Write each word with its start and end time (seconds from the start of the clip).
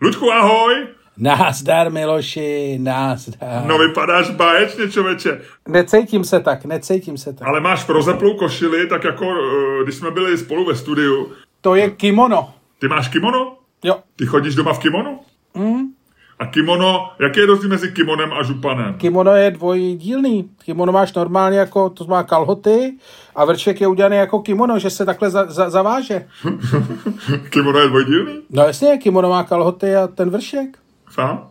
Ludku, 0.00 0.30
ahoj! 0.30 0.86
Názdar, 1.16 1.90
Miloši, 1.90 2.78
názdar. 2.78 3.64
No 3.66 3.78
vypadáš 3.78 4.30
báječně, 4.30 4.90
člověče. 4.90 5.40
Necítím 5.68 6.24
se 6.24 6.40
tak, 6.40 6.64
necítím 6.64 7.18
se 7.18 7.32
tak. 7.32 7.48
Ale 7.48 7.60
máš 7.60 7.84
prozeplou 7.84 8.34
košili, 8.38 8.86
tak 8.86 9.04
jako 9.04 9.24
eh, 9.24 9.84
když 9.84 9.94
jsme 9.94 10.10
byli 10.10 10.38
spolu 10.38 10.64
ve 10.64 10.74
studiu. 10.76 11.32
To 11.60 11.74
je 11.74 11.90
kimono. 11.90 12.54
Ty 12.78 12.88
máš 12.88 13.08
kimono? 13.08 13.56
Jo. 13.84 13.98
Ty 14.16 14.26
chodíš 14.26 14.54
doma 14.54 14.72
v 14.72 14.78
kimono? 14.78 15.20
Mm. 15.54 15.82
A 16.38 16.46
kimono, 16.46 17.10
jaký 17.18 17.40
je 17.40 17.46
rozdíl 17.46 17.70
mezi 17.70 17.92
kimonem 17.92 18.32
a 18.32 18.42
županem? 18.42 18.94
Kimono 18.94 19.36
je 19.36 19.50
dvojdílný. 19.50 20.50
Kimono 20.64 20.92
máš 20.92 21.14
normálně 21.14 21.58
jako, 21.58 21.90
to 21.90 22.04
má 22.04 22.22
kalhoty 22.22 22.96
a 23.34 23.44
vrček 23.44 23.80
je 23.80 23.86
udělaný 23.86 24.16
jako 24.16 24.40
kimono, 24.40 24.78
že 24.78 24.90
se 24.90 25.04
takhle 25.04 25.30
za, 25.30 25.46
za, 25.46 25.70
zaváže. 25.70 26.26
kimono 27.50 27.78
je 27.78 27.88
dvojdílný? 27.88 28.40
No 28.50 28.62
jasně, 28.62 28.98
kimono 28.98 29.28
má 29.28 29.44
kalhoty 29.44 29.96
a 29.96 30.06
ten 30.06 30.30
vršek. 30.30 30.78
Fá? 31.10 31.48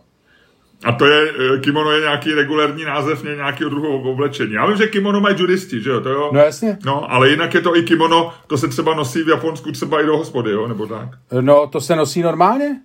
A 0.84 0.92
to 0.92 1.06
je, 1.06 1.30
eh, 1.30 1.58
kimono 1.58 1.90
je 1.90 2.00
nějaký 2.00 2.34
regulární 2.34 2.84
název 2.84 3.24
nějakého 3.24 3.70
druhu 3.70 4.10
oblečení. 4.10 4.52
Já 4.52 4.66
vím, 4.66 4.76
že 4.76 4.86
kimono 4.86 5.20
mají 5.20 5.36
judisti, 5.38 5.80
že 5.80 5.90
jo, 5.90 6.00
to 6.00 6.08
jo? 6.08 6.30
No 6.32 6.40
jasně. 6.40 6.78
No, 6.84 7.12
ale 7.12 7.28
jinak 7.28 7.54
je 7.54 7.60
to 7.60 7.76
i 7.76 7.82
kimono, 7.82 8.32
to 8.46 8.58
se 8.58 8.68
třeba 8.68 8.94
nosí 8.94 9.22
v 9.22 9.28
Japonsku 9.28 9.72
třeba 9.72 10.02
i 10.02 10.06
do 10.06 10.16
hospody, 10.16 10.50
jo, 10.50 10.68
nebo 10.68 10.86
tak? 10.86 11.08
No, 11.40 11.66
to 11.66 11.80
se 11.80 11.96
nosí 11.96 12.22
normálně. 12.22 12.80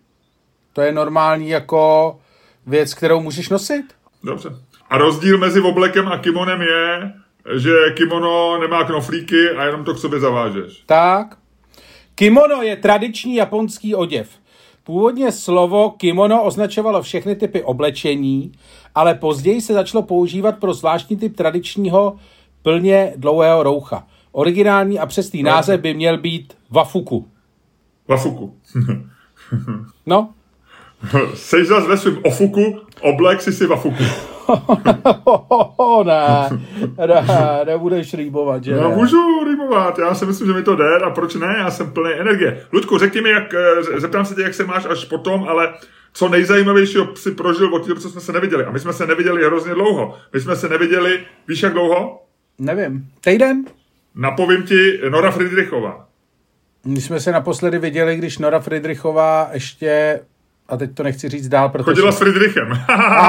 To 0.74 0.82
je 0.82 0.92
normální 0.92 1.50
jako 1.50 2.16
věc, 2.68 2.94
kterou 2.94 3.22
můžeš 3.22 3.50
nosit. 3.50 3.86
Dobře. 4.24 4.50
A 4.90 4.98
rozdíl 4.98 5.38
mezi 5.38 5.62
oblekem 5.62 6.08
a 6.08 6.18
kimonem 6.18 6.62
je, 6.62 7.14
že 7.58 7.72
kimono 7.98 8.58
nemá 8.62 8.84
knoflíky 8.84 9.50
a 9.50 9.64
jenom 9.64 9.84
to 9.84 9.94
k 9.94 9.98
sobě 9.98 10.20
zavážeš. 10.20 10.84
Tak. 10.86 11.38
Kimono 12.16 12.62
je 12.62 12.76
tradiční 12.76 13.36
japonský 13.36 13.96
oděv. 13.96 14.30
Původně 14.84 15.32
slovo 15.32 15.90
kimono 15.90 16.44
označovalo 16.44 17.02
všechny 17.02 17.36
typy 17.36 17.64
oblečení, 17.64 18.52
ale 18.96 19.16
později 19.16 19.62
se 19.62 19.74
začalo 19.74 20.04
používat 20.04 20.60
pro 20.60 20.74
zvláštní 20.74 21.18
typ 21.18 21.36
tradičního 21.36 22.16
plně 22.62 23.14
dlouhého 23.16 23.64
roucha. 23.64 24.08
Originální 24.32 25.00
a 25.00 25.06
přesný 25.06 25.44
no. 25.44 25.52
název 25.52 25.82
by 25.82 25.94
měl 25.94 26.18
být 26.18 26.54
wafuku. 26.70 27.28
Wafuku. 28.08 28.58
no. 30.06 30.30
Seš 31.34 31.68
zase 31.68 31.88
ve 31.88 31.98
svém 31.98 32.18
ofuku, 32.24 32.80
oblek 33.02 33.42
si 33.42 33.54
si 33.54 33.68
wafuku. 33.68 34.04
ne, 36.06 36.50
ne, 37.08 37.26
nebudeš 37.66 38.14
rýmovat, 38.14 38.64
že 38.64 38.76
No, 38.76 38.92
můžu 38.92 39.44
rýmovat, 39.44 40.00
já 40.00 40.16
si 40.16 40.26
myslím, 40.26 40.48
že 40.48 40.54
mi 40.54 40.64
to 40.64 40.76
jde 40.76 40.98
a 41.04 41.10
proč 41.10 41.36
ne, 41.36 41.56
já 41.58 41.72
jsem 41.72 41.92
plný 41.92 42.12
energie. 42.14 42.66
Ludku, 42.72 42.98
řekni 42.98 43.22
mi, 43.22 43.30
jak, 43.30 43.54
zeptám 43.98 44.26
se 44.26 44.36
tě, 44.36 44.42
jak 44.42 44.54
se 44.54 44.66
máš 44.66 44.86
až 44.86 45.06
potom, 45.06 45.46
ale 45.50 45.74
co 46.14 46.30
nejzajímavějšího 46.30 47.16
si 47.16 47.32
prožil 47.32 47.76
od 47.76 47.88
té 47.88 47.96
co 47.96 48.10
jsme 48.10 48.22
se 48.22 48.32
neviděli. 48.32 48.66
A 48.66 48.72
my 48.72 48.80
jsme 48.80 48.94
se 48.94 49.08
neviděli 49.08 49.46
hrozně 49.46 49.74
dlouho. 49.74 50.16
My 50.34 50.40
jsme 50.40 50.56
se 50.56 50.70
neviděli, 50.70 51.20
víš 51.48 51.64
jak 51.64 51.74
dlouho? 51.74 52.24
Nevím. 52.60 53.06
Týden? 53.22 53.66
Napovím 54.16 54.64
ti 54.64 55.00
Nora 55.10 55.32
Friedrichová. 55.32 56.08
My 56.86 57.02
jsme 57.02 57.20
se 57.20 57.32
naposledy 57.32 57.80
viděli, 57.80 58.16
když 58.16 58.38
Nora 58.38 58.60
Friedrichová 58.60 59.50
ještě 59.54 60.20
a 60.68 60.78
teď 60.78 60.96
to 60.96 61.04
nechci 61.04 61.30
říct 61.30 61.48
dál, 61.48 61.70
protože... 61.70 61.84
Chodila 61.84 62.12
s 62.12 62.20
Friedrichem. 62.20 62.68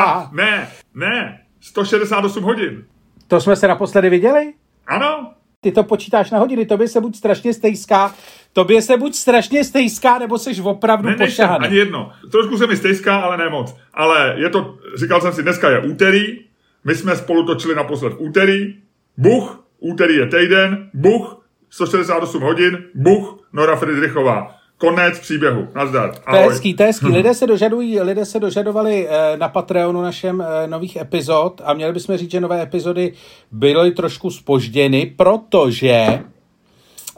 ne, 0.33 0.69
ne, 0.95 1.41
168 1.61 2.45
hodin. 2.45 2.85
To 3.29 3.41
jsme 3.41 3.57
se 3.57 3.69
naposledy 3.69 4.11
viděli? 4.11 4.53
Ano. 4.87 5.33
Ty 5.61 5.73
to 5.73 5.85
počítáš 5.85 6.31
na 6.31 6.39
hodiny, 6.39 6.67
tobě 6.67 6.89
se 6.89 7.01
buď 7.01 7.17
strašně 7.17 7.55
stejská, 7.55 8.15
tobě 8.53 8.83
se 8.83 8.97
buď 8.97 9.15
strašně 9.15 9.65
stejská, 9.65 10.19
nebo 10.19 10.39
seš 10.39 10.61
opravdu 10.61 11.09
ne, 11.09 11.17
pošahaný. 11.17 11.67
ani 11.67 11.77
jedno. 11.77 12.13
Trošku 12.31 12.59
se 12.59 12.67
mi 12.67 12.77
stejská, 12.77 13.17
ale 13.17 13.37
ne 13.37 13.49
moc. 13.49 13.77
Ale 13.95 14.35
je 14.39 14.51
to, 14.51 14.79
říkal 14.97 15.21
jsem 15.21 15.33
si, 15.33 15.43
dneska 15.43 15.71
je 15.71 15.81
úterý, 15.81 16.39
my 16.85 16.95
jsme 16.95 17.17
spolu 17.17 17.47
točili 17.47 17.75
naposled 17.75 18.13
v 18.13 18.21
úterý, 18.21 18.75
buch, 19.17 19.65
úterý 19.79 20.15
je 20.15 20.27
týden, 20.27 20.91
buch, 20.95 21.45
168 21.71 22.43
hodin, 22.43 22.85
buch, 22.95 23.49
Nora 23.53 23.77
Friedrichová. 23.77 24.55
Konec 24.79 25.19
příběhu. 25.19 25.69
Nazdar. 25.75 26.15
Ahoj. 26.27 26.39
To 26.39 26.45
je 26.45 26.51
hezký, 26.51 26.75
to 26.75 26.83
je 26.83 26.87
hezký. 26.87 27.07
Lidé 27.07 27.35
se, 27.35 27.47
dožadují, 27.47 28.01
lidé 28.01 28.25
se 28.25 28.41
dožadovali 28.41 29.09
eh, 29.09 29.37
na 29.37 29.49
Patreonu 29.49 30.03
našem 30.03 30.41
eh, 30.41 30.67
nových 30.67 30.97
epizod 30.97 31.61
a 31.65 31.75
měli 31.75 31.93
bychom 31.93 32.17
říct, 32.17 32.31
že 32.31 32.41
nové 32.41 32.63
epizody 32.63 33.13
byly 33.51 33.91
trošku 33.91 34.31
spožděny, 34.31 35.15
protože 35.17 36.21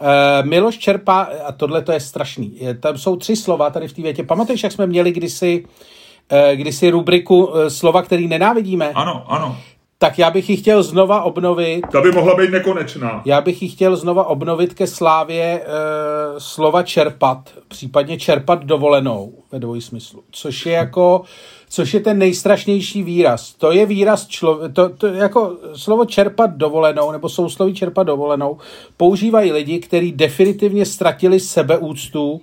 Uh, 0.01 0.49
Miloš 0.49 0.79
čerpá, 0.79 1.29
a 1.47 1.53
tohle 1.53 1.83
to 1.83 1.93
je 1.93 2.01
strašný, 2.01 2.61
tam 2.81 2.99
jsou 2.99 3.17
tři 3.17 3.37
slova 3.37 3.71
tady 3.71 3.89
v 3.89 3.93
té 3.93 4.03
větě. 4.03 4.25
Pamatuješ, 4.25 4.63
jak 4.63 4.73
jsme 4.73 4.87
měli 4.87 5.13
kdysi, 5.13 5.65
kdysi 6.55 6.91
rubriku 6.91 7.53
slova, 7.69 8.03
který 8.03 8.29
nenávidíme? 8.29 8.91
Ano, 8.95 9.25
ano 9.33 9.57
tak 9.99 10.19
já 10.19 10.31
bych 10.31 10.51
ji 10.51 10.57
chtěl 10.57 10.83
znova 10.83 11.23
obnovit. 11.23 11.85
Ta 11.93 12.01
by 12.01 12.13
mohla 12.13 12.35
být 12.35 12.51
nekonečná. 12.51 13.23
Já 13.25 13.41
bych 13.41 13.63
ji 13.63 13.69
chtěl 13.69 13.97
znova 13.97 14.25
obnovit 14.25 14.75
ke 14.75 14.87
slávě 14.87 15.43
e, 15.43 15.65
slova 16.39 16.83
čerpat, 16.83 17.51
případně 17.69 18.19
čerpat 18.19 18.65
dovolenou 18.65 19.33
ve 19.53 19.59
dvojí 19.59 19.81
smyslu, 19.81 20.23
což 20.31 20.67
je 20.67 20.73
jako, 20.73 21.23
což 21.69 21.95
je 21.95 22.01
ten 22.01 22.19
nejstrašnější 22.19 23.03
výraz. 23.03 23.55
To 23.55 23.73
je 23.73 23.87
výraz 23.87 24.27
člověk, 24.27 24.73
to, 24.73 24.89
to 24.89 25.07
jako 25.07 25.57
slovo 25.75 26.05
čerpat 26.05 26.51
dovolenou, 26.51 27.13
nebo 27.13 27.29
sousloví 27.29 27.75
čerpat 27.75 28.07
dovolenou, 28.07 28.59
používají 28.97 29.53
lidi, 29.53 29.79
kteří 29.79 30.13
definitivně 30.13 30.87
ztratili 30.87 31.41
sebeúctu, 31.41 32.41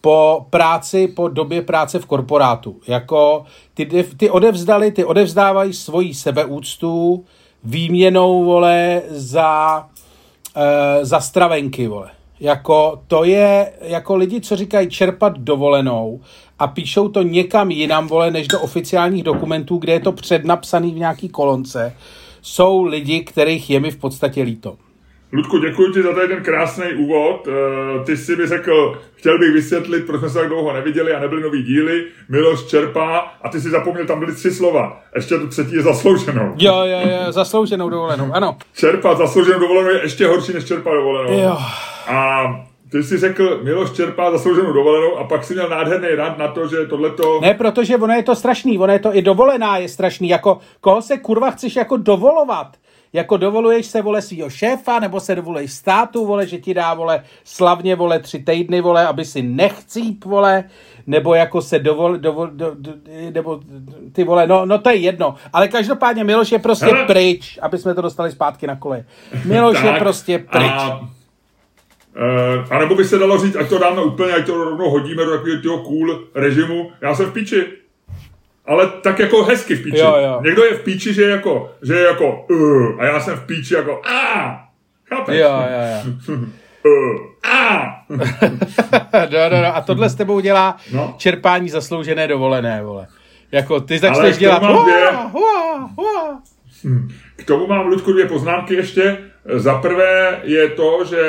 po 0.00 0.46
práci, 0.50 1.08
po 1.08 1.28
době 1.28 1.62
práce 1.62 1.98
v 1.98 2.06
korporátu. 2.06 2.76
Jako 2.88 3.44
ty, 3.74 4.04
ty 4.16 4.30
odevzdali, 4.30 4.92
ty 4.92 5.04
odevzdávají 5.04 5.72
svoji 5.72 6.14
sebeúctu 6.14 7.24
výměnou, 7.64 8.44
vole, 8.44 9.02
za, 9.08 9.86
e, 10.56 11.04
za 11.04 11.20
stravenky, 11.20 11.88
vole. 11.88 12.10
Jako 12.40 13.02
to 13.06 13.24
je, 13.24 13.72
jako 13.80 14.16
lidi, 14.16 14.40
co 14.40 14.56
říkají 14.56 14.88
čerpat 14.88 15.38
dovolenou 15.38 16.20
a 16.58 16.66
píšou 16.66 17.08
to 17.08 17.22
někam 17.22 17.70
jinam, 17.70 18.06
vole, 18.06 18.30
než 18.30 18.48
do 18.48 18.60
oficiálních 18.60 19.22
dokumentů, 19.22 19.76
kde 19.76 19.92
je 19.92 20.00
to 20.00 20.12
přednapsaný 20.12 20.94
v 20.94 20.98
nějaký 20.98 21.28
kolonce, 21.28 21.96
jsou 22.42 22.82
lidi, 22.82 23.20
kterých 23.20 23.70
je 23.70 23.80
mi 23.80 23.90
v 23.90 23.96
podstatě 23.96 24.42
líto. 24.42 24.76
Ludku, 25.32 25.58
děkuji 25.58 25.92
ti 25.92 26.02
za 26.02 26.12
tady 26.12 26.28
ten 26.28 26.42
krásný 26.42 26.84
úvod. 26.96 27.48
Eh, 27.48 28.04
ty 28.04 28.16
si 28.16 28.36
mi 28.36 28.46
řekl, 28.46 28.98
chtěl 29.14 29.38
bych 29.38 29.52
vysvětlit, 29.52 30.06
proč 30.06 30.20
jsme 30.20 30.30
se 30.30 30.38
tak 30.38 30.48
dlouho 30.48 30.72
neviděli 30.72 31.12
a 31.12 31.20
nebyly 31.20 31.42
nový 31.42 31.62
díly. 31.62 32.04
Miloš 32.28 32.64
čerpá 32.64 33.18
a 33.42 33.48
ty 33.48 33.60
si 33.60 33.70
zapomněl, 33.70 34.06
tam 34.06 34.18
byly 34.20 34.34
tři 34.34 34.50
slova. 34.50 35.00
Ještě 35.14 35.38
tu 35.38 35.48
třetí 35.48 35.74
je 35.74 35.82
zaslouženou. 35.82 36.54
Jo, 36.58 36.74
jo, 36.84 36.98
jo, 37.00 37.32
zaslouženou 37.32 37.88
dovolenou, 37.88 38.32
ano. 38.32 38.56
Čerpat 38.74 39.18
zaslouženou 39.18 39.58
dovolenou 39.58 39.88
je 39.88 40.02
ještě 40.02 40.26
horší 40.26 40.52
než 40.52 40.64
čerpat 40.64 40.94
dovolenou. 40.94 41.42
Jo. 41.42 41.56
A 42.08 42.44
ty 42.90 43.02
jsi 43.02 43.18
řekl, 43.18 43.60
Miloš 43.62 43.90
čerpá 43.90 44.30
zaslouženou 44.30 44.72
dovolenou 44.72 45.16
a 45.16 45.24
pak 45.24 45.44
si 45.44 45.54
měl 45.54 45.68
nádherný 45.68 46.08
rad 46.08 46.38
na 46.38 46.48
to, 46.48 46.68
že 46.68 46.86
tohleto... 46.86 47.40
Ne, 47.40 47.54
protože 47.54 47.96
ono 47.96 48.14
je 48.14 48.22
to 48.22 48.34
strašný, 48.34 48.78
ono 48.78 48.92
je 48.92 48.98
to 48.98 49.16
i 49.16 49.22
dovolená 49.22 49.76
je 49.76 49.88
strašný, 49.88 50.28
jako 50.28 50.58
koho 50.80 51.02
se 51.02 51.18
kurva 51.18 51.50
chceš 51.50 51.76
jako 51.76 51.96
dovolovat? 51.96 52.76
Jako 53.12 53.36
dovoluješ 53.36 53.86
se, 53.86 54.02
vole, 54.02 54.22
svýho 54.22 54.50
šéfa, 54.50 54.98
nebo 54.98 55.20
se 55.20 55.34
dovoluješ 55.34 55.72
státu, 55.72 56.26
vole, 56.26 56.46
že 56.46 56.58
ti 56.58 56.74
dá, 56.74 56.94
vole, 56.94 57.24
slavně, 57.44 57.96
vole, 57.96 58.18
tři 58.18 58.38
týdny, 58.38 58.80
vole, 58.80 59.06
aby 59.06 59.24
si 59.24 59.42
nechcíp, 59.42 60.24
vole, 60.24 60.64
nebo 61.06 61.34
jako 61.34 61.62
se 61.62 61.78
dovol, 61.78 62.18
dovol 62.18 62.46
do, 62.46 62.72
do, 62.74 62.92
nebo 63.34 63.60
ty 64.12 64.24
vole, 64.24 64.46
no, 64.46 64.66
no 64.66 64.78
to 64.78 64.90
je 64.90 64.96
jedno. 64.96 65.34
Ale 65.52 65.68
každopádně 65.68 66.24
Miloš 66.24 66.52
je 66.52 66.58
prostě 66.58 66.86
Hele. 66.86 67.06
pryč, 67.06 67.58
aby 67.62 67.78
jsme 67.78 67.94
to 67.94 68.02
dostali 68.02 68.30
zpátky 68.30 68.66
na 68.66 68.76
kole. 68.76 69.04
Miloš 69.44 69.82
je 69.82 69.92
prostě 69.92 70.38
pryč. 70.38 70.70
A... 70.72 71.00
Uh, 71.00 72.72
a 72.72 72.78
nebo 72.78 72.94
by 72.94 73.04
se 73.04 73.18
dalo 73.18 73.38
říct, 73.38 73.56
ať 73.56 73.68
to 73.68 73.78
dáme 73.78 74.02
úplně, 74.02 74.32
ať 74.32 74.46
to 74.46 74.64
rovnou 74.64 74.90
hodíme 74.90 75.24
do 75.24 75.30
takového 75.30 75.78
cool 75.78 76.20
režimu. 76.34 76.90
Já 77.00 77.14
jsem 77.14 77.26
v 77.26 77.32
píči 77.32 77.66
ale 78.66 78.86
tak 78.86 79.18
jako 79.18 79.44
hezky 79.44 79.74
v 79.74 79.82
píči. 79.82 79.98
Jo, 79.98 80.16
jo. 80.16 80.40
Někdo 80.44 80.64
je 80.64 80.74
v 80.74 80.80
píči, 80.82 81.14
že 81.14 81.22
je 81.22 81.30
jako, 81.30 81.70
že 81.82 81.94
je 81.94 82.06
jako 82.06 82.46
uh, 82.50 83.00
a 83.00 83.04
já 83.04 83.20
jsem 83.20 83.36
v 83.36 83.46
píči 83.46 83.74
jako 83.74 84.00
a. 84.06 84.64
Chápeš? 85.08 85.40
Jo, 85.40 85.48
jo, 85.48 86.12
jo. 86.28 86.34
uh, 86.86 87.52
a. 87.52 87.82
no, 89.30 89.50
no, 89.50 89.62
no. 89.62 89.76
A 89.76 89.80
tohle 89.80 90.08
s 90.10 90.14
tebou 90.14 90.40
dělá 90.40 90.76
no. 90.92 91.14
čerpání 91.16 91.68
zasloužené 91.68 92.28
dovolené, 92.28 92.82
vole. 92.82 93.06
Jako 93.52 93.80
ty 93.80 93.98
začneš 93.98 94.38
dělat 94.38 94.62
hua, 94.62 94.82
dvě... 94.82 95.10
hua, 95.32 95.90
hua. 95.96 96.42
K 97.36 97.44
tomu 97.44 97.66
mám, 97.66 97.86
Ludku, 97.86 98.12
dvě 98.12 98.28
poznámky 98.28 98.74
ještě. 98.74 99.18
Za 99.54 99.74
prvé 99.74 100.40
je 100.42 100.68
to, 100.68 101.04
že 101.04 101.22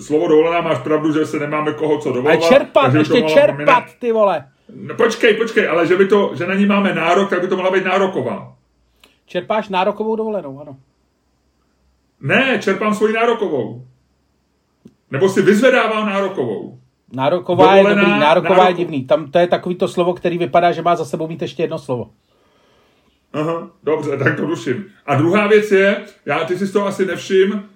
slovo 0.00 0.28
dovolená 0.28 0.60
máš 0.60 0.78
pravdu, 0.78 1.12
že 1.12 1.26
se 1.26 1.38
nemáme 1.38 1.72
koho 1.72 1.98
co 1.98 2.12
dovolovat. 2.12 2.44
A 2.44 2.48
čerpat, 2.48 2.94
ještě 2.94 3.22
čerpat, 3.22 3.84
ty 3.98 4.12
vole. 4.12 4.44
No 4.74 4.94
počkej, 4.94 5.34
počkej, 5.34 5.68
ale 5.68 5.86
že, 5.86 5.96
by 5.96 6.06
to, 6.08 6.32
že 6.34 6.46
na 6.46 6.54
ní 6.54 6.66
máme 6.66 6.94
nárok, 6.94 7.30
tak 7.30 7.40
by 7.40 7.48
to 7.48 7.56
mohla 7.56 7.70
být 7.70 7.84
nároková. 7.84 8.56
Čerpáš 9.26 9.68
nárokovou 9.68 10.16
dovolenou, 10.16 10.60
ano. 10.60 10.76
Ne, 12.20 12.58
čerpám 12.62 12.94
svoji 12.94 13.12
nárokovou. 13.12 13.84
Nebo 15.10 15.28
si 15.28 15.42
vyzvedávám 15.42 16.06
nárokovou. 16.06 16.78
Nároková 17.12 17.64
dovolená, 17.64 17.90
je 17.90 18.06
dobrý, 18.06 18.20
nároková 18.20 18.56
nároko... 18.56 18.70
je 18.70 18.74
divný. 18.74 19.04
Tam 19.04 19.30
to 19.30 19.38
je 19.38 19.46
takový 19.46 19.74
to 19.74 19.88
slovo, 19.88 20.14
který 20.14 20.38
vypadá, 20.38 20.72
že 20.72 20.82
má 20.82 20.96
za 20.96 21.04
sebou 21.04 21.28
mít 21.28 21.42
ještě 21.42 21.62
jedno 21.62 21.78
slovo. 21.78 22.10
Aha, 23.32 23.70
dobře, 23.82 24.16
tak 24.16 24.36
to 24.36 24.46
ruším. 24.46 24.84
A 25.06 25.14
druhá 25.14 25.46
věc 25.46 25.72
je, 25.72 26.04
já 26.26 26.44
ty 26.44 26.58
si 26.58 26.66
z 26.66 26.72
toho 26.72 26.86
asi 26.86 27.06
nevšim, 27.06 27.68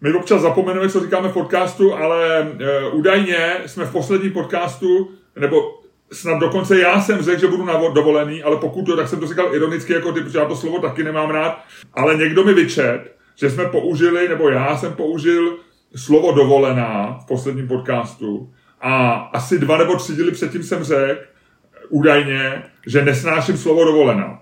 my 0.00 0.12
občas 0.12 0.42
zapomeneme, 0.42 0.88
co 0.88 1.00
říkáme 1.00 1.28
v 1.28 1.32
podcastu, 1.32 1.94
ale 1.94 2.38
e, 2.38 2.88
údajně 2.88 3.56
jsme 3.66 3.84
v 3.84 3.92
posledním 3.92 4.32
podcastu, 4.32 5.10
nebo 5.36 5.81
snad 6.12 6.38
dokonce 6.38 6.78
já 6.78 7.00
jsem 7.00 7.22
řekl, 7.22 7.40
že 7.40 7.46
budu 7.46 7.64
na 7.64 7.80
dovolený, 7.94 8.42
ale 8.42 8.56
pokud 8.56 8.82
to, 8.82 8.96
tak 8.96 9.08
jsem 9.08 9.20
to 9.20 9.26
říkal 9.26 9.54
ironicky 9.54 9.92
jako 9.92 10.12
ty, 10.12 10.20
protože 10.20 10.38
já 10.38 10.44
to 10.44 10.56
slovo 10.56 10.78
taky 10.78 11.04
nemám 11.04 11.30
rád, 11.30 11.64
ale 11.94 12.16
někdo 12.16 12.44
mi 12.44 12.54
vyčet, 12.54 13.16
že 13.36 13.50
jsme 13.50 13.64
použili, 13.64 14.28
nebo 14.28 14.48
já 14.48 14.76
jsem 14.76 14.92
použil 14.92 15.56
slovo 15.96 16.32
dovolená 16.32 17.18
v 17.22 17.26
posledním 17.26 17.68
podcastu 17.68 18.52
a 18.80 19.12
asi 19.12 19.58
dva 19.58 19.78
nebo 19.78 19.96
tři 19.96 20.14
díly 20.14 20.32
předtím 20.32 20.62
jsem 20.62 20.84
řekl, 20.84 21.20
údajně, 21.88 22.62
že 22.86 23.04
nesnáším 23.04 23.56
slovo 23.56 23.84
dovolená. 23.84 24.38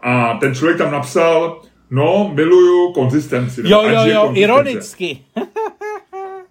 A 0.00 0.34
ten 0.34 0.54
člověk 0.54 0.78
tam 0.78 0.92
napsal, 0.92 1.62
no, 1.90 2.30
miluju 2.34 2.92
konzistenci. 2.92 3.62
Jo, 3.64 3.82
jo, 3.88 4.00
jo, 4.04 4.30
ironicky. 4.34 5.18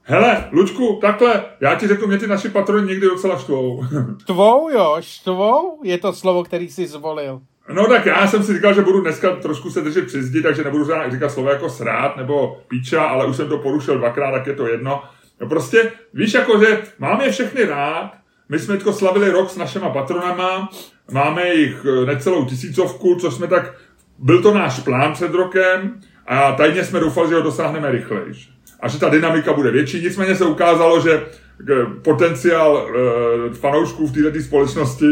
Hele, 0.10 0.50
Lučku, 0.52 0.98
takhle, 1.02 1.46
já 1.62 1.76
ti 1.76 1.88
řeknu, 1.88 2.08
mě 2.08 2.18
ty 2.18 2.28
naši 2.28 2.50
patroni 2.50 2.88
někdy 2.88 3.08
docela 3.08 3.38
štvou. 3.38 3.84
štvou, 4.22 4.70
jo, 4.70 4.98
štvou? 5.00 5.80
Je 5.84 5.98
to 5.98 6.14
slovo, 6.14 6.44
který 6.44 6.70
jsi 6.70 6.88
zvolil. 6.88 7.42
No 7.74 7.88
tak 7.88 8.06
já 8.06 8.28
jsem 8.28 8.44
si 8.44 8.54
říkal, 8.54 8.74
že 8.74 8.82
budu 8.82 9.02
dneska 9.02 9.36
trošku 9.36 9.70
se 9.70 9.82
držet 9.82 10.06
při 10.06 10.24
zdi, 10.24 10.42
takže 10.42 10.64
nebudu 10.64 10.86
říkat 11.10 11.30
slovo 11.30 11.50
jako 11.50 11.70
srát 11.70 12.18
nebo 12.18 12.58
píča, 12.68 13.04
ale 13.04 13.26
už 13.26 13.36
jsem 13.36 13.50
to 13.50 13.58
porušil 13.58 13.98
dvakrát, 13.98 14.32
tak 14.32 14.48
je 14.48 14.54
to 14.54 14.68
jedno. 14.68 15.04
No 15.42 15.50
prostě, 15.50 15.92
víš, 16.14 16.34
jako, 16.34 16.60
že 16.60 16.82
mám 17.00 17.22
je 17.22 17.32
všechny 17.32 17.66
rád, 17.66 18.12
my 18.50 18.60
jsme 18.60 18.76
teďko 18.76 18.94
slavili 18.94 19.30
rok 19.30 19.50
s 19.50 19.58
našima 19.58 19.90
patronama, 19.90 20.70
máme 21.12 21.54
jich 21.54 21.86
eh, 21.86 22.06
necelou 22.06 22.46
tisícovku, 22.46 23.16
co 23.16 23.32
jsme 23.32 23.48
tak, 23.48 23.74
byl 24.18 24.42
to 24.42 24.54
náš 24.54 24.80
plán 24.80 25.14
před 25.14 25.34
rokem 25.34 26.00
a 26.28 26.52
tajně 26.52 26.84
jsme 26.84 27.00
doufali, 27.00 27.30
že 27.30 27.36
ho 27.36 27.42
dosáhneme 27.42 27.92
rychleji. 27.92 28.57
A 28.80 28.88
že 28.88 29.00
ta 29.00 29.10
dynamika 29.10 29.54
bude 29.54 29.72
větší, 29.72 30.02
nicméně 30.02 30.36
se 30.36 30.46
ukázalo, 30.46 31.02
že 31.02 31.12
eh, 31.22 31.86
potenciál 32.04 32.88
e, 32.88 33.54
fanoušků 33.54 34.08
v 34.08 34.12
této 34.12 34.42
společnosti 34.42 35.06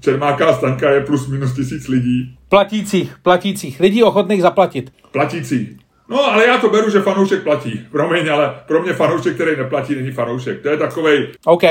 Čermáka 0.00 0.46
a 0.46 0.52
Stanka 0.52 0.90
je 0.90 1.00
plus 1.00 1.28
minus 1.28 1.54
tisíc 1.54 1.88
lidí. 1.88 2.36
Platících, 2.48 3.14
platících, 3.22 3.80
lidí 3.80 4.02
ochotných 4.02 4.42
zaplatit. 4.42 4.92
Platících. 5.12 5.68
No, 6.08 6.24
ale 6.24 6.46
já 6.46 6.58
to 6.58 6.68
beru, 6.68 6.90
že 6.90 7.00
fanoušek 7.00 7.42
platí. 7.42 7.86
Promiň, 7.90 8.28
ale 8.28 8.54
pro 8.66 8.82
mě 8.82 8.92
fanoušek, 8.92 9.34
který 9.34 9.56
neplatí, 9.56 9.94
není 9.94 10.10
fanoušek. 10.10 10.62
To 10.62 10.68
je 10.68 10.76
takovej... 10.76 11.28
OK, 11.44 11.62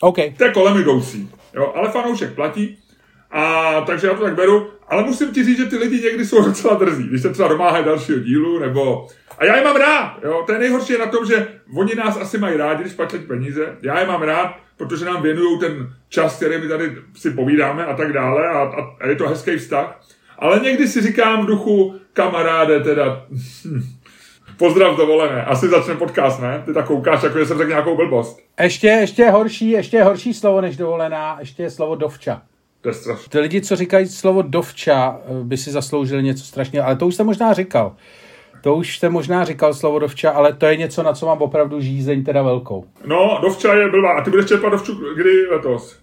OK. 0.00 0.16
To 0.36 0.44
je 0.44 0.52
kolem 0.52 0.76
jdoucí. 0.76 1.30
Jo, 1.54 1.72
ale 1.76 1.90
fanoušek 1.90 2.34
platí. 2.34 2.78
A 3.30 3.80
takže 3.80 4.06
já 4.06 4.14
to 4.14 4.22
tak 4.22 4.34
beru. 4.34 4.70
Ale 4.88 5.04
musím 5.04 5.32
ti 5.32 5.44
říct, 5.44 5.56
že 5.56 5.64
ty 5.64 5.76
lidi 5.76 6.00
někdy 6.00 6.26
jsou 6.26 6.44
docela 6.44 6.74
drzí. 6.74 7.02
Když 7.02 7.22
se 7.22 7.30
třeba 7.30 7.48
domáhají 7.48 7.84
dalšího 7.84 8.18
dílu, 8.18 8.58
nebo... 8.58 9.06
A 9.38 9.44
já 9.44 9.56
je 9.56 9.64
mám 9.64 9.76
rád. 9.76 10.16
Jo? 10.24 10.42
To 10.46 10.52
je 10.52 10.58
nejhorší 10.58 10.98
na 10.98 11.06
tom, 11.06 11.26
že 11.26 11.48
oni 11.76 11.94
nás 11.94 12.16
asi 12.16 12.38
mají 12.38 12.56
rádi, 12.56 12.82
když 12.82 12.92
platí 12.92 13.18
peníze. 13.18 13.76
Já 13.82 14.00
je 14.00 14.06
mám 14.06 14.22
rád, 14.22 14.56
protože 14.76 15.04
nám 15.04 15.22
věnují 15.22 15.58
ten 15.58 15.92
čas, 16.08 16.36
který 16.36 16.60
my 16.60 16.68
tady 16.68 16.96
si 17.16 17.30
povídáme 17.30 17.86
a 17.86 17.96
tak 17.96 18.12
dále 18.12 18.48
a, 18.48 18.58
a, 18.58 18.96
a 19.00 19.06
je 19.08 19.16
to 19.16 19.28
hezký 19.28 19.56
vztah. 19.56 20.00
Ale 20.38 20.60
někdy 20.60 20.88
si 20.88 21.00
říkám 21.00 21.42
v 21.42 21.46
duchu, 21.46 21.94
kamaráde, 22.12 22.80
teda, 22.80 23.26
hm, 23.64 23.82
pozdrav 24.56 24.96
dovolené, 24.96 25.44
asi 25.44 25.68
začne 25.68 25.94
podcast, 25.94 26.40
ne? 26.40 26.62
Ty 26.66 26.72
tak 26.72 26.86
koukáš, 26.86 27.22
jako 27.22 27.38
že 27.38 27.46
jsem 27.46 27.58
řekl 27.58 27.68
nějakou 27.68 27.96
blbost. 27.96 28.38
Ještě, 28.60 28.86
ještě 28.86 29.30
horší, 29.30 29.70
ještě 29.70 30.02
horší 30.02 30.34
slovo 30.34 30.60
než 30.60 30.76
dovolená, 30.76 31.36
ještě 31.40 31.62
je 31.62 31.70
slovo 31.70 31.94
dovča. 31.94 32.42
To 32.80 32.88
je 32.88 32.94
strašné. 32.94 33.28
Ty 33.28 33.38
lidi, 33.38 33.60
co 33.60 33.76
říkají 33.76 34.06
slovo 34.06 34.42
dovča, 34.42 35.20
by 35.42 35.56
si 35.56 35.70
zasloužili 35.70 36.22
něco 36.22 36.44
strašného, 36.44 36.86
ale 36.86 36.96
to 36.96 37.06
už 37.06 37.14
jsem 37.14 37.26
možná 37.26 37.52
říkal. 37.52 37.96
To 38.60 38.74
už 38.74 38.96
jste 38.96 39.08
možná 39.08 39.44
říkal 39.44 39.74
slovo 39.74 39.98
dovča, 39.98 40.30
ale 40.30 40.52
to 40.52 40.66
je 40.66 40.76
něco, 40.76 41.02
na 41.02 41.12
co 41.12 41.26
mám 41.26 41.42
opravdu 41.42 41.80
žízeň 41.80 42.24
teda 42.24 42.42
velkou. 42.42 42.84
No, 43.04 43.38
dovča 43.42 43.74
je 43.74 43.90
blbá. 43.90 44.12
A 44.12 44.24
ty 44.24 44.30
budeš 44.30 44.46
čerpat 44.46 44.72
dovču 44.72 44.94
kdy 45.14 45.46
letos? 45.50 45.96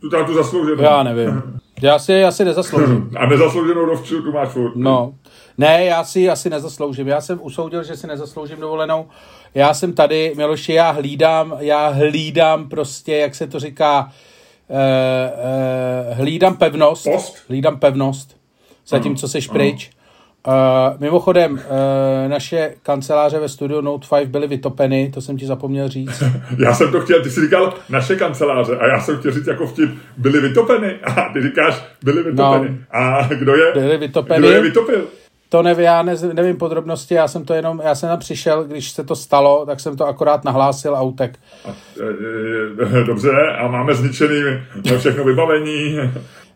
Tu 0.00 0.10
tam 0.10 0.26
tu 0.26 0.34
zaslouženou. 0.34 0.82
Já 0.82 1.02
nevím. 1.02 1.42
Já 1.82 1.98
si 1.98 2.12
já 2.12 2.30
si 2.30 2.44
nezasloužím. 2.44 3.10
A 3.16 3.26
nezaslouženou 3.26 3.86
dovču 3.86 4.22
tu 4.22 4.32
máš 4.32 4.48
furt. 4.48 4.76
No. 4.76 5.14
Ne, 5.58 5.84
já 5.84 6.04
si 6.04 6.30
asi 6.30 6.50
nezasloužím. 6.50 7.08
Já 7.08 7.20
jsem 7.20 7.38
usoudil, 7.42 7.82
že 7.82 7.96
si 7.96 8.06
nezasloužím 8.06 8.60
dovolenou. 8.60 9.08
Já 9.54 9.74
jsem 9.74 9.92
tady, 9.92 10.32
Miloši, 10.36 10.72
já 10.72 10.90
hlídám, 10.90 11.56
já 11.60 11.88
hlídám 11.88 12.68
prostě, 12.68 13.16
jak 13.16 13.34
se 13.34 13.46
to 13.46 13.60
říká, 13.60 14.12
eh, 14.70 14.74
eh, 16.10 16.14
hlídám 16.14 16.56
pevnost. 16.56 17.04
Post? 17.04 17.36
Hlídám 17.48 17.78
pevnost. 17.78 18.36
Zatímco 18.86 19.28
seš 19.28 19.48
pryč. 19.48 19.90
Uh, 20.48 21.00
mimochodem, 21.00 21.52
uh, 21.52 21.60
naše 22.28 22.74
kanceláře 22.82 23.38
ve 23.38 23.48
studiu 23.48 23.80
Note 23.80 24.06
5 24.16 24.28
byly 24.28 24.46
vytopeny, 24.46 25.10
to 25.14 25.20
jsem 25.20 25.36
ti 25.36 25.46
zapomněl 25.46 25.88
říct. 25.88 26.22
já 26.58 26.74
jsem 26.74 26.92
to 26.92 27.00
chtěl, 27.00 27.22
ty 27.22 27.30
jsi 27.30 27.40
říkal 27.40 27.74
naše 27.88 28.16
kanceláře 28.16 28.76
a 28.76 28.86
já 28.86 29.00
jsem 29.00 29.18
chtěl 29.18 29.32
říct 29.32 29.46
jako 29.46 29.66
vtip, 29.66 29.90
byly 30.16 30.40
vytopeny 30.40 30.94
a 31.04 31.30
ty 31.32 31.42
říkáš, 31.42 31.84
byly 32.02 32.22
vytopeny. 32.22 32.68
No, 32.70 32.98
a 33.00 33.28
kdo 33.34 33.56
je? 33.56 33.72
Byly 33.72 33.96
vytopeny. 33.96 34.38
Kdo 34.38 34.50
je 34.50 34.62
vytopil? 34.62 35.06
To 35.48 35.62
nevím, 35.62 35.84
já 35.84 36.02
ne, 36.02 36.14
nevím 36.32 36.56
podrobnosti, 36.56 37.14
já 37.14 37.28
jsem 37.28 37.44
to 37.44 37.54
jenom, 37.54 37.80
já 37.84 37.94
jsem 37.94 38.08
tam 38.08 38.18
přišel, 38.18 38.64
když 38.64 38.90
se 38.90 39.04
to 39.04 39.16
stalo, 39.16 39.66
tak 39.66 39.80
jsem 39.80 39.96
to 39.96 40.06
akorát 40.06 40.44
nahlásil 40.44 40.96
a 40.96 41.02
utek. 41.02 41.38
Dobře, 43.06 43.30
a 43.58 43.68
máme 43.68 43.94
zničený 43.94 44.42
všechno 44.98 45.24
vybavení. 45.24 45.98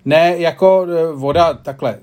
Ne, 0.09 0.35
jako 0.39 0.87
e, 0.91 1.13
voda, 1.13 1.55
takhle, 1.55 1.91
e, 1.91 1.99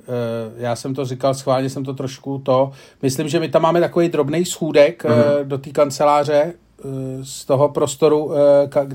já 0.58 0.76
jsem 0.76 0.96
to 0.96 1.06
říkal, 1.06 1.34
schválně 1.34 1.70
jsem 1.70 1.86
to 1.86 1.94
trošku 1.94 2.42
to, 2.46 2.72
myslím, 3.02 3.28
že 3.28 3.40
my 3.40 3.50
tam 3.50 3.62
máme 3.62 3.80
takový 3.80 4.10
drobný 4.10 4.46
schůdek 4.46 5.04
uh-huh. 5.04 5.44
do 5.44 5.58
té 5.58 5.70
kanceláře, 5.70 6.54
z 7.24 7.46
toho 7.46 7.70
prostoru, 7.70 8.32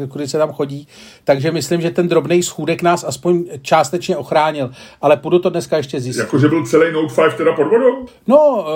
kudy 0.09 0.29
se 0.29 0.39
tam 0.39 0.53
chodí. 0.53 0.89
Takže 1.25 1.53
myslím, 1.53 1.81
že 1.81 1.91
ten 1.91 2.09
drobný 2.09 2.43
schůdek 2.43 2.83
nás 2.83 3.05
aspoň 3.05 3.45
částečně 3.63 4.17
ochránil. 4.17 4.71
Ale 5.01 5.17
půjdu 5.17 5.39
to 5.39 5.51
dneska 5.51 5.77
ještě 5.77 6.01
zjistit. 6.01 6.21
Jakože 6.21 6.49
byl 6.49 6.67
celý 6.67 6.93
Note 6.93 7.15
5 7.15 7.37
teda 7.37 7.53
pod 7.53 7.65
vodou? 7.65 8.07
No, 8.27 8.67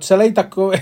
celý 0.00 0.32
takový... 0.32 0.78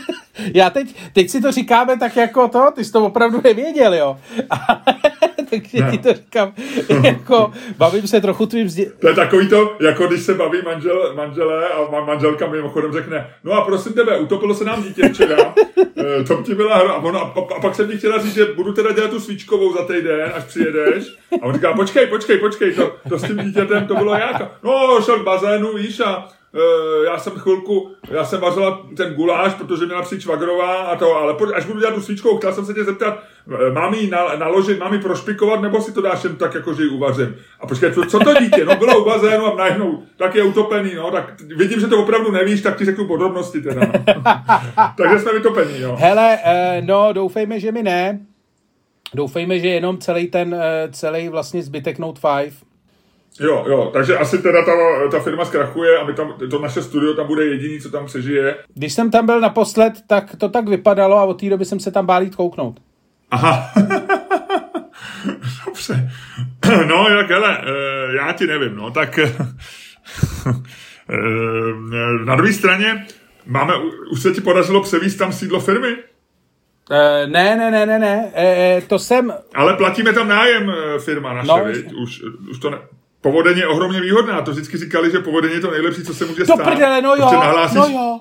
Já 0.54 0.70
teď, 0.70 0.94
teď 1.12 1.30
si 1.30 1.40
to 1.40 1.52
říkáme 1.52 1.98
tak 1.98 2.16
jako 2.16 2.48
to, 2.48 2.70
ty 2.74 2.84
jsi 2.84 2.92
to 2.92 3.06
opravdu 3.06 3.40
nevěděl, 3.44 3.94
jo. 3.94 4.16
takže 5.50 5.78
ti 5.90 5.98
to 5.98 6.12
říkám, 6.12 6.52
jako, 7.02 7.52
bavím 7.76 8.06
se 8.06 8.20
trochu 8.20 8.46
tvým 8.46 8.68
zdě... 8.68 8.92
To 9.00 9.08
je 9.08 9.14
takový 9.14 9.48
to, 9.48 9.76
jako 9.80 10.06
když 10.06 10.22
se 10.22 10.34
baví 10.34 10.58
manžel, 10.64 11.14
manželé 11.14 11.68
a 11.68 12.00
manželka 12.00 12.46
mimochodem 12.46 12.92
řekne, 12.92 13.26
no 13.44 13.52
a 13.52 13.64
prosím 13.64 13.92
tebe, 13.92 14.18
utopilo 14.18 14.54
se 14.54 14.64
nám 14.64 14.82
dítě 14.82 15.08
včera, 15.08 15.54
eh, 15.96 16.24
to 16.24 16.42
ti 16.42 16.54
byla 16.54 16.76
hra, 16.76 16.92
a, 16.92 16.96
ona, 16.96 17.20
a, 17.20 17.40
a, 17.56 17.60
pak 17.60 17.74
jsem 17.74 17.88
ti 17.88 17.98
chtěla 17.98 18.18
říct, 18.18 18.34
že 18.34 18.44
budu 18.44 18.72
teda 18.72 18.92
dělat 18.92 19.10
tu 19.10 19.20
svíčkovou 19.20 19.72
za 19.72 19.84
týden, 19.84 20.32
až 20.34 20.44
přijedeš, 20.44 21.04
a 21.42 21.44
on 21.44 21.54
říká, 21.54 21.72
počkej, 21.72 22.06
počkej, 22.06 22.38
počkej, 22.38 22.72
to, 22.72 22.96
to 23.08 23.18
s 23.18 23.22
tím 23.22 23.38
dítětem, 23.38 23.86
to 23.86 23.94
bylo 23.94 24.14
jak? 24.14 24.62
No, 24.62 25.00
šel 25.04 25.18
k 25.18 25.24
bazénu, 25.24 25.72
víš, 25.72 26.00
a 26.00 26.28
já 27.04 27.18
jsem 27.18 27.32
chvilku, 27.32 27.90
já 28.10 28.24
jsem 28.24 28.40
vařila 28.40 28.86
ten 28.96 29.14
guláš, 29.14 29.54
protože 29.54 29.86
měla 29.86 30.02
přijít 30.02 30.20
švagrová 30.20 30.74
a 30.74 30.96
to, 30.96 31.16
ale 31.16 31.36
až 31.54 31.66
budu 31.66 31.80
dělat 31.80 31.94
tu 31.94 32.00
svíčkou, 32.00 32.38
chtěl 32.38 32.52
jsem 32.52 32.66
se 32.66 32.74
tě 32.74 32.84
zeptat, 32.84 33.18
eh, 33.68 33.70
mám 33.72 33.94
ji 33.94 34.10
naložit, 34.38 34.78
mám 34.78 34.94
ji 34.94 35.00
prošpikovat, 35.00 35.62
nebo 35.62 35.80
si 35.80 35.92
to 35.92 36.00
dáš 36.00 36.24
jen 36.24 36.36
tak, 36.36 36.54
jako 36.54 36.74
že 36.74 36.82
ji 36.82 36.88
uvařím. 36.88 37.36
A 37.60 37.66
počkej, 37.66 37.92
co, 37.92 38.04
co 38.04 38.18
to 38.18 38.34
dítě? 38.34 38.64
No 38.64 38.76
bylo 38.76 39.02
u 39.02 39.04
bazénu 39.04 39.46
a 39.46 39.56
najednou 39.56 40.02
tak 40.16 40.34
je 40.34 40.42
utopený, 40.42 40.94
no, 40.94 41.10
tak 41.10 41.40
vidím, 41.40 41.80
že 41.80 41.86
to 41.86 42.02
opravdu 42.02 42.30
nevíš, 42.30 42.62
tak 42.62 42.78
ti 42.78 42.84
řeknu 42.84 43.06
podrobnosti 43.06 43.60
teda. 43.60 43.80
Takže 44.96 45.18
jsme 45.18 45.32
vytopení, 45.32 45.80
jo. 45.80 45.96
Hele, 45.98 46.38
uh, 46.44 46.86
no, 46.86 47.12
doufejme, 47.12 47.60
že 47.60 47.72
mi 47.72 47.82
ne. 47.82 48.20
Doufejme, 49.14 49.58
že 49.58 49.68
jenom 49.68 49.98
celý 49.98 50.26
ten, 50.26 50.54
uh, 50.54 50.60
celý 50.90 51.28
vlastně 51.28 51.62
zbytek 51.62 51.98
Note 51.98 52.20
5 52.42 52.67
Jo, 53.40 53.64
jo, 53.68 53.90
takže 53.92 54.18
asi 54.18 54.42
teda 54.42 54.64
ta, 54.64 54.72
ta 55.10 55.20
firma 55.20 55.44
zkrachuje 55.44 55.98
a 55.98 56.04
my 56.04 56.14
tam, 56.14 56.34
to 56.50 56.58
naše 56.58 56.82
studio 56.82 57.14
tam 57.14 57.26
bude 57.26 57.44
jediný, 57.46 57.80
co 57.80 57.90
tam 57.90 58.06
přežije. 58.06 58.56
Když 58.74 58.92
jsem 58.92 59.10
tam 59.10 59.26
byl 59.26 59.40
naposled, 59.40 59.94
tak 60.06 60.36
to 60.36 60.48
tak 60.48 60.68
vypadalo 60.68 61.18
a 61.18 61.24
od 61.24 61.40
té 61.40 61.50
doby 61.50 61.64
jsem 61.64 61.80
se 61.80 61.90
tam 61.90 62.06
bál 62.06 62.22
jít 62.22 62.36
kouknout. 62.36 62.80
Aha. 63.30 63.70
Dobře. 65.66 66.10
No, 66.88 67.08
jak 67.08 67.30
hele, 67.30 67.58
eh, 67.62 68.16
já 68.16 68.32
ti 68.32 68.46
nevím, 68.46 68.76
no, 68.76 68.90
tak 68.90 69.18
eh, 69.18 69.32
na 72.24 72.36
druhé 72.36 72.52
straně 72.52 73.06
máme, 73.46 73.74
už 74.12 74.22
se 74.22 74.30
ti 74.30 74.40
podařilo 74.40 74.82
převíst 74.82 75.18
tam 75.18 75.32
sídlo 75.32 75.60
firmy? 75.60 75.96
Uh, 76.90 77.30
ne, 77.30 77.56
ne, 77.56 77.70
ne, 77.70 77.86
ne, 77.86 77.98
ne, 77.98 78.32
uh, 78.78 78.82
to 78.88 78.98
jsem... 78.98 79.32
Ale 79.54 79.76
platíme 79.76 80.12
tam 80.12 80.28
nájem 80.28 80.72
firma 81.04 81.34
naše, 81.34 81.46
no, 81.46 81.64
už, 82.02 82.22
už 82.50 82.58
to 82.58 82.70
ne... 82.70 82.78
Povodeň 83.20 83.58
je 83.58 83.66
ohromně 83.66 84.00
výhodná. 84.00 84.42
To 84.42 84.50
vždycky 84.50 84.76
říkali, 84.78 85.10
že 85.10 85.18
povodeň 85.18 85.52
je 85.52 85.60
to 85.60 85.70
nejlepší, 85.70 86.02
co 86.02 86.14
se 86.14 86.26
může 86.26 86.44
stát. 86.44 86.56
To 86.56 86.64
prdele, 86.64 87.02
no 87.02 87.14
jo, 87.14 87.30
nahlásíš... 87.32 87.76
no 87.76 87.88
jo. 87.88 88.20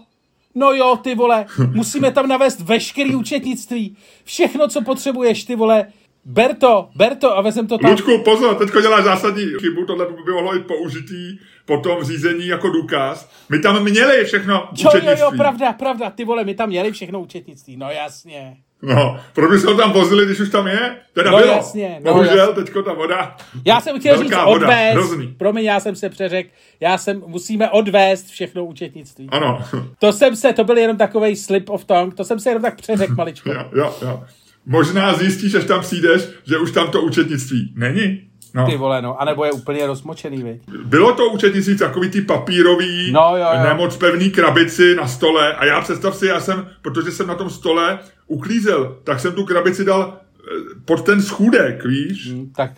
No 0.55 0.73
jo, 0.73 0.99
ty 1.03 1.15
vole, 1.15 1.45
musíme 1.73 2.11
tam 2.11 2.27
navést 2.27 2.59
veškerý 2.59 3.15
účetnictví. 3.15 3.97
Všechno, 4.23 4.67
co 4.67 4.81
potřebuješ, 4.81 5.43
ty 5.43 5.55
vole. 5.55 5.87
ber 6.25 6.55
to, 6.55 6.89
ber 6.95 7.15
to 7.15 7.37
a 7.37 7.41
vezem 7.41 7.67
to 7.67 7.77
tam. 7.77 7.91
Lučku, 7.91 8.17
pozor, 8.23 8.55
teďko 8.55 8.81
děláš 8.81 9.03
zásadní 9.03 9.45
chybu, 9.59 9.85
tohle 9.85 10.05
by 10.25 10.31
mohlo 10.31 10.53
být 10.53 10.67
použitý 10.67 11.39
potom 11.65 11.99
v 11.99 12.03
řízení 12.03 12.47
jako 12.47 12.69
důkaz. 12.69 13.29
My 13.49 13.59
tam 13.59 13.83
měli 13.83 14.25
všechno 14.25 14.69
jo, 14.77 14.89
jo, 15.03 15.15
jo, 15.19 15.31
pravda, 15.37 15.73
pravda, 15.73 16.09
ty 16.09 16.25
vole, 16.25 16.43
my 16.43 16.55
tam 16.55 16.69
měli 16.69 16.91
všechno 16.91 17.21
účetnictví, 17.21 17.77
no 17.77 17.89
jasně. 17.89 18.57
No, 18.81 19.19
proč 19.33 19.51
by 19.51 19.59
se 19.59 19.67
ho 19.67 19.73
tam 19.77 19.91
vozili, 19.93 20.25
když 20.25 20.39
už 20.39 20.49
tam 20.49 20.67
je? 20.67 20.95
Teda 21.13 21.31
no 21.31 21.37
bylo. 21.37 21.51
jasně. 21.51 21.99
No, 22.05 22.13
Bohužel, 22.13 22.37
jasně. 22.37 22.53
teďko 22.63 22.83
ta 22.83 22.93
voda. 22.93 23.35
Já 23.65 23.81
jsem 23.81 23.99
chtěl 23.99 24.17
říct 24.17 24.29
voda, 24.31 24.45
odvést. 24.45 24.93
hrozný. 24.93 25.27
Promiň, 25.37 25.65
já 25.65 25.79
jsem 25.79 25.95
se 25.95 26.09
přeřekl. 26.09 26.49
Já 26.79 26.97
jsem, 26.97 27.23
musíme 27.27 27.69
odvést 27.69 28.25
všechno 28.27 28.65
účetnictví. 28.65 29.27
Ano. 29.31 29.61
To 29.99 30.13
jsem 30.13 30.35
se, 30.35 30.53
to 30.53 30.63
byl 30.63 30.77
jenom 30.77 30.97
takový 30.97 31.35
slip 31.35 31.69
of 31.69 31.85
tongue, 31.85 32.15
to 32.15 32.23
jsem 32.23 32.39
se 32.39 32.49
jenom 32.49 32.61
tak 32.63 32.75
přeřekl 32.75 33.13
maličko. 33.15 33.49
jo, 33.53 33.65
jo, 33.75 33.95
jo. 34.01 34.23
Možná 34.65 35.13
zjistíš, 35.13 35.55
až 35.55 35.65
tam 35.65 35.81
přijdeš, 35.81 36.21
že 36.47 36.57
už 36.57 36.71
tam 36.71 36.91
to 36.91 37.01
účetnictví 37.01 37.73
není. 37.75 38.21
No. 38.53 38.65
Ty 38.65 38.77
vole, 38.77 39.01
no, 39.01 39.21
anebo 39.21 39.45
je 39.45 39.51
úplně 39.51 39.87
rozmočený, 39.87 40.43
viď? 40.43 40.61
Bylo 40.85 41.13
to 41.13 41.25
účetnictví 41.29 41.77
takový 41.77 42.09
ty 42.09 42.21
papírový, 42.21 43.11
No, 43.11 43.33
jo, 43.37 43.45
jo. 43.57 43.63
nemoc 43.63 43.97
pevný 43.97 44.29
krabici 44.31 44.95
na 44.95 45.07
stole 45.07 45.53
a 45.53 45.65
já 45.65 45.81
představ 45.81 46.15
si, 46.15 46.25
já 46.25 46.39
jsem, 46.39 46.67
protože 46.81 47.11
jsem 47.11 47.27
na 47.27 47.35
tom 47.35 47.49
stole 47.49 47.99
uklízel, 48.27 48.97
tak 49.03 49.19
jsem 49.19 49.33
tu 49.33 49.45
krabici 49.45 49.85
dal 49.85 50.13
eh, 50.17 50.51
pod 50.85 51.01
ten 51.05 51.21
schůdek, 51.21 51.85
víš, 51.85 52.31
Hm, 52.33 52.51
Tak, 52.55 52.71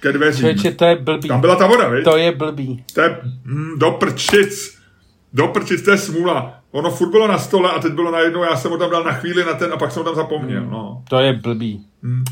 ke 0.00 0.12
dveřím. 0.12 0.38
člověče, 0.40 0.72
to 0.72 0.84
je 0.84 0.96
blbý. 0.96 1.28
Tam 1.28 1.40
byla 1.40 1.56
ta 1.56 1.66
voda, 1.66 1.88
víš? 1.88 2.04
To 2.04 2.16
je 2.16 2.32
blbý. 2.32 2.84
To 2.94 3.00
je 3.00 3.18
mm, 3.44 3.78
do 3.78 3.90
prčic. 3.90 4.76
Do 5.32 5.48
prčic, 5.48 5.82
to 5.82 5.90
je 5.90 5.98
smůla. 5.98 6.54
Ono 6.70 6.90
furt 6.90 7.10
bylo 7.10 7.28
na 7.28 7.38
stole 7.38 7.70
a 7.70 7.78
teď 7.78 7.92
bylo 7.92 8.10
najednou, 8.10 8.42
já 8.42 8.56
jsem 8.56 8.70
ho 8.70 8.78
tam 8.78 8.90
dal 8.90 9.04
na 9.04 9.12
chvíli 9.12 9.44
na 9.44 9.52
ten 9.54 9.72
a 9.72 9.76
pak 9.76 9.92
jsem 9.92 10.00
ho 10.00 10.04
tam 10.04 10.14
zapomněl. 10.14 10.64
No. 10.64 11.02
To 11.10 11.18
je 11.18 11.32
blbý. 11.32 11.86
Hmm. 12.02 12.24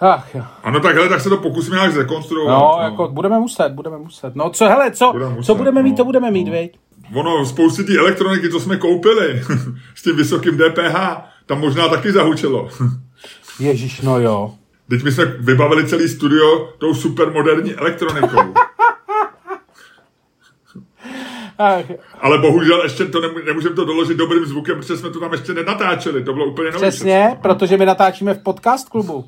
Ach 0.00 0.34
jo. 0.34 0.42
Ano, 0.62 0.80
tak 0.80 0.94
hele, 0.94 1.08
tak 1.08 1.20
se 1.20 1.28
to 1.28 1.36
pokusíme 1.36 1.76
nějak 1.76 1.92
zrekonstruovat. 1.92 2.58
No, 2.60 2.82
jako 2.84 3.08
budeme 3.08 3.38
muset, 3.38 3.68
budeme 3.72 3.98
muset. 3.98 4.34
No 4.36 4.50
co, 4.50 4.68
hele, 4.68 4.90
co, 4.90 5.12
Budeme 5.12 5.30
muset, 5.30 5.46
co 5.46 5.54
budeme 5.54 5.82
mít, 5.82 5.90
no, 5.90 5.96
to 5.96 6.04
budeme 6.04 6.30
mít, 6.30 6.44
no. 6.44 6.52
viď? 6.52 6.78
Ono, 7.14 7.46
spousty 7.46 7.84
té 7.84 7.98
elektroniky, 7.98 8.50
co 8.50 8.60
jsme 8.60 8.76
koupili 8.76 9.42
s 9.94 10.02
tím 10.02 10.16
vysokým 10.16 10.58
DPH, 10.58 10.96
tam 11.50 11.60
možná 11.60 11.88
taky 11.88 12.12
zahučelo. 12.12 12.68
Ježíš, 13.60 14.00
no 14.00 14.20
jo. 14.20 14.54
Teď 14.90 15.02
my 15.02 15.12
jsme 15.12 15.24
vybavili 15.24 15.88
celý 15.88 16.08
studio 16.08 16.72
tou 16.78 16.94
supermoderní 16.94 17.74
elektronikou. 17.74 18.54
Ale 22.20 22.38
bohužel 22.38 22.82
ještě 22.82 23.04
to 23.04 23.20
nemů- 23.20 23.44
nemůžeme 23.46 23.74
to 23.74 23.84
doložit 23.84 24.16
dobrým 24.16 24.46
zvukem, 24.46 24.78
protože 24.78 24.96
jsme 24.96 25.10
to 25.10 25.20
tam 25.20 25.32
ještě 25.32 25.54
nenatáčeli. 25.54 26.24
To 26.24 26.32
bylo 26.32 26.46
úplně 26.46 26.70
nový 26.70 26.80
přesně, 26.80 27.38
protože 27.42 27.76
my 27.76 27.86
natáčíme 27.86 28.34
v 28.34 28.42
podcast 28.42 28.88
klubu. 28.88 29.24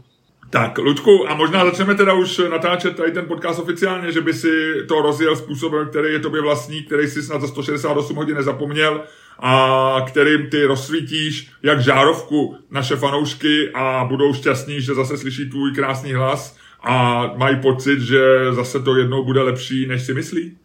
Tak, 0.51 0.79
Luďku, 0.79 1.31
a 1.31 1.35
možná 1.35 1.65
začneme 1.65 1.95
teda 1.95 2.13
už 2.13 2.41
natáčet 2.51 2.97
tady 2.97 3.13
ten 3.13 3.27
podcast 3.27 3.59
oficiálně, 3.61 4.13
že 4.13 4.21
by 4.21 4.35
si 4.35 4.51
to 4.89 5.03
rozjel 5.03 5.37
způsobem, 5.37 5.89
který 5.89 6.13
je 6.13 6.19
tobě 6.19 6.43
vlastní, 6.43 6.83
který 6.83 7.09
si 7.09 7.23
snad 7.23 7.41
za 7.41 7.49
168 7.49 8.17
hodin 8.17 8.37
nezapomněl 8.37 9.01
a 9.39 10.05
kterým 10.07 10.51
ty 10.51 10.65
rozsvítíš 10.65 11.51
jak 11.63 11.81
žárovku 11.81 12.57
naše 12.71 12.97
fanoušky 12.97 13.71
a 13.75 14.05
budou 14.05 14.35
šťastní, 14.35 14.81
že 14.81 14.95
zase 14.95 15.19
slyší 15.19 15.51
tvůj 15.51 15.73
krásný 15.73 16.13
hlas 16.13 16.57
a 16.83 17.27
mají 17.37 17.57
pocit, 17.57 18.01
že 18.01 18.21
zase 18.51 18.81
to 18.81 18.97
jednou 18.97 19.25
bude 19.25 19.43
lepší, 19.43 19.87
než 19.87 20.03
si 20.03 20.15
myslí? 20.15 20.57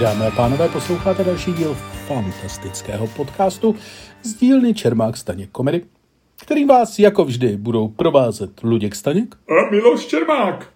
Dámy 0.00 0.26
a 0.26 0.30
pánové, 0.30 0.68
posloucháte 0.68 1.24
další 1.24 1.52
díl 1.52 1.74
fantastického 2.06 3.06
podcastu 3.06 3.74
z 4.22 4.34
dílny 4.34 4.74
Čermák 4.74 5.16
Staněk 5.16 5.50
Komedy, 5.50 5.82
kterým 6.42 6.68
vás 6.68 6.98
jako 6.98 7.24
vždy 7.24 7.56
budou 7.56 7.88
provázet 7.88 8.50
Luděk 8.62 8.94
Staněk. 8.94 9.34
A 9.34 9.70
Miloš 9.70 10.06
Čermák. 10.06 10.68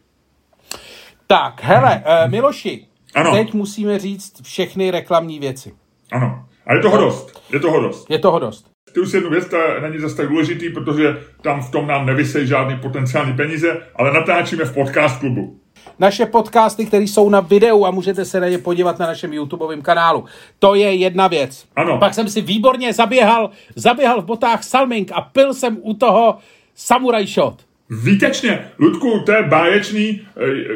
Tak, 1.26 1.62
hele, 1.62 2.02
eh, 2.06 2.28
Miloši, 2.28 2.86
Ano. 3.14 3.32
teď 3.32 3.54
musíme 3.54 3.98
říct 3.98 4.42
všechny 4.42 4.90
reklamní 4.90 5.38
věci. 5.38 5.72
Ano. 6.12 6.44
A 6.66 6.74
je 6.74 6.80
toho 6.80 6.96
dost. 6.96 7.42
Je 7.52 7.60
toho 7.60 7.80
dost. 7.80 8.10
Je 8.10 8.18
toho 8.18 8.38
dost. 8.38 8.70
Ty 8.94 9.00
už 9.00 9.12
jednu 9.12 9.30
věc, 9.30 9.48
to 9.48 9.56
není 9.80 9.98
zase 9.98 10.16
tak 10.16 10.28
důležitý, 10.28 10.70
protože 10.70 11.18
tam 11.42 11.62
v 11.62 11.70
tom 11.70 11.86
nám 11.86 12.06
nevysej 12.06 12.46
žádný 12.46 12.76
potenciální 12.78 13.32
peníze, 13.36 13.82
ale 13.96 14.12
natáčíme 14.12 14.64
v 14.64 14.74
podcast 14.74 15.20
klubu. 15.20 15.59
Naše 15.98 16.26
podcasty, 16.26 16.86
které 16.86 17.04
jsou 17.04 17.30
na 17.30 17.40
videu 17.40 17.84
a 17.84 17.90
můžete 17.90 18.24
se 18.24 18.40
na 18.40 18.48
ně 18.48 18.58
podívat 18.58 18.98
na 18.98 19.06
našem 19.06 19.32
YouTubeovém 19.32 19.82
kanálu. 19.82 20.24
To 20.58 20.74
je 20.74 20.94
jedna 20.94 21.28
věc. 21.28 21.66
Ano. 21.76 21.98
Pak 21.98 22.14
jsem 22.14 22.28
si 22.28 22.40
výborně 22.40 22.92
zaběhal, 22.92 23.50
zaběhal 23.76 24.22
v 24.22 24.24
botách 24.24 24.64
Salming 24.64 25.12
a 25.12 25.20
pil 25.20 25.54
jsem 25.54 25.78
u 25.82 25.94
toho 25.94 26.38
Samurai 26.74 27.26
Shot. 27.26 27.54
Výtečně, 27.90 28.64
Ludku, 28.78 29.22
to 29.26 29.32
je 29.32 29.42
báječný, 29.42 30.20
eh, 30.36 30.44
eh, 30.44 30.74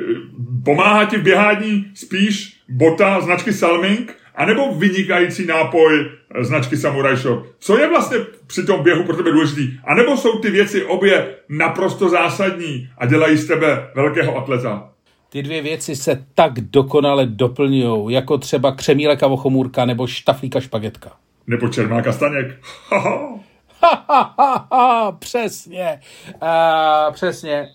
pomáhá 0.64 1.04
ti 1.04 1.18
v 1.18 1.23
běhání 1.23 1.87
spíš 1.94 2.61
bota 2.68 3.20
značky 3.20 3.52
Salming, 3.52 4.16
anebo 4.34 4.75
vynikající 4.75 5.46
nápoj 5.46 6.11
eh, 6.34 6.44
značky 6.44 6.76
Samurai 6.76 7.16
Shop. 7.16 7.46
Co 7.58 7.78
je 7.78 7.88
vlastně 7.88 8.18
při 8.46 8.66
tom 8.66 8.82
běhu 8.82 9.04
pro 9.04 9.16
tebe 9.16 9.32
důležitý? 9.32 9.73
A 9.84 9.94
nebo 9.94 10.16
jsou 10.16 10.38
ty 10.38 10.50
věci 10.50 10.84
obě 10.84 11.34
naprosto 11.49 12.08
zásadní 12.08 12.88
a 12.99 13.06
dělají 13.06 13.37
z 13.37 13.46
tebe 13.46 13.90
velkého 13.94 14.37
atleta? 14.37 14.93
Ty 15.34 15.42
dvě 15.42 15.62
věci 15.62 15.96
se 15.96 16.26
tak 16.34 16.60
dokonale 16.60 17.26
doplňují, 17.26 18.14
jako 18.14 18.38
třeba 18.38 18.72
křemílek 18.72 19.22
a 19.22 19.26
vochomůrka 19.26 19.84
nebo 19.84 20.06
štaflíka 20.06 20.60
špagetka. 20.60 21.12
Nebo 21.46 21.68
Čermáka 21.68 22.12
Staněk? 22.12 22.60
Haha. 22.88 23.38
Ha, 23.80 24.04
ha, 24.08 24.34
ha, 24.38 24.68
ha, 24.72 25.12
přesně. 25.12 26.00
Uh, 26.42 27.12
přesně. 27.12 27.68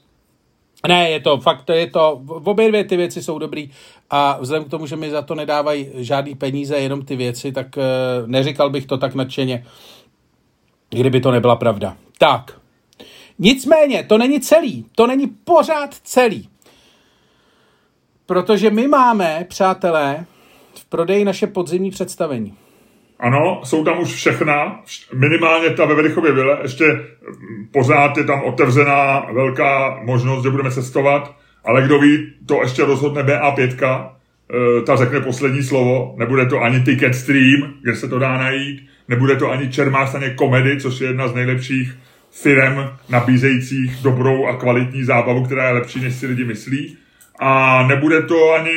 Ne, 0.87 1.09
je 1.09 1.19
to 1.19 1.37
fakt, 1.37 1.63
to 1.63 1.71
je 1.73 1.87
to, 1.87 2.19
v- 2.23 2.49
obě 2.49 2.67
dvě 2.67 2.83
ty 2.83 2.97
věci 2.97 3.23
jsou 3.23 3.39
dobrý 3.39 3.69
a 4.09 4.37
vzhledem 4.41 4.67
k 4.67 4.71
tomu, 4.71 4.85
že 4.87 4.95
mi 4.95 5.09
za 5.09 5.21
to 5.21 5.35
nedávají 5.35 5.87
žádný 5.93 6.35
peníze, 6.35 6.77
jenom 6.77 7.05
ty 7.05 7.15
věci, 7.15 7.51
tak 7.51 7.67
uh, 7.77 7.83
neříkal 8.27 8.69
bych 8.69 8.85
to 8.85 8.97
tak 8.97 9.15
nadšeně, 9.15 9.65
kdyby 10.89 11.21
to 11.21 11.31
nebyla 11.31 11.55
pravda. 11.55 11.97
Tak, 12.17 12.59
nicméně, 13.39 14.03
to 14.03 14.17
není 14.17 14.39
celý, 14.39 14.85
to 14.95 15.07
není 15.07 15.27
pořád 15.27 15.93
celý. 15.93 16.49
Protože 18.29 18.69
my 18.69 18.87
máme, 18.87 19.45
přátelé, 19.47 20.25
v 20.75 20.85
prodeji 20.85 21.25
naše 21.25 21.47
podzimní 21.47 21.91
představení. 21.91 22.53
Ano, 23.19 23.61
jsou 23.63 23.83
tam 23.83 23.99
už 23.99 24.13
všechna, 24.13 24.81
minimálně 25.13 25.69
ta 25.69 25.85
ve 25.85 25.95
Verichově 25.95 26.31
vile, 26.31 26.57
ještě 26.61 26.85
pořád 27.71 28.17
je 28.17 28.23
tam 28.23 28.43
otevřená 28.43 29.25
velká 29.31 29.99
možnost, 30.03 30.43
že 30.43 30.49
budeme 30.49 30.71
cestovat, 30.71 31.35
ale 31.65 31.81
kdo 31.81 31.99
ví, 31.99 32.33
to 32.45 32.61
ještě 32.61 32.85
rozhodne 32.85 33.23
BA5, 33.23 33.75
eh, 33.79 34.81
ta 34.81 34.95
řekne 34.95 35.21
poslední 35.21 35.63
slovo, 35.63 36.15
nebude 36.17 36.45
to 36.45 36.61
ani 36.61 36.79
Ticket 36.79 37.15
Stream, 37.15 37.73
kde 37.81 37.95
se 37.95 38.07
to 38.07 38.19
dá 38.19 38.37
najít, 38.37 38.87
nebude 39.07 39.35
to 39.35 39.51
ani 39.51 39.69
Čermástaně 39.69 40.29
Komedy, 40.29 40.81
což 40.81 41.01
je 41.01 41.07
jedna 41.07 41.27
z 41.27 41.33
nejlepších 41.33 41.97
firem 42.31 42.89
nabízejících 43.09 43.97
dobrou 44.01 44.45
a 44.45 44.55
kvalitní 44.55 45.03
zábavu, 45.03 45.45
která 45.45 45.67
je 45.67 45.73
lepší, 45.73 45.99
než 45.99 46.15
si 46.15 46.27
lidi 46.27 46.45
myslí. 46.45 46.97
A 47.39 47.83
nebude 47.87 48.21
to 48.21 48.53
ani 48.53 48.71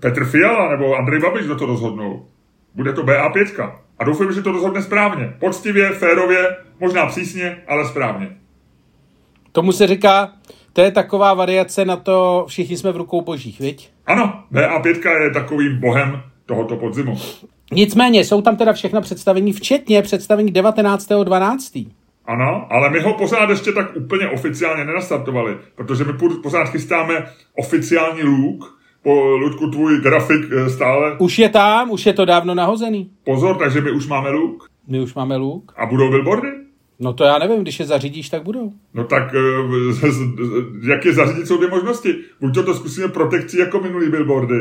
Petr 0.00 0.24
Fiala 0.24 0.70
nebo 0.70 0.94
Andrej 0.94 1.20
Babiš, 1.20 1.44
kdo 1.44 1.56
to 1.56 1.66
rozhodnou. 1.66 2.26
Bude 2.74 2.92
to 2.92 3.02
BA5. 3.02 3.72
A 3.98 4.04
doufám, 4.04 4.32
že 4.32 4.42
to 4.42 4.52
rozhodne 4.52 4.82
správně. 4.82 5.34
Poctivě, 5.38 5.90
férově, 5.90 6.56
možná 6.80 7.06
přísně, 7.06 7.56
ale 7.68 7.88
správně. 7.88 8.36
Tomu 9.52 9.72
se 9.72 9.86
říká, 9.86 10.32
to 10.72 10.80
je 10.80 10.90
taková 10.90 11.34
variace 11.34 11.84
na 11.84 11.96
to, 11.96 12.44
všichni 12.48 12.76
jsme 12.76 12.92
v 12.92 12.96
rukou 12.96 13.20
božích, 13.20 13.60
viď? 13.60 13.90
Ano, 14.06 14.44
BA5 14.52 15.22
je 15.22 15.30
takovým 15.30 15.80
bohem 15.80 16.22
tohoto 16.46 16.76
podzimu. 16.76 17.18
Nicméně, 17.72 18.24
jsou 18.24 18.42
tam 18.42 18.56
teda 18.56 18.72
všechna 18.72 19.00
představení, 19.00 19.52
včetně 19.52 20.02
představení 20.02 20.52
19.12. 20.52 21.90
Ano, 22.26 22.66
ale 22.70 22.90
my 22.90 23.00
ho 23.00 23.14
pořád 23.14 23.50
ještě 23.50 23.72
tak 23.72 23.96
úplně 23.96 24.28
oficiálně 24.28 24.84
nenastartovali, 24.84 25.56
protože 25.74 26.04
my 26.04 26.12
pořád 26.42 26.64
chystáme 26.64 27.26
oficiální 27.58 28.22
look, 28.22 28.78
po 29.02 29.36
Ludku 29.36 29.70
tvůj 29.70 30.00
grafik 30.00 30.44
eh, 30.52 30.70
stále 30.70 31.16
Už 31.18 31.38
je 31.38 31.48
tam, 31.48 31.90
už 31.90 32.06
je 32.06 32.12
to 32.12 32.24
dávno 32.24 32.54
nahozený. 32.54 33.10
pozor, 33.24 33.56
takže 33.56 33.80
my 33.80 33.90
už 33.90 34.06
máme 34.06 34.30
look 34.30 34.70
My 34.88 35.00
už 35.00 35.14
máme 35.14 35.36
luk. 35.36 35.72
a 35.76 35.86
budou 35.86 36.10
billboardy? 36.10 36.48
No 37.00 37.12
to 37.12 37.24
já 37.24 37.38
nevím, 37.38 37.62
když 37.62 37.80
je 37.80 37.86
zařídíš, 37.86 38.28
tak 38.28 38.42
budou. 38.42 38.72
No 38.94 39.04
tak 39.04 39.34
eh, 39.34 40.90
jak 40.90 41.04
je 41.04 41.12
zařídit, 41.12 41.46
jsou 41.46 41.56
dvě 41.56 41.68
možnosti. 41.70 42.14
Buď 42.40 42.54
to, 42.54 42.62
to 42.62 42.74
zkusíme 42.74 43.08
protekcí 43.08 43.58
jako 43.58 43.80
minulý 43.80 44.10
billboardy, 44.10 44.56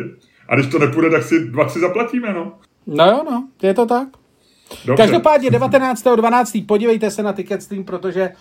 a 0.49 0.55
když 0.55 0.67
to 0.67 0.79
nepůjde, 0.79 1.09
tak 1.09 1.23
si 1.23 1.45
dva, 1.45 1.65
tři 1.65 1.79
zaplatíme, 1.79 2.33
no. 2.33 2.51
No 2.87 3.05
jo, 3.05 3.21
no, 3.31 3.47
je 3.61 3.73
to 3.73 3.85
tak. 3.85 4.07
Dobře. 4.85 5.03
Každopádně 5.03 5.49
19.12. 5.49 6.65
podívejte 6.65 7.11
se 7.11 7.23
na 7.23 7.33
Ticketstream, 7.33 7.83
protože 7.83 8.31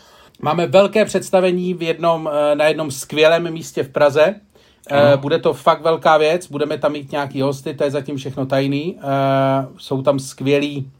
Máme 0.42 0.66
velké 0.66 1.04
představení 1.04 1.74
v 1.74 1.82
jednom, 1.82 2.30
eh, 2.32 2.54
na 2.54 2.66
jednom 2.66 2.90
skvělém 2.90 3.52
místě 3.52 3.82
v 3.82 3.88
Praze. 3.88 4.34
Ano. 4.90 5.18
Bude 5.18 5.38
to 5.38 5.52
fakt 5.52 5.82
velká 5.82 6.18
věc, 6.18 6.46
budeme 6.50 6.78
tam 6.78 6.92
mít 6.92 7.12
nějaký 7.12 7.40
hosty, 7.40 7.74
to 7.74 7.84
je 7.84 7.90
zatím 7.90 8.16
všechno 8.16 8.46
tajný. 8.46 8.98
Jsou 9.76 10.02
tam 10.02 10.18
skvělý 10.18 10.90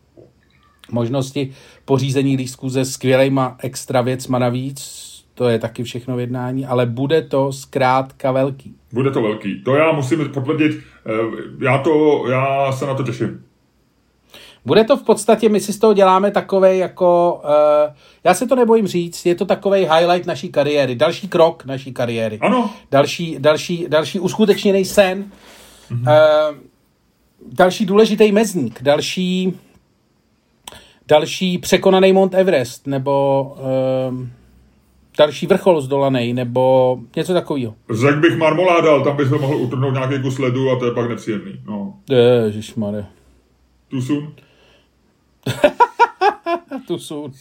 možnosti 0.91 1.53
pořízení 1.85 2.37
lístků 2.37 2.71
se 2.71 2.85
skvělejma 2.85 3.57
extra 3.59 4.01
věcma 4.01 4.39
navíc, 4.39 5.09
to 5.35 5.49
je 5.49 5.59
taky 5.59 5.83
všechno 5.83 6.17
v 6.17 6.21
jednání, 6.21 6.67
ale 6.67 6.87
bude 6.87 7.23
to 7.23 7.53
zkrátka 7.53 8.33
velký. 8.33 8.75
Bude 8.93 9.11
to 9.11 9.23
velký. 9.23 9.63
To 9.63 9.75
já 9.75 9.93
musím 9.93 10.29
potvrdit, 10.29 10.81
eh, 11.07 11.11
já, 11.61 11.79
to, 11.79 12.25
já 12.31 12.73
se 12.73 12.87
na 12.87 12.95
to 12.95 13.03
těším. 13.03 13.45
Bude 14.65 14.85
to 14.85 14.97
v 14.97 15.03
podstatě, 15.03 15.49
my 15.49 15.61
si 15.61 15.73
z 15.73 15.79
toho 15.79 15.95
děláme 15.95 16.31
takové 16.31 16.77
jako, 16.77 17.41
uh, 17.45 17.95
já 18.25 18.35
se 18.35 18.47
to 18.47 18.57
nebojím 18.57 18.87
říct, 18.87 19.27
je 19.27 19.35
to 19.35 19.45
takový 19.45 19.81
highlight 19.81 20.27
naší 20.27 20.49
kariéry, 20.49 20.95
další 20.95 21.29
krok 21.29 21.65
naší 21.65 21.93
kariéry. 21.93 22.39
Ano. 22.39 22.71
Další, 22.91 23.37
další, 23.39 23.87
další 23.89 24.21
uskutečněný 24.21 24.85
sen, 24.85 25.25
mm-hmm. 25.91 26.51
uh, 26.51 26.57
další 27.53 27.87
důležitý 27.87 28.33
mezník, 28.33 28.83
další, 28.83 29.59
další 31.09 31.59
překonaný 31.59 32.13
Mount 32.13 32.35
Everest, 32.35 32.87
nebo 32.87 33.43
uh, 34.11 34.27
další 35.19 35.47
vrchol 35.47 35.81
zdolaný, 35.81 36.35
nebo 36.35 36.99
něco 37.17 37.33
takového. 37.33 37.75
Řekl 37.95 38.21
bych 38.21 38.37
marmoláda, 38.37 38.91
ale 38.91 39.05
tam 39.05 39.17
bychom 39.17 39.41
mohl 39.41 39.57
utrhnout 39.57 39.95
nějaký 39.95 40.23
kus 40.23 40.39
ledu 40.39 40.71
a 40.71 40.79
to 40.79 40.85
je 40.85 40.93
pak 40.93 41.09
nepříjemný. 41.09 41.53
No. 41.67 41.95
Ježišmarja. 42.45 43.07
Too 43.89 44.03
soon? 44.03 44.33
Too 46.87 46.99
soon. 46.99 47.33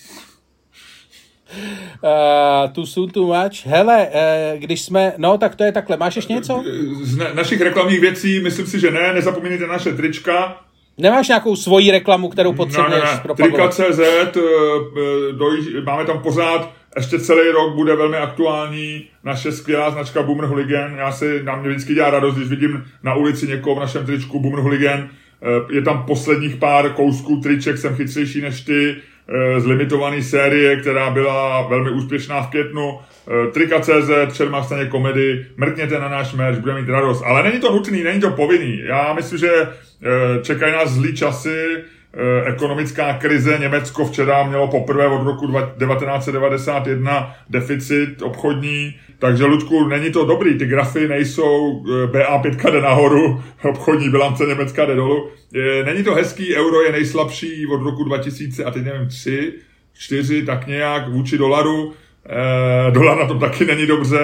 Uh, 2.04 2.72
too 2.74 2.86
soon, 2.86 3.10
too 3.10 3.26
much. 3.26 3.66
Hele, 3.66 4.08
uh, 4.08 4.60
když 4.60 4.82
jsme, 4.82 5.14
no 5.18 5.38
tak 5.38 5.56
to 5.56 5.64
je 5.64 5.72
takhle. 5.72 5.98
Máš 5.98 6.16
ještě 6.16 6.34
něco? 6.34 6.64
Z 7.02 7.18
na, 7.18 7.34
našich 7.34 7.62
reklamních 7.62 8.00
věcí, 8.00 8.40
myslím 8.40 8.68
si, 8.68 8.80
že 8.80 8.92
ne. 8.92 9.14
Nezapomeňte 9.14 9.68
naše 9.68 9.92
trička. 9.92 10.62
Nemáš 10.98 11.28
nějakou 11.28 11.56
svoji 11.56 11.92
reklamu, 11.92 12.30
kterou 12.30 12.54
potřebuješ 12.54 13.04
ne, 13.04 13.10
ne, 13.10 13.22
ne. 13.28 13.36
Trika.cz, 13.36 14.00
uh, 14.38 15.84
máme 15.86 16.06
tam 16.06 16.20
pořád 16.20 16.82
ještě 16.96 17.20
celý 17.20 17.50
rok 17.50 17.76
bude 17.76 17.96
velmi 17.96 18.18
aktuální 18.18 19.08
naše 19.24 19.52
skvělá 19.52 19.92
značka 19.92 20.24
Boomer 20.24 20.46
Hooligan. 20.46 20.96
Já 20.96 21.12
si, 21.12 21.44
na 21.44 21.56
mě 21.56 21.70
vždycky 21.70 21.94
dělá 21.94 22.10
radost, 22.10 22.36
když 22.36 22.50
vidím 22.50 22.86
na 23.04 23.16
ulici 23.16 23.48
někoho 23.48 23.76
v 23.76 23.80
našem 23.80 24.06
tričku 24.06 24.40
Boomer 24.40 24.60
Hooligan. 24.60 25.10
Eh, 25.44 25.76
je 25.76 25.82
tam 25.82 26.04
posledních 26.04 26.56
pár 26.56 26.90
kousků 26.90 27.38
triček, 27.38 27.78
jsem 27.78 27.96
chytřejší 27.96 28.42
než 28.42 28.62
ty, 28.62 28.96
eh, 28.96 29.60
z 29.60 29.66
limitované 29.66 30.24
série, 30.24 30.76
která 30.76 31.10
byla 31.10 31.68
velmi 31.68 31.92
úspěšná 31.92 32.42
v 32.42 32.50
květnu. 32.50 33.00
Eh, 33.00 33.52
Trika.cz, 33.52 34.34
předmastaně 34.34 34.86
komedy, 34.86 35.46
mrkněte 35.58 36.00
na 36.00 36.10
náš 36.10 36.34
merch, 36.34 36.60
budeme 36.60 36.82
mít 36.82 36.90
radost. 36.90 37.24
Ale 37.26 37.44
není 37.44 37.60
to 37.60 37.72
nutný, 37.72 38.04
není 38.04 38.20
to 38.22 38.32
povinný. 38.32 38.82
Já 38.86 39.14
myslím, 39.14 39.40
že 39.40 39.50
čekají 40.42 40.74
nás 40.74 40.90
zlý 40.90 41.16
časy, 41.16 41.66
ekonomická 42.46 43.14
krize. 43.14 43.58
Německo 43.60 44.06
včera 44.06 44.44
mělo 44.44 44.68
poprvé 44.68 45.08
od 45.08 45.24
roku 45.24 45.48
1991 45.48 47.36
deficit 47.50 48.22
obchodní, 48.22 48.96
takže 49.22 49.46
Ludku, 49.46 49.88
není 49.88 50.12
to 50.12 50.26
dobrý, 50.26 50.58
ty 50.58 50.66
grafy 50.66 51.08
nejsou, 51.08 51.84
eh, 51.86 52.08
BA5 52.08 52.72
jde 52.72 52.82
nahoru, 52.82 53.44
obchodní 53.64 54.10
bilance 54.10 54.46
Německa 54.46 54.86
jde 54.86 54.96
dolů. 54.96 55.30
Není 55.86 56.04
to 56.04 56.14
hezký, 56.14 56.56
euro 56.56 56.82
je 56.82 56.92
nejslabší 56.92 57.68
od 57.68 57.84
roku 57.84 58.04
2000 58.04 58.64
a 58.64 58.72
teď 58.72 58.84
nevím, 58.84 59.08
3, 59.08 59.54
4, 59.94 60.46
tak 60.46 60.68
nějak 60.68 61.10
vůči 61.10 61.38
dolaru. 61.38 61.94
E, 62.88 62.92
dolar 62.92 63.18
na 63.18 63.26
tom 63.28 63.40
taky 63.40 63.66
není 63.66 63.88
dobře. 63.88 64.20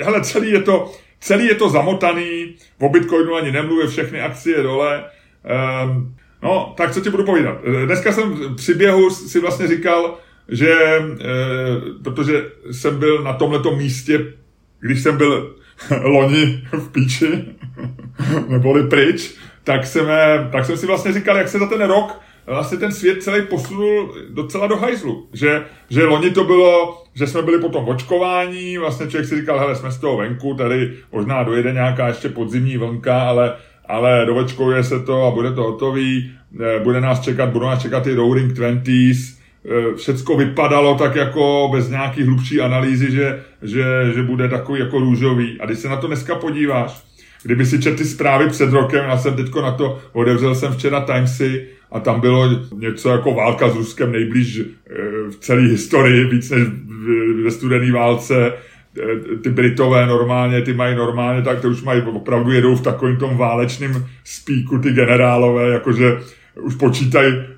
E, 0.00 0.04
hele, 0.04 0.20
celý 0.20 0.50
je 0.50 0.62
to, 0.62 0.92
celý 1.20 1.46
je 1.46 1.54
to 1.54 1.68
zamotaný, 1.68 2.54
o 2.80 2.88
Bitcoinu 2.88 3.34
ani 3.34 3.52
nemluvím, 3.52 3.88
všechny 3.88 4.20
akcie 4.20 4.62
dole. 4.62 5.04
No, 6.42 6.74
tak 6.76 6.92
co 6.92 7.00
ti 7.00 7.10
budu 7.10 7.24
povídat. 7.24 7.56
Dneska 7.86 8.12
jsem 8.12 8.56
při 8.56 8.74
běhu 8.74 9.10
si 9.10 9.40
vlastně 9.40 9.66
říkal, 9.66 10.18
že 10.48 10.70
e, 10.70 11.02
protože 12.04 12.44
jsem 12.70 12.98
byl 12.98 13.22
na 13.22 13.32
tomhletom 13.32 13.78
místě, 13.78 14.24
když 14.80 15.02
jsem 15.02 15.16
byl 15.16 15.56
loni 16.02 16.64
v 16.72 16.88
píči, 16.92 17.44
neboli 18.48 18.88
pryč, 18.88 19.34
tak 19.64 19.86
jsem, 19.86 20.06
tak 20.52 20.64
jsem 20.64 20.76
si 20.76 20.86
vlastně 20.86 21.12
říkal, 21.12 21.36
jak 21.36 21.48
se 21.48 21.58
za 21.58 21.66
ten 21.66 21.80
rok 21.80 22.20
vlastně 22.46 22.78
ten 22.78 22.92
svět 22.92 23.22
celý 23.22 23.42
posunul 23.42 24.14
docela 24.30 24.66
do 24.66 24.76
hajzlu. 24.76 25.28
Že, 25.32 25.62
že 25.90 26.04
loni 26.04 26.30
to 26.30 26.44
bylo, 26.44 27.04
že 27.14 27.26
jsme 27.26 27.42
byli 27.42 27.58
potom 27.58 27.88
očkování, 27.88 28.78
vlastně 28.78 29.06
člověk 29.06 29.28
si 29.28 29.40
říkal, 29.40 29.58
hele, 29.58 29.76
jsme 29.76 29.90
z 29.90 29.98
toho 29.98 30.16
venku, 30.16 30.54
tady 30.54 30.92
možná 31.12 31.42
dojede 31.42 31.72
nějaká 31.72 32.08
ještě 32.08 32.28
podzimní 32.28 32.76
vlnka, 32.76 33.20
ale 33.20 33.54
ale 33.92 34.26
dovečkuje 34.26 34.84
se 34.84 35.00
to 35.00 35.22
a 35.22 35.30
bude 35.30 35.52
to 35.52 35.62
hotový, 35.62 36.32
eh, 36.60 36.80
bude 36.80 37.00
nás 37.00 37.20
čekat, 37.20 37.48
budou 37.50 37.66
nás 37.66 37.82
čekat 37.82 38.06
i 38.06 38.14
Roaring 38.14 38.56
Twenties, 38.56 39.38
eh, 39.38 39.41
všecko 39.96 40.36
vypadalo 40.36 40.94
tak 40.94 41.16
jako 41.16 41.68
bez 41.72 41.88
nějaký 41.88 42.22
hlubší 42.22 42.60
analýzy, 42.60 43.12
že, 43.12 43.42
že, 43.62 43.84
že 44.14 44.22
bude 44.22 44.48
takový 44.48 44.80
jako 44.80 44.98
růžový. 44.98 45.60
A 45.60 45.66
když 45.66 45.78
se 45.78 45.88
na 45.88 45.96
to 45.96 46.06
dneska 46.06 46.34
podíváš, 46.34 47.02
kdyby 47.42 47.66
si 47.66 47.82
četl 47.82 47.96
ty 47.96 48.04
zprávy 48.04 48.48
před 48.48 48.72
rokem, 48.72 49.04
já 49.04 49.18
jsem 49.18 49.36
teďko 49.36 49.62
na 49.62 49.72
to, 49.72 49.98
otevřel 50.12 50.54
jsem 50.54 50.72
včera 50.72 51.00
Timesy 51.00 51.66
a 51.92 52.00
tam 52.00 52.20
bylo 52.20 52.48
něco 52.74 53.08
jako 53.08 53.34
válka 53.34 53.68
s 53.68 53.76
Ruskem 53.76 54.12
nejblíž 54.12 54.60
eh, 54.60 54.94
v 55.30 55.36
celé 55.40 55.60
historii, 55.60 56.24
víc 56.24 56.50
než 56.50 56.62
ve 57.44 57.50
studené 57.50 57.92
válce, 57.92 58.52
Eh, 58.98 59.36
ty 59.36 59.50
Britové 59.50 60.06
normálně, 60.06 60.62
ty 60.62 60.72
mají 60.72 60.96
normálně, 60.96 61.42
tak 61.42 61.60
to 61.60 61.68
už 61.68 61.82
mají, 61.82 62.02
opravdu 62.02 62.50
jedou 62.50 62.76
v 62.76 62.82
takovém 62.82 63.16
tom 63.16 63.36
válečném 63.36 64.06
spíku 64.24 64.78
ty 64.78 64.92
generálové, 64.92 65.68
jakože 65.68 66.18
už 66.62 66.74
počítají 66.74 67.34
eh, 67.34 67.51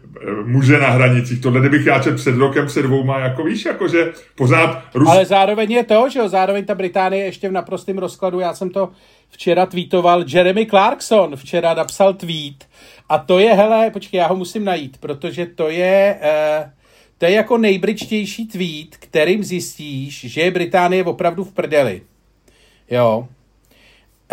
muže 0.44 0.78
na 0.78 0.90
hranicích. 0.90 1.40
Tohle 1.40 1.60
kdybych 1.60 1.86
já 1.86 2.02
čet 2.02 2.16
před 2.16 2.36
rokem, 2.36 2.66
před 2.66 2.82
dvouma, 2.82 3.18
jako 3.18 3.44
víš, 3.44 3.64
jakože 3.64 4.12
pořád... 4.34 4.82
Rus... 4.94 5.08
Ale 5.08 5.24
zároveň 5.24 5.72
je 5.72 5.84
to, 5.84 6.08
že 6.10 6.18
jo, 6.18 6.28
zároveň 6.28 6.64
ta 6.64 6.74
Británie 6.74 7.24
ještě 7.24 7.48
v 7.48 7.52
naprostém 7.52 7.98
rozkladu, 7.98 8.40
já 8.40 8.54
jsem 8.54 8.70
to 8.70 8.88
včera 9.28 9.66
tweetoval, 9.66 10.24
Jeremy 10.28 10.66
Clarkson 10.66 11.36
včera 11.36 11.74
napsal 11.74 12.14
tweet 12.14 12.68
a 13.08 13.18
to 13.18 13.38
je, 13.38 13.54
hele, 13.54 13.90
počkej, 13.90 14.18
já 14.18 14.26
ho 14.26 14.36
musím 14.36 14.64
najít, 14.64 14.98
protože 14.98 15.46
to 15.46 15.68
je... 15.68 16.18
Uh 16.22 16.70
to 17.18 17.24
je 17.24 17.32
jako 17.32 17.58
nejbričtější 17.58 18.46
tweet, 18.46 18.96
kterým 18.96 19.44
zjistíš, 19.44 20.24
že 20.24 20.40
je 20.40 20.50
Británie 20.50 21.04
opravdu 21.04 21.44
v 21.44 21.52
prdeli. 21.52 22.02
Jo. 22.90 23.28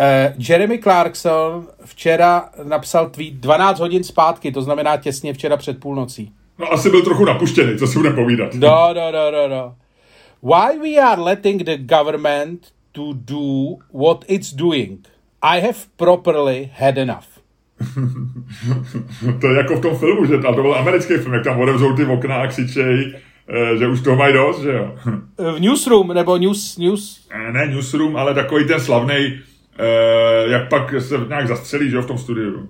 Uh, 0.00 0.32
Jeremy 0.48 0.78
Clarkson 0.78 1.66
včera 1.84 2.48
napsal 2.64 3.10
tweet 3.10 3.34
12 3.34 3.80
hodin 3.80 4.04
zpátky, 4.04 4.52
to 4.52 4.62
znamená 4.62 4.96
těsně 4.96 5.32
včera 5.32 5.56
před 5.56 5.80
půlnocí. 5.80 6.32
No 6.58 6.72
asi 6.72 6.90
byl 6.90 7.02
trochu 7.02 7.24
napuštěný, 7.24 7.78
co 7.78 7.86
si 7.86 7.98
bude 7.98 8.10
povídat. 8.10 8.54
No, 8.54 8.88
no, 8.94 9.12
no, 9.12 9.30
no, 9.30 9.48
no. 9.48 9.74
Why 10.42 10.78
we 10.78 11.02
are 11.02 11.22
letting 11.22 11.62
the 11.62 11.76
government 11.76 12.66
to 12.92 13.12
do 13.12 13.76
what 13.92 14.24
it's 14.28 14.52
doing? 14.52 15.08
I 15.42 15.60
have 15.60 15.78
properly 15.96 16.70
had 16.78 16.98
enough. 16.98 17.26
to 19.40 19.46
je 19.46 19.56
jako 19.56 19.76
v 19.76 19.80
tom 19.80 19.98
filmu, 19.98 20.24
že 20.26 20.38
to 20.38 20.52
byl 20.52 20.74
americký 20.74 21.14
film, 21.14 21.34
jak 21.34 21.44
tam 21.44 21.60
odevřou 21.60 21.96
ty 21.96 22.04
okna 22.04 22.36
a 22.36 22.46
křičej, 22.46 23.14
eh, 23.48 23.76
že 23.76 23.88
už 23.88 24.00
toho 24.00 24.16
mají 24.16 24.34
dost, 24.34 24.62
že 24.62 24.72
jo. 24.72 24.94
v 25.56 25.60
Newsroom, 25.60 26.08
nebo 26.08 26.38
News... 26.38 26.78
news... 26.78 27.28
Eh, 27.30 27.52
ne 27.52 27.66
Newsroom, 27.66 28.16
ale 28.16 28.34
takový 28.34 28.66
ten 28.66 28.80
slavný, 28.80 29.40
eh, 29.78 30.50
jak 30.50 30.68
pak 30.68 30.94
se 30.98 31.18
nějak 31.28 31.48
zastřelí, 31.48 31.90
že 31.90 31.96
jo, 31.96 32.02
v 32.02 32.06
tom 32.06 32.18
studiu. 32.18 32.68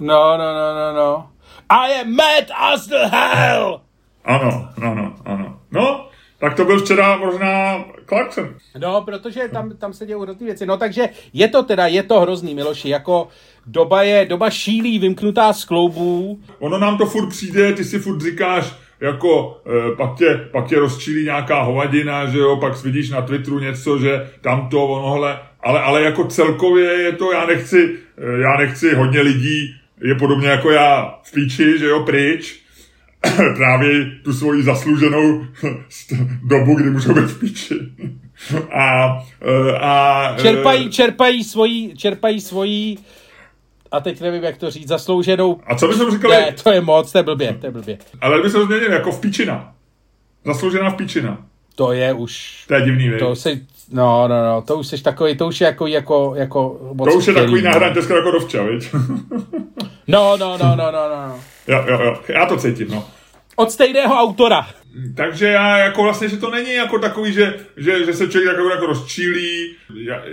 No, 0.00 0.38
no, 0.38 0.54
no, 0.54 0.74
no, 0.74 0.92
no. 0.96 1.28
I 1.68 2.00
am 2.00 2.16
mad 2.16 2.44
as 2.72 2.86
the 2.86 3.08
hell! 3.10 3.80
Ano, 4.24 4.68
ano, 4.82 5.14
ano. 5.24 5.60
No, 5.70 6.06
tak 6.38 6.54
to 6.56 6.64
byl 6.64 6.80
včera 6.80 7.16
možná 7.16 7.84
Clarkson. 8.08 8.54
No, 8.78 9.02
protože 9.02 9.48
tam, 9.52 9.76
tam 9.76 9.92
se 9.92 10.06
dějí 10.06 10.20
hrozný 10.20 10.46
věci. 10.46 10.66
No, 10.66 10.76
takže 10.76 11.08
je 11.32 11.48
to 11.48 11.62
teda, 11.62 11.86
je 11.86 12.02
to 12.02 12.20
hrozný, 12.20 12.54
Miloši, 12.54 12.88
jako 12.88 13.28
doba 13.66 14.02
je, 14.02 14.26
doba 14.26 14.50
šílí, 14.50 14.98
vymknutá 14.98 15.52
z 15.52 15.64
kloubů. 15.64 16.40
Ono 16.58 16.78
nám 16.78 16.98
to 16.98 17.06
furt 17.06 17.28
přijde, 17.28 17.72
ty 17.72 17.84
si 17.84 17.98
furt 17.98 18.20
říkáš, 18.20 18.74
jako 19.00 19.60
e, 19.66 19.96
pak, 19.96 20.18
tě, 20.18 20.48
pak 20.52 20.66
tě 20.66 20.78
rozčílí 20.78 21.24
nějaká 21.24 21.62
hovadina, 21.62 22.26
že 22.26 22.38
jo, 22.38 22.56
pak 22.56 22.82
vidíš 22.82 23.10
na 23.10 23.22
Twitteru 23.22 23.58
něco, 23.58 23.98
že 23.98 24.30
tamto, 24.40 24.86
onohle, 24.86 25.38
ale, 25.62 25.80
ale 25.80 26.02
jako 26.02 26.24
celkově 26.24 26.92
je 26.92 27.12
to, 27.12 27.32
já 27.32 27.46
nechci, 27.46 27.98
e, 28.18 28.40
já 28.40 28.56
nechci 28.56 28.94
hodně 28.94 29.20
lidí, 29.20 29.74
je 30.02 30.14
podobně 30.14 30.48
jako 30.48 30.70
já 30.70 31.18
v 31.22 31.32
píči, 31.32 31.78
že 31.78 31.86
jo, 31.86 32.00
pryč, 32.00 32.60
právě 33.56 34.10
tu 34.24 34.32
svoji 34.32 34.62
zaslouženou 34.62 35.46
dobu, 36.48 36.74
kdy 36.74 36.90
můžou 36.90 37.14
být 37.14 37.24
v 37.24 37.40
píči. 37.40 37.74
A, 38.72 39.18
e, 39.40 39.78
a, 39.78 40.36
čerpají, 40.42 40.90
čerpají 40.90 41.44
svoji, 41.44 41.96
čerpají 41.96 42.40
svoji 42.40 42.96
a 43.92 44.00
teď 44.00 44.20
nevím, 44.20 44.42
jak 44.42 44.56
to 44.56 44.70
říct, 44.70 44.88
zaslouženou... 44.88 45.60
A 45.66 45.74
co 45.74 45.88
bychom 45.88 46.10
říkali? 46.10 46.34
Ne, 46.34 46.54
to 46.62 46.70
je 46.70 46.80
moc, 46.80 47.12
to 47.12 47.18
je 47.18 47.22
blbě, 47.22 47.56
to 47.60 47.66
je 47.66 47.72
blbě. 47.72 47.98
Ale 48.20 48.42
by 48.42 48.50
se 48.50 48.64
změnil 48.64 48.92
jako 48.92 49.12
v 49.12 49.20
píčina. 49.20 49.74
Zasloužená 50.44 50.90
v 50.90 50.94
píčina. 50.94 51.46
To 51.74 51.92
je 51.92 52.12
už... 52.12 52.64
To 52.68 52.74
je 52.74 52.82
divný. 52.82 53.10
To 53.18 53.36
si, 53.36 53.66
no, 53.92 54.28
no, 54.28 54.42
no, 54.42 54.62
to 54.62 54.76
už 54.78 54.86
jsi 54.86 55.02
takový, 55.02 55.36
to 55.36 55.46
už 55.46 55.60
je 55.60 55.66
jako, 55.66 55.86
jako, 55.86 56.32
jako 56.36 56.80
moc 56.92 57.12
To 57.12 57.18
už 57.18 57.26
je 57.26 57.34
takový 57.34 57.62
náhrad 57.62 57.92
dneska 57.92 58.16
jako 58.16 58.30
dovča, 58.30 58.62
viď? 58.62 58.94
no, 60.08 60.36
no, 60.36 60.58
no, 60.58 60.76
no, 60.76 60.92
no, 60.92 61.08
no. 61.08 61.40
Jo, 61.68 61.84
jo, 61.88 61.98
jo, 62.04 62.16
já 62.28 62.46
to 62.46 62.56
cítím, 62.56 62.88
no. 62.90 63.04
Od 63.56 63.70
stejného 63.70 64.14
autora. 64.14 64.66
Takže 65.16 65.46
já 65.46 65.78
jako 65.78 66.02
vlastně, 66.02 66.28
že 66.28 66.36
to 66.36 66.50
není 66.50 66.74
jako 66.74 66.98
takový, 66.98 67.32
že, 67.32 67.54
že, 67.76 68.04
že 68.04 68.12
se 68.12 68.28
člověk 68.28 68.56
jako, 68.56 68.68
jako 68.68 68.86
rozčílí, 68.86 69.76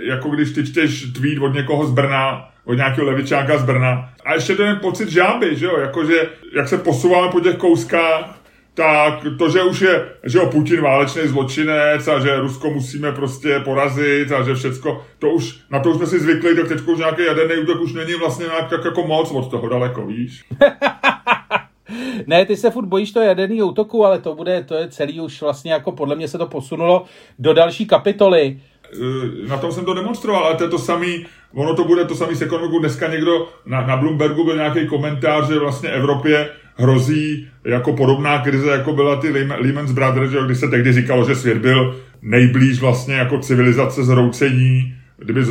jako 0.08 0.28
když 0.28 0.52
ty 0.52 0.66
čteš 0.66 1.04
tweet 1.12 1.42
od 1.42 1.54
někoho 1.54 1.86
z 1.86 1.90
Brna, 1.90 2.48
od 2.64 2.74
nějakého 2.74 3.06
levičáka 3.06 3.58
z 3.58 3.64
Brna. 3.64 4.10
A 4.24 4.34
ještě 4.34 4.54
ten 4.54 4.78
pocit 4.78 5.08
žáby, 5.08 5.56
že 5.56 5.66
jo, 5.66 5.78
jakože 5.78 6.28
jak 6.56 6.68
se 6.68 6.78
posouváme 6.78 7.32
po 7.32 7.40
těch 7.40 7.56
kouskách, 7.56 8.39
tak 8.74 9.26
to, 9.38 9.50
že 9.50 9.62
už 9.62 9.80
je, 9.80 10.08
že 10.24 10.38
jo, 10.38 10.46
Putin 10.46 10.80
válečný 10.80 11.22
zločinec 11.28 12.08
a 12.08 12.18
že 12.18 12.40
Rusko 12.40 12.70
musíme 12.70 13.12
prostě 13.12 13.60
porazit 13.64 14.32
a 14.32 14.42
že 14.42 14.54
všecko, 14.54 15.04
to 15.18 15.30
už, 15.30 15.60
na 15.70 15.80
to 15.80 15.90
už 15.90 15.96
jsme 15.96 16.06
si 16.06 16.20
zvykli, 16.20 16.56
tak 16.56 16.68
teď 16.68 16.80
už 16.80 16.98
nějaký 16.98 17.22
jaderný 17.24 17.62
útok 17.62 17.80
už 17.80 17.92
není 17.92 18.14
vlastně 18.14 18.46
nějak 18.46 18.70
tak 18.70 18.84
jako 18.84 19.06
moc 19.06 19.30
od 19.30 19.50
toho 19.50 19.68
daleko, 19.68 20.06
víš? 20.06 20.44
ne, 22.26 22.46
ty 22.46 22.56
se 22.56 22.70
furt 22.70 22.86
bojíš 22.86 23.12
toho 23.12 23.26
jaderného 23.26 23.68
útoku, 23.68 24.04
ale 24.06 24.18
to 24.18 24.34
bude, 24.34 24.64
to 24.64 24.74
je 24.74 24.88
celý 24.88 25.20
už 25.20 25.42
vlastně 25.42 25.72
jako 25.72 25.92
podle 25.92 26.16
mě 26.16 26.28
se 26.28 26.38
to 26.38 26.46
posunulo 26.46 27.04
do 27.38 27.54
další 27.54 27.86
kapitoly. 27.86 28.60
E, 28.92 29.48
na 29.48 29.56
tom 29.56 29.72
jsem 29.72 29.84
to 29.84 29.94
demonstroval, 29.94 30.44
ale 30.44 30.56
to 30.56 30.64
je 30.64 30.70
to 30.70 30.78
samý, 30.78 31.26
ono 31.54 31.74
to 31.74 31.84
bude 31.84 32.04
to 32.04 32.14
samý 32.14 32.34
s 32.36 32.42
ekonomikou. 32.42 32.78
Dneska 32.78 33.08
někdo 33.08 33.48
na, 33.66 33.86
na 33.86 33.96
Bloombergu 33.96 34.44
byl 34.44 34.56
nějaký 34.56 34.86
komentář, 34.86 35.48
že 35.48 35.58
vlastně 35.58 35.88
Evropě 35.88 36.50
hrozí 36.80 37.48
jako 37.64 37.92
podobná 37.92 38.38
krize, 38.38 38.70
jako 38.70 38.92
byla 38.92 39.16
ty 39.16 39.30
Lehman 39.30 39.94
Brothers, 39.94 40.30
když 40.46 40.58
se 40.58 40.68
tehdy 40.68 40.92
říkalo, 40.92 41.28
že 41.28 41.34
svět 41.34 41.58
byl 41.58 41.96
nejblíž 42.22 42.80
vlastně 42.80 43.14
jako 43.14 43.38
civilizace 43.38 44.04
zhroucení, 44.04 44.94
kdyby 45.18 45.44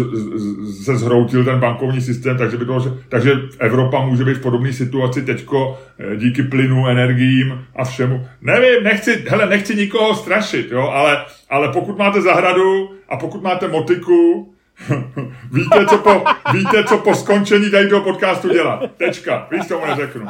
se 0.84 0.98
zhroutil 0.98 1.46
ten 1.46 1.60
bankovní 1.60 2.02
systém, 2.02 2.38
takže, 2.38 2.58
by 2.58 2.66
to, 2.66 2.98
takže 3.10 3.34
Evropa 3.60 4.06
může 4.06 4.26
být 4.26 4.38
v 4.38 4.42
podobné 4.42 4.74
situaci 4.74 5.22
teďko 5.22 5.80
eh, 6.00 6.16
díky 6.16 6.44
plynu, 6.44 6.88
energiím 6.88 7.66
a 7.76 7.86
všemu. 7.86 8.28
Nevím, 8.42 8.84
nechci, 8.84 9.26
hele, 9.28 9.46
nechci 9.50 9.76
nikoho 9.76 10.16
strašit, 10.16 10.72
jo, 10.72 10.82
ale, 10.82 11.18
ale 11.50 11.68
pokud 11.74 11.98
máte 11.98 12.22
zahradu 12.22 12.90
a 13.10 13.18
pokud 13.18 13.44
máte 13.44 13.68
motiku, 13.68 14.54
víte, 15.52 15.86
co 15.90 15.98
po, 15.98 16.24
víte, 16.54 16.84
co 16.84 16.98
po 16.98 17.16
skončení 17.16 17.72
tady 17.72 17.90
toho 17.90 18.04
podcastu 18.04 18.50
dělat. 18.50 18.84
Tečka. 18.98 19.48
Víš, 19.52 19.68
tomu 19.68 19.86
neřeknu. 19.86 20.28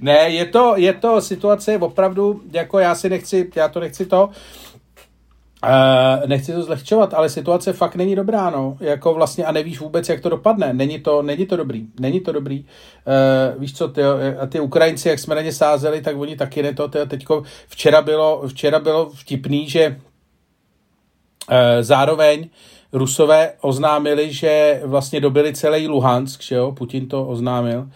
Ne, 0.00 0.28
je 0.28 0.44
to, 0.44 0.74
je 0.76 0.92
to 0.92 1.20
situace 1.20 1.78
opravdu, 1.78 2.42
jako 2.52 2.78
já 2.78 2.94
si 2.94 3.08
nechci, 3.08 3.50
já 3.56 3.68
to 3.68 3.80
nechci 3.80 4.06
to, 4.06 4.30
Uh, 5.64 6.28
nechci 6.28 6.52
to 6.52 6.62
zlehčovat, 6.62 7.14
ale 7.14 7.28
situace 7.28 7.72
fakt 7.72 7.96
není 7.96 8.16
dobrá, 8.16 8.50
no. 8.50 8.76
Jako 8.80 9.14
vlastně 9.14 9.44
a 9.44 9.52
nevíš 9.52 9.80
vůbec, 9.80 10.08
jak 10.08 10.20
to 10.20 10.28
dopadne. 10.28 10.72
Není 10.72 11.00
to, 11.00 11.22
není 11.22 11.46
to 11.46 11.56
dobrý. 11.56 11.86
Není 12.00 12.20
to 12.20 12.32
dobrý. 12.32 12.60
Uh, 12.60 13.60
víš 13.60 13.74
co, 13.74 13.88
ty, 13.88 14.02
a 14.40 14.46
ty 14.46 14.60
Ukrajinci, 14.60 15.08
jak 15.08 15.18
jsme 15.18 15.34
na 15.34 15.42
ně 15.42 15.52
sázeli, 15.52 16.02
tak 16.02 16.16
oni 16.16 16.36
taky 16.36 16.62
ne 16.62 16.74
to. 16.74 16.88
Teďko 16.88 17.42
včera 17.68 18.02
bylo, 18.02 18.42
včera 18.48 18.80
bylo 18.80 19.10
vtipný, 19.10 19.70
že 19.70 19.96
zároveň 21.80 22.48
Rusové 22.92 23.52
oznámili, 23.60 24.32
že 24.32 24.80
vlastně 24.84 25.20
dobili 25.20 25.54
celý 25.54 25.88
Luhansk, 25.88 26.42
že 26.42 26.54
jo, 26.54 26.72
Putin 26.72 27.08
to 27.08 27.26
oznámil. 27.26 27.88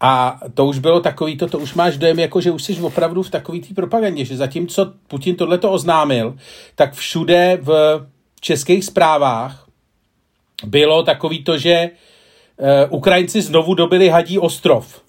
A 0.00 0.40
to 0.54 0.66
už 0.66 0.78
bylo 0.78 1.00
takový, 1.00 1.36
to, 1.36 1.46
to 1.46 1.58
už 1.58 1.74
máš 1.74 1.96
dojem, 1.96 2.18
jako 2.18 2.40
že 2.40 2.50
už 2.50 2.62
jsi 2.62 2.80
opravdu 2.80 3.22
v 3.22 3.30
takový 3.30 3.60
té 3.60 3.74
propagandě, 3.74 4.24
že 4.24 4.36
zatímco 4.36 4.92
Putin 5.08 5.36
tohleto 5.36 5.72
oznámil, 5.72 6.36
tak 6.74 6.94
všude 6.94 7.58
v 7.62 8.00
českých 8.40 8.84
zprávách 8.84 9.66
bylo 10.64 11.02
takový 11.02 11.44
to, 11.44 11.58
že 11.58 11.90
uh, 12.56 12.68
Ukrajinci 12.96 13.42
znovu 13.42 13.74
dobili 13.74 14.08
Hadí 14.08 14.38
ostrov. 14.38 15.02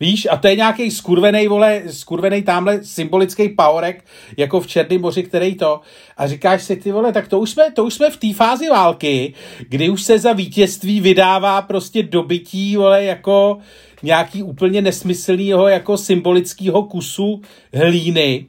Víš, 0.00 0.28
a 0.30 0.36
to 0.36 0.48
je 0.48 0.56
nějaký 0.56 0.90
skurvený, 0.90 1.48
vole, 1.48 1.82
skurvený 1.86 2.42
tamhle 2.42 2.84
symbolický 2.84 3.48
powerek, 3.48 4.04
jako 4.36 4.60
v 4.60 4.66
Černém 4.66 5.00
moři, 5.00 5.22
který 5.22 5.54
to. 5.54 5.80
A 6.16 6.26
říkáš 6.26 6.62
si, 6.62 6.76
ty 6.76 6.92
vole, 6.92 7.12
tak 7.12 7.28
to 7.28 7.40
už 7.40 7.50
jsme, 7.50 7.70
to 7.70 7.84
už 7.84 7.94
jsme 7.94 8.10
v 8.10 8.16
té 8.16 8.34
fázi 8.34 8.68
války, 8.68 9.34
kdy 9.68 9.88
už 9.88 10.02
se 10.02 10.18
za 10.18 10.32
vítězství 10.32 11.00
vydává 11.00 11.62
prostě 11.62 12.02
dobytí, 12.02 12.76
vole, 12.76 13.04
jako 13.04 13.58
nějaký 14.02 14.42
úplně 14.42 14.82
nesmyslného, 14.82 15.68
jako 15.68 15.96
symbolického 15.96 16.82
kusu 16.82 17.40
hlíny, 17.74 18.46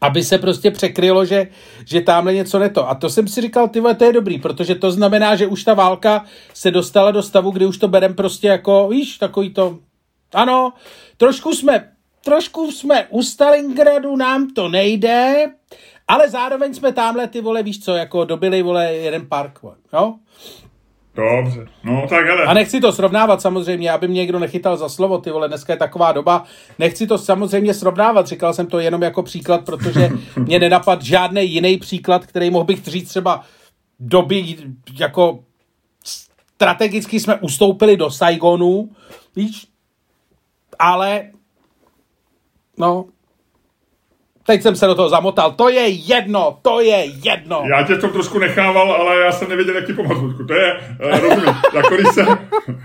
aby 0.00 0.24
se 0.24 0.38
prostě 0.38 0.70
překrylo, 0.70 1.24
že, 1.24 1.48
že 1.86 2.00
tamhle 2.00 2.34
něco 2.34 2.58
neto. 2.58 2.88
A 2.88 2.94
to 2.94 3.10
jsem 3.10 3.28
si 3.28 3.40
říkal, 3.40 3.68
ty 3.68 3.82
to 3.98 4.04
je 4.04 4.12
dobrý, 4.12 4.38
protože 4.38 4.74
to 4.74 4.90
znamená, 4.90 5.36
že 5.36 5.46
už 5.46 5.64
ta 5.64 5.74
válka 5.74 6.24
se 6.54 6.70
dostala 6.70 7.10
do 7.10 7.22
stavu, 7.22 7.50
kdy 7.50 7.66
už 7.66 7.78
to 7.78 7.88
berem 7.88 8.14
prostě 8.14 8.48
jako, 8.48 8.88
víš, 8.88 9.18
takový 9.18 9.50
to 9.50 9.78
ano, 10.34 10.72
trošku 11.16 11.52
jsme, 11.52 11.90
trošku 12.24 12.72
jsme 12.72 13.06
u 13.10 13.22
Stalingradu, 13.22 14.16
nám 14.16 14.50
to 14.50 14.68
nejde, 14.68 15.46
ale 16.08 16.30
zároveň 16.30 16.74
jsme 16.74 16.92
tamhle 16.92 17.28
ty 17.28 17.40
vole, 17.40 17.62
víš 17.62 17.84
co, 17.84 17.94
jako 17.94 18.24
dobili 18.24 18.62
vole 18.62 18.92
jeden 18.92 19.26
park, 19.26 19.58
jo? 19.92 20.14
Dobře, 21.16 21.66
no 21.84 22.06
tak 22.08 22.26
hele. 22.26 22.44
A 22.44 22.54
nechci 22.54 22.80
to 22.80 22.92
srovnávat 22.92 23.40
samozřejmě, 23.40 23.90
aby 23.90 24.08
mě 24.08 24.20
někdo 24.20 24.38
nechytal 24.38 24.76
za 24.76 24.88
slovo, 24.88 25.18
ty 25.18 25.30
vole, 25.30 25.48
dneska 25.48 25.72
je 25.72 25.76
taková 25.76 26.12
doba. 26.12 26.44
Nechci 26.78 27.06
to 27.06 27.18
samozřejmě 27.18 27.74
srovnávat, 27.74 28.26
říkal 28.26 28.54
jsem 28.54 28.66
to 28.66 28.78
jenom 28.78 29.02
jako 29.02 29.22
příklad, 29.22 29.64
protože 29.64 30.10
mě 30.36 30.58
nenapad 30.58 31.02
žádný 31.02 31.50
jiný 31.50 31.76
příklad, 31.76 32.26
který 32.26 32.50
mohl 32.50 32.64
bych 32.64 32.84
říct 32.84 33.08
třeba 33.08 33.44
doby, 34.00 34.56
jako 34.98 35.38
strategicky 36.04 37.20
jsme 37.20 37.36
ustoupili 37.36 37.96
do 37.96 38.10
Saigonu, 38.10 38.90
víš, 39.36 39.66
ale 40.78 41.30
no, 42.78 43.06
Teď 44.46 44.62
jsem 44.62 44.76
se 44.76 44.86
do 44.86 44.94
toho 44.94 45.08
zamotal. 45.08 45.52
To 45.52 45.68
je 45.68 45.88
jedno, 45.88 46.58
to 46.62 46.80
je 46.80 47.06
jedno. 47.24 47.62
Já 47.70 47.82
tě 47.82 47.96
to 47.96 48.08
trošku 48.08 48.38
nechával, 48.38 48.92
ale 48.92 49.20
já 49.20 49.32
jsem 49.32 49.48
nevěděl, 49.48 49.74
jak 49.74 49.86
ti 49.86 49.92
pomoct, 49.92 50.36
To 50.46 50.54
je, 50.54 50.96
uh, 51.04 51.20
rozumím, 51.20 51.54
jako 51.74 51.94
když, 51.94 52.08
se, 52.14 52.26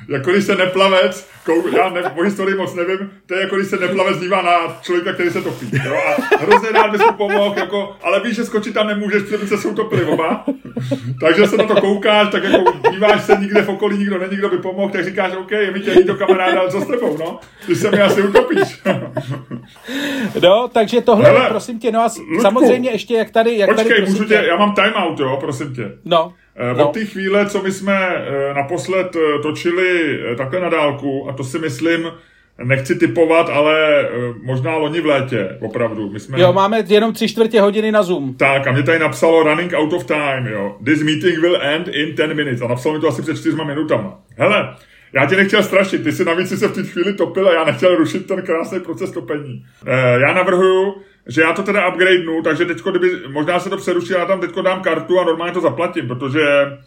jako 0.10 0.32
když 0.32 0.46
se 0.46 0.56
neplavec, 0.56 1.30
kou, 1.50 1.68
já 1.78 1.90
ne, 1.90 2.02
o 2.04 2.24
historii 2.24 2.56
moc 2.56 2.76
nevím, 2.76 3.12
to 3.26 3.34
je 3.34 3.42
jako 3.42 3.56
když 3.56 3.68
se 3.68 3.78
neplavec 3.78 4.20
dívá 4.20 4.42
na 4.42 4.80
člověka, 4.82 5.14
který 5.14 5.30
se 5.30 5.42
topí. 5.42 5.70
Jo? 5.86 5.96
A 6.32 6.38
hrozně 6.38 6.70
rád 6.72 6.92
bys 6.92 7.02
mu 7.02 7.14
pomohl, 7.14 7.60
jako, 7.60 7.96
ale 8.04 8.20
víš, 8.20 8.36
že 8.36 8.46
skočit 8.46 8.74
tam 8.74 8.88
nemůžeš, 8.88 9.24
protože 9.24 9.58
jsou 9.58 9.74
topili 9.74 10.06
oba. 10.06 10.46
Takže 11.20 11.48
se 11.48 11.58
na 11.58 11.64
to 11.64 11.82
koukáš, 11.82 12.28
tak 12.32 12.44
jako 12.44 12.74
díváš 12.92 13.24
se 13.24 13.36
nikde 13.36 13.62
v 13.62 13.70
okolí, 13.70 13.98
nikdo 13.98 14.20
není, 14.20 14.36
kdo 14.36 14.50
by 14.50 14.58
pomohl, 14.58 14.92
tak 14.92 15.06
říkáš, 15.06 15.34
OK, 15.34 15.52
je 15.52 15.72
mi 15.72 15.80
tě 15.80 15.92
to 15.92 16.16
kamaráda, 16.16 16.60
ale 16.60 16.72
co 16.72 16.82
s 16.82 16.88
tebou, 16.88 17.18
no? 17.18 17.40
Ty 17.66 17.76
se 17.76 17.92
mi 17.92 18.02
asi 18.02 18.22
utopíš. 18.22 18.82
no, 20.44 20.68
takže 20.68 21.02
tohle 21.02 21.30
Hele, 21.30 21.50
prosím 21.50 21.80
tě, 21.80 21.92
no 21.92 22.00
a 22.00 22.04
Ludku, 22.04 22.42
samozřejmě 22.42 22.92
ještě, 22.92 23.14
jak 23.14 23.30
tady... 23.30 23.58
Jak 23.58 23.70
počkej, 23.70 24.00
tady, 24.00 24.12
můžu 24.12 24.26
tě, 24.26 24.46
já 24.48 24.56
mám 24.58 24.76
timeout, 24.76 25.20
jo, 25.20 25.38
prosím 25.40 25.76
tě. 25.76 25.92
No. 26.06 26.34
Eh, 26.56 26.72
od 26.72 26.78
no. 26.78 26.88
té 26.88 27.06
chvíle, 27.06 27.46
co 27.46 27.64
my 27.64 27.72
jsme 27.72 28.08
eh, 28.08 28.54
naposled 28.54 29.16
eh, 29.16 29.40
točili 29.42 30.20
takhle 30.38 30.60
na 30.60 30.70
dálku, 30.70 31.30
a 31.30 31.34
to 31.34 31.44
si 31.44 31.60
myslím, 31.60 32.12
nechci 32.64 32.96
typovat, 32.96 33.50
ale 33.50 34.10
možná 34.44 34.78
loni 34.78 35.02
v 35.02 35.06
létě, 35.06 35.58
opravdu. 35.62 36.10
My 36.10 36.20
jsme... 36.20 36.42
Jo, 36.42 36.54
máme 36.54 36.84
jenom 36.88 37.14
tři 37.14 37.28
čtvrtě 37.28 37.62
hodiny 37.62 37.92
na 37.92 38.04
Zoom. 38.04 38.34
Tak, 38.34 38.68
a 38.68 38.72
mě 38.72 38.84
tady 38.84 39.00
napsalo 39.00 39.44
running 39.44 39.74
out 39.76 39.94
of 39.94 40.06
time, 40.06 40.48
jo. 40.48 40.78
This 40.86 41.04
meeting 41.04 41.40
will 41.40 41.58
end 41.62 41.88
in 41.88 42.16
10 42.16 42.34
minutes. 42.34 42.62
A 42.62 42.68
napsalo 42.68 42.96
mi 42.96 43.02
to 43.02 43.08
asi 43.08 43.22
před 43.22 43.38
čtyřma 43.38 43.64
minutama. 43.64 44.20
Hele, 44.38 44.76
já 45.14 45.26
tě 45.26 45.36
nechtěl 45.36 45.64
strašit, 45.64 46.04
ty 46.04 46.12
si 46.12 46.26
navíc 46.26 46.50
si 46.50 46.58
se 46.58 46.68
v 46.68 46.74
té 46.74 46.84
chvíli 46.84 47.14
topil 47.14 47.48
a 47.48 47.54
já 47.54 47.64
nechtěl 47.64 47.96
rušit 47.96 48.28
ten 48.28 48.42
krásný 48.42 48.80
proces 48.80 49.12
topení. 49.12 49.66
já 50.18 50.34
navrhuju, 50.34 50.96
že 51.30 51.42
já 51.42 51.54
to 51.54 51.64
teda 51.64 51.88
upgradenu, 51.88 52.42
takže 52.42 52.66
teďko, 52.66 52.92
kdyby, 52.92 53.08
možná 53.28 53.60
se 53.60 53.70
to 53.70 53.78
přeruší, 53.78 54.14
já 54.14 54.26
tam 54.26 54.40
teďko 54.40 54.62
dám 54.62 54.82
kartu 54.82 55.20
a 55.20 55.24
normálně 55.24 55.54
to 55.54 55.62
zaplatím, 55.62 56.08
protože... 56.08 56.42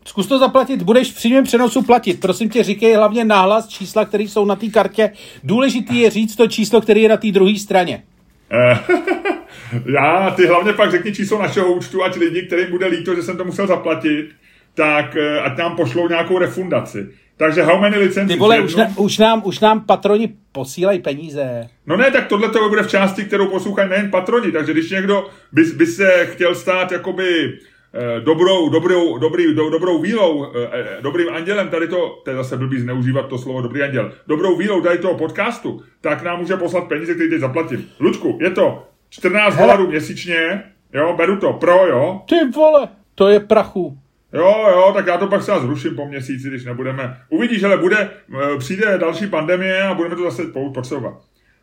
Zkus 0.05 0.27
to 0.27 0.39
zaplatit, 0.39 0.83
budeš 0.83 1.13
v 1.13 1.15
přímém 1.15 1.45
přenosu 1.45 1.83
platit. 1.83 2.21
Prosím 2.21 2.51
tě, 2.51 2.63
říkej 2.63 2.95
hlavně 2.95 3.25
náhlas 3.25 3.69
čísla, 3.69 4.05
které 4.05 4.25
jsou 4.25 4.45
na 4.45 4.57
té 4.57 4.69
kartě. 4.69 5.11
Důležitý 5.45 5.99
je 5.99 6.11
říct 6.11 6.37
to 6.37 6.47
číslo, 6.47 6.81
které 6.81 7.01
je 7.01 7.09
na 7.09 7.17
té 7.17 7.31
druhé 7.31 7.59
straně. 7.59 8.03
Eh, 8.53 8.79
já, 9.95 10.31
ty 10.31 10.47
hlavně 10.47 10.73
pak 10.73 10.91
řekni 10.91 11.15
číslo 11.15 11.43
našeho 11.43 11.73
účtu, 11.73 12.05
ať 12.05 12.17
lidi, 12.17 12.43
kterým 12.43 12.71
bude 12.71 12.87
líto, 12.87 13.15
že 13.15 13.23
jsem 13.23 13.37
to 13.37 13.45
musel 13.45 13.67
zaplatit, 13.67 14.29
tak 14.75 15.17
eh, 15.17 15.41
ať 15.41 15.59
nám 15.59 15.77
pošlou 15.77 16.09
nějakou 16.09 16.39
refundaci. 16.39 17.09
Takže 17.43 17.63
how 17.63 17.81
many 17.81 17.99
licenci? 17.99 18.35
Ty 18.35 18.41
vole, 18.41 18.61
už, 18.61 18.75
na, 18.75 18.89
už, 18.97 19.19
nám, 19.19 19.43
už 19.45 19.61
nám 19.61 19.81
patroni 19.81 20.35
posílají 20.53 20.99
peníze. 20.99 21.69
No 21.87 21.97
ne, 21.97 22.11
tak 22.11 22.27
tohle 22.27 22.49
to 22.49 22.69
bude 22.69 22.83
v 22.83 22.89
části, 22.89 23.25
kterou 23.25 23.47
poslouchají 23.47 23.91
nejen 23.91 24.11
patroni, 24.11 24.53
takže 24.53 24.73
když 24.73 24.91
někdo 24.91 25.27
by, 25.53 25.63
by 25.65 25.87
se 25.87 26.27
chtěl 26.27 26.55
stát 26.55 26.93
jakoby 26.93 27.59
eh, 27.95 28.21
dobrou, 28.21 28.69
dobrou, 28.69 29.19
dobrý, 29.19 29.55
do, 29.55 29.71
dobrou 29.71 29.99
vílou, 29.99 30.45
eh, 30.45 30.69
eh, 30.73 31.03
dobrým 31.03 31.29
andělem 31.35 31.69
tady 31.69 31.89
to, 31.89 32.21
to 32.25 32.31
je 32.31 32.37
zase 32.37 32.57
blbý 32.57 32.81
zneužívat 32.81 33.29
to 33.29 33.39
slovo 33.39 33.63
dobrý 33.63 33.83
anděl, 33.83 34.13
dobrou 34.27 34.57
vílou 34.57 34.81
tady 34.81 34.99
toho 34.99 35.15
podcastu, 35.15 35.83
tak 36.01 36.23
nám 36.23 36.39
může 36.39 36.57
poslat 36.57 36.89
peníze, 36.89 37.15
které 37.15 37.31
teď 37.31 37.41
zaplatím. 37.41 37.89
Lučku, 38.01 38.39
je 38.41 38.51
to 38.51 38.87
14 39.11 39.57
dolarů 39.57 39.87
měsíčně, 39.87 40.63
jo, 40.93 41.15
beru 41.17 41.37
to, 41.37 41.53
pro, 41.53 41.87
jo. 41.87 42.23
Ty 42.29 42.37
vole, 42.55 42.89
to 43.15 43.29
je 43.29 43.41
prachu. 43.41 44.02
Jo, 44.33 44.67
jo, 44.71 44.93
tak 44.95 45.07
já 45.07 45.17
to 45.17 45.27
pak 45.27 45.43
se 45.43 45.53
zruším 45.61 45.97
po 45.97 46.07
měsíci, 46.07 46.49
když 46.49 46.65
nebudeme. 46.65 47.17
Uvidíš, 47.29 47.63
ale 47.63 47.77
bude, 47.77 48.11
eh, 48.43 48.59
přijde 48.59 48.99
další 48.99 49.27
pandemie 49.27 49.83
a 49.83 49.95
budeme 49.95 50.17
to 50.17 50.23
zase 50.23 50.43
potřebovat. 50.75 51.15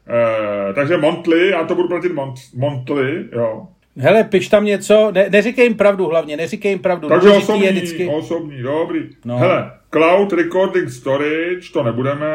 E, 0.10 0.74
takže 0.74 0.98
Montly, 0.98 1.50
já 1.50 1.64
to 1.64 1.76
budu 1.76 1.88
platit 1.88 2.14
mont, 2.14 2.36
Montly, 2.56 3.26
jo. 3.32 3.68
Hele, 3.98 4.24
piš 4.24 4.48
tam 4.48 4.66
něco, 4.66 5.12
ne, 5.12 5.30
neříkej 5.30 5.66
jim 5.66 5.76
pravdu 5.76 6.06
hlavně, 6.06 6.38
neříkej 6.38 6.72
jim 6.72 6.80
pravdu. 6.80 7.08
Takže 7.08 7.30
osobní, 7.30 7.66
je 7.66 7.72
vždycky... 7.72 8.08
osobní, 8.08 8.62
dobrý. 8.62 9.00
No. 9.26 9.38
Hele, 9.38 9.72
Cloud 9.94 10.34
Recording 10.34 10.90
Storage, 10.90 11.72
to 11.74 11.84
nebudeme. 11.84 12.30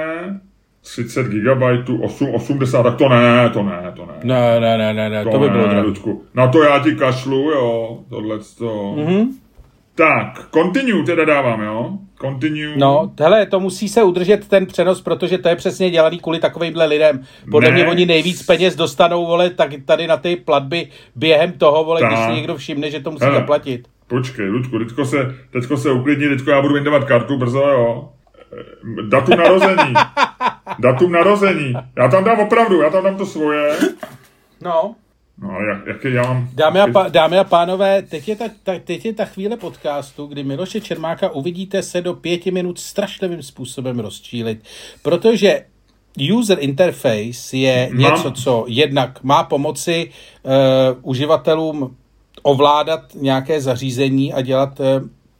30 0.82 1.26
GB, 1.26 1.62
8, 2.02 2.34
80, 2.34 2.82
tak 2.82 2.96
to 2.96 3.08
ne, 3.08 3.50
to 3.52 3.62
ne, 3.62 3.92
to 3.96 4.06
ne. 4.06 4.14
Ne, 4.24 4.60
ne, 4.60 4.78
ne, 4.78 4.94
ne, 4.94 5.10
ne 5.10 5.24
to, 5.24 5.30
to 5.30 5.38
by 5.38 5.48
bylo 5.48 5.66
ne, 5.66 5.84
Na 6.34 6.48
to 6.48 6.62
já 6.62 6.78
ti 6.78 6.94
kašlu, 6.94 7.50
jo, 7.50 7.98
tohle 8.08 8.38
to. 8.58 8.94
Mm-hmm. 8.96 9.28
Tak, 9.94 10.48
continue 10.54 11.04
teda 11.04 11.24
dávám, 11.24 11.62
jo? 11.62 11.98
Continue. 12.20 12.76
No, 12.76 13.12
hele, 13.20 13.46
to 13.46 13.60
musí 13.60 13.88
se 13.88 14.02
udržet 14.02 14.48
ten 14.48 14.66
přenos, 14.66 15.00
protože 15.00 15.38
to 15.38 15.48
je 15.48 15.56
přesně 15.56 15.90
dělaný 15.90 16.18
kvůli 16.18 16.38
takovýmhle 16.38 16.86
lidem. 16.86 17.22
Podle 17.50 17.68
ne. 17.68 17.74
mě 17.74 17.86
oni 17.86 18.06
nejvíc 18.06 18.42
peněz 18.42 18.76
dostanou, 18.76 19.26
vole, 19.26 19.50
tak 19.50 19.70
tady 19.84 20.06
na 20.06 20.16
ty 20.16 20.36
platby 20.36 20.88
během 21.16 21.52
toho, 21.52 21.84
vole, 21.84 22.00
tak. 22.00 22.10
když 22.10 22.24
si 22.24 22.32
někdo 22.32 22.56
všimne, 22.56 22.90
že 22.90 23.00
to 23.00 23.10
musí 23.10 23.24
hele, 23.24 23.36
zaplatit. 23.36 23.88
Počkej, 24.06 24.48
Ludku, 24.48 24.78
teďko 24.78 25.04
se, 25.04 25.34
teďko 25.50 25.76
se 25.76 25.90
uklidni, 25.90 26.28
teďko 26.28 26.50
já 26.50 26.62
budu 26.62 26.74
vydávat 26.74 27.04
kartu 27.04 27.38
brzo, 27.38 27.68
jo? 27.68 28.08
Datum 29.08 29.36
narození. 29.36 29.94
Datum 30.78 31.12
narození. 31.12 31.74
Já 31.96 32.08
tam 32.08 32.24
dám 32.24 32.40
opravdu, 32.40 32.80
já 32.82 32.90
tam 32.90 33.04
dám 33.04 33.16
to 33.16 33.26
svoje. 33.26 33.76
No. 34.62 34.94
No 35.38 35.60
jak, 35.60 35.86
jak 35.86 36.04
já 36.04 36.22
mám... 36.22 36.48
Dámy 36.54 36.80
a, 36.80 36.86
pa, 36.86 37.08
dámy 37.08 37.38
a 37.38 37.44
pánové, 37.44 38.02
teď 38.02 38.28
je, 38.28 38.36
ta, 38.36 38.44
ta, 38.62 38.72
teď 38.84 39.04
je 39.04 39.12
ta 39.12 39.24
chvíle 39.24 39.56
podcastu, 39.56 40.26
kdy 40.26 40.44
Miloše 40.44 40.80
Čermáka 40.80 41.30
uvidíte 41.30 41.82
se 41.82 42.00
do 42.00 42.14
pěti 42.14 42.50
minut 42.50 42.78
strašlivým 42.78 43.42
způsobem 43.42 44.00
rozčílit, 44.00 44.64
protože 45.02 45.64
user 46.32 46.58
interface 46.60 47.56
je 47.56 47.90
mám... 47.92 47.98
něco, 47.98 48.30
co 48.30 48.64
jednak 48.68 49.22
má 49.22 49.42
pomoci 49.42 50.10
uh, 50.42 50.52
uživatelům 51.02 51.96
ovládat 52.42 53.00
nějaké 53.14 53.60
zařízení 53.60 54.32
a 54.32 54.40
dělat 54.40 54.80
uh, 54.80 54.86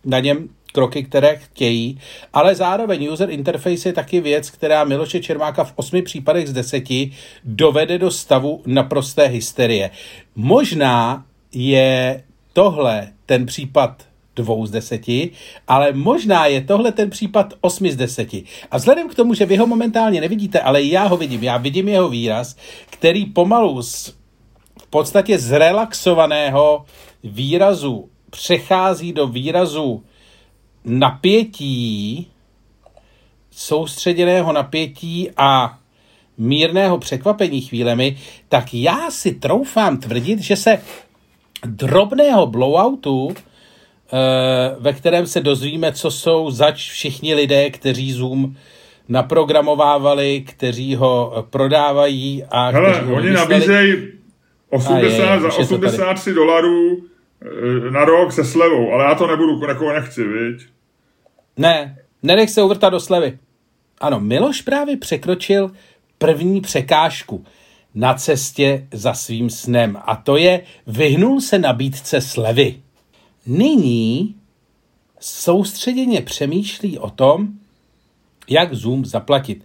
na 0.04 0.20
něm 0.20 0.48
kroky, 0.74 1.02
které 1.02 1.36
chtějí, 1.36 1.98
ale 2.32 2.54
zároveň 2.54 3.12
user 3.12 3.30
interface 3.30 3.88
je 3.88 3.92
taky 3.92 4.20
věc, 4.20 4.50
která 4.50 4.84
Miloše 4.84 5.20
Čermáka 5.20 5.64
v 5.64 5.72
osmi 5.76 6.02
případech 6.02 6.48
z 6.48 6.52
deseti 6.52 7.12
dovede 7.44 7.98
do 7.98 8.10
stavu 8.10 8.62
naprosté 8.66 9.26
hysterie. 9.26 9.90
Možná 10.36 11.24
je 11.52 12.24
tohle 12.52 13.08
ten 13.26 13.46
případ 13.46 14.02
dvou 14.36 14.66
z 14.66 14.70
deseti, 14.70 15.30
ale 15.68 15.92
možná 15.92 16.46
je 16.46 16.60
tohle 16.60 16.92
ten 16.92 17.10
případ 17.10 17.54
osmi 17.60 17.92
z 17.92 17.96
deseti. 17.96 18.44
A 18.70 18.76
vzhledem 18.76 19.08
k 19.08 19.14
tomu, 19.14 19.34
že 19.34 19.46
vy 19.46 19.56
ho 19.56 19.66
momentálně 19.66 20.20
nevidíte, 20.20 20.60
ale 20.60 20.82
já 20.82 21.06
ho 21.06 21.16
vidím, 21.16 21.42
já 21.42 21.56
vidím 21.56 21.88
jeho 21.88 22.08
výraz, 22.08 22.56
který 22.90 23.26
pomalu 23.26 23.82
z 23.82 24.14
v 24.82 24.86
podstatě 24.86 25.38
zrelaxovaného 25.38 26.84
výrazu 27.24 28.08
přechází 28.30 29.12
do 29.12 29.26
výrazu 29.26 30.02
napětí, 30.84 32.26
soustředěného 33.50 34.52
napětí 34.52 35.30
a 35.36 35.78
mírného 36.38 36.98
překvapení 36.98 37.60
chvílemi, 37.60 38.16
tak 38.48 38.74
já 38.74 39.10
si 39.10 39.32
troufám 39.32 39.96
tvrdit, 39.96 40.38
že 40.38 40.56
se 40.56 40.78
drobného 41.66 42.46
blowoutu, 42.46 43.34
eh, 43.34 44.76
ve 44.78 44.92
kterém 44.92 45.26
se 45.26 45.40
dozvíme, 45.40 45.92
co 45.92 46.10
jsou 46.10 46.50
zač 46.50 46.90
všichni 46.90 47.34
lidé, 47.34 47.70
kteří 47.70 48.12
Zoom 48.12 48.54
naprogramovávali, 49.08 50.44
kteří 50.48 50.94
ho 50.94 51.46
prodávají 51.50 52.44
a 52.50 52.70
Hele, 52.70 52.90
kteří 52.90 53.06
ho 53.06 53.16
oni 53.16 53.30
nabízejí 53.30 53.96
80, 54.70 55.34
je, 55.34 55.40
za 55.40 55.58
83 55.58 56.32
dolarů 56.32 56.96
eh, 57.42 57.90
na 57.90 58.04
rok 58.04 58.32
se 58.32 58.44
slevou, 58.44 58.92
ale 58.92 59.04
já 59.04 59.14
to 59.14 59.26
nebudu, 59.26 59.66
jako 59.68 59.92
nechci, 59.92 60.24
viď? 60.24 60.73
Ne, 61.56 61.98
nenech 62.22 62.50
se 62.50 62.62
uvrtat 62.62 62.90
do 62.90 63.00
slevy. 63.00 63.38
Ano, 64.00 64.20
Miloš 64.20 64.62
právě 64.62 64.96
překročil 64.96 65.72
první 66.18 66.60
překážku 66.60 67.44
na 67.94 68.14
cestě 68.14 68.88
za 68.92 69.14
svým 69.14 69.50
snem 69.50 69.98
a 70.04 70.16
to 70.16 70.36
je 70.36 70.62
vyhnul 70.86 71.40
se 71.40 71.58
nabídce 71.58 72.20
slevy. 72.20 72.82
Nyní 73.46 74.34
soustředěně 75.20 76.20
přemýšlí 76.20 76.98
o 76.98 77.10
tom, 77.10 77.48
jak 78.48 78.74
Zoom 78.74 79.04
zaplatit. 79.04 79.64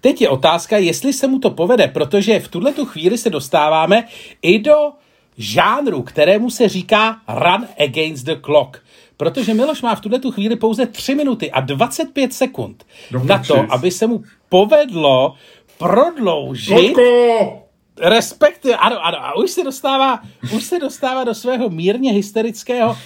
Teď 0.00 0.20
je 0.20 0.28
otázka, 0.28 0.78
jestli 0.78 1.12
se 1.12 1.26
mu 1.26 1.38
to 1.38 1.50
povede, 1.50 1.88
protože 1.88 2.40
v 2.40 2.48
tuhle 2.48 2.72
chvíli 2.84 3.18
se 3.18 3.30
dostáváme 3.30 4.08
i 4.42 4.58
do 4.58 4.92
žánru, 5.36 6.02
kterému 6.02 6.50
se 6.50 6.68
říká 6.68 7.20
Run 7.28 7.66
Against 7.78 8.24
the 8.24 8.34
Clock. 8.44 8.83
Protože 9.16 9.54
Miloš 9.54 9.82
má 9.82 9.94
v 9.94 10.00
tuhle 10.00 10.18
tu 10.18 10.30
chvíli 10.30 10.56
pouze 10.56 10.86
3 10.86 11.14
minuty 11.14 11.50
a 11.50 11.60
25 11.60 12.32
sekund 12.32 12.86
no, 13.12 13.24
na 13.24 13.38
to, 13.38 13.66
aby 13.70 13.90
se 13.90 14.06
mu 14.06 14.22
povedlo 14.48 15.34
prodloužit... 15.78 16.96
Lodko! 16.96 17.60
Respektive, 18.00 18.76
ano, 18.76 19.06
ano, 19.06 19.18
a 19.24 19.36
už 19.36 19.50
se 19.50 19.64
dostává, 19.64 20.20
už 20.54 20.64
se 20.64 20.78
dostává 20.78 21.24
do 21.24 21.34
svého 21.34 21.70
mírně 21.70 22.12
hysterického 22.12 22.96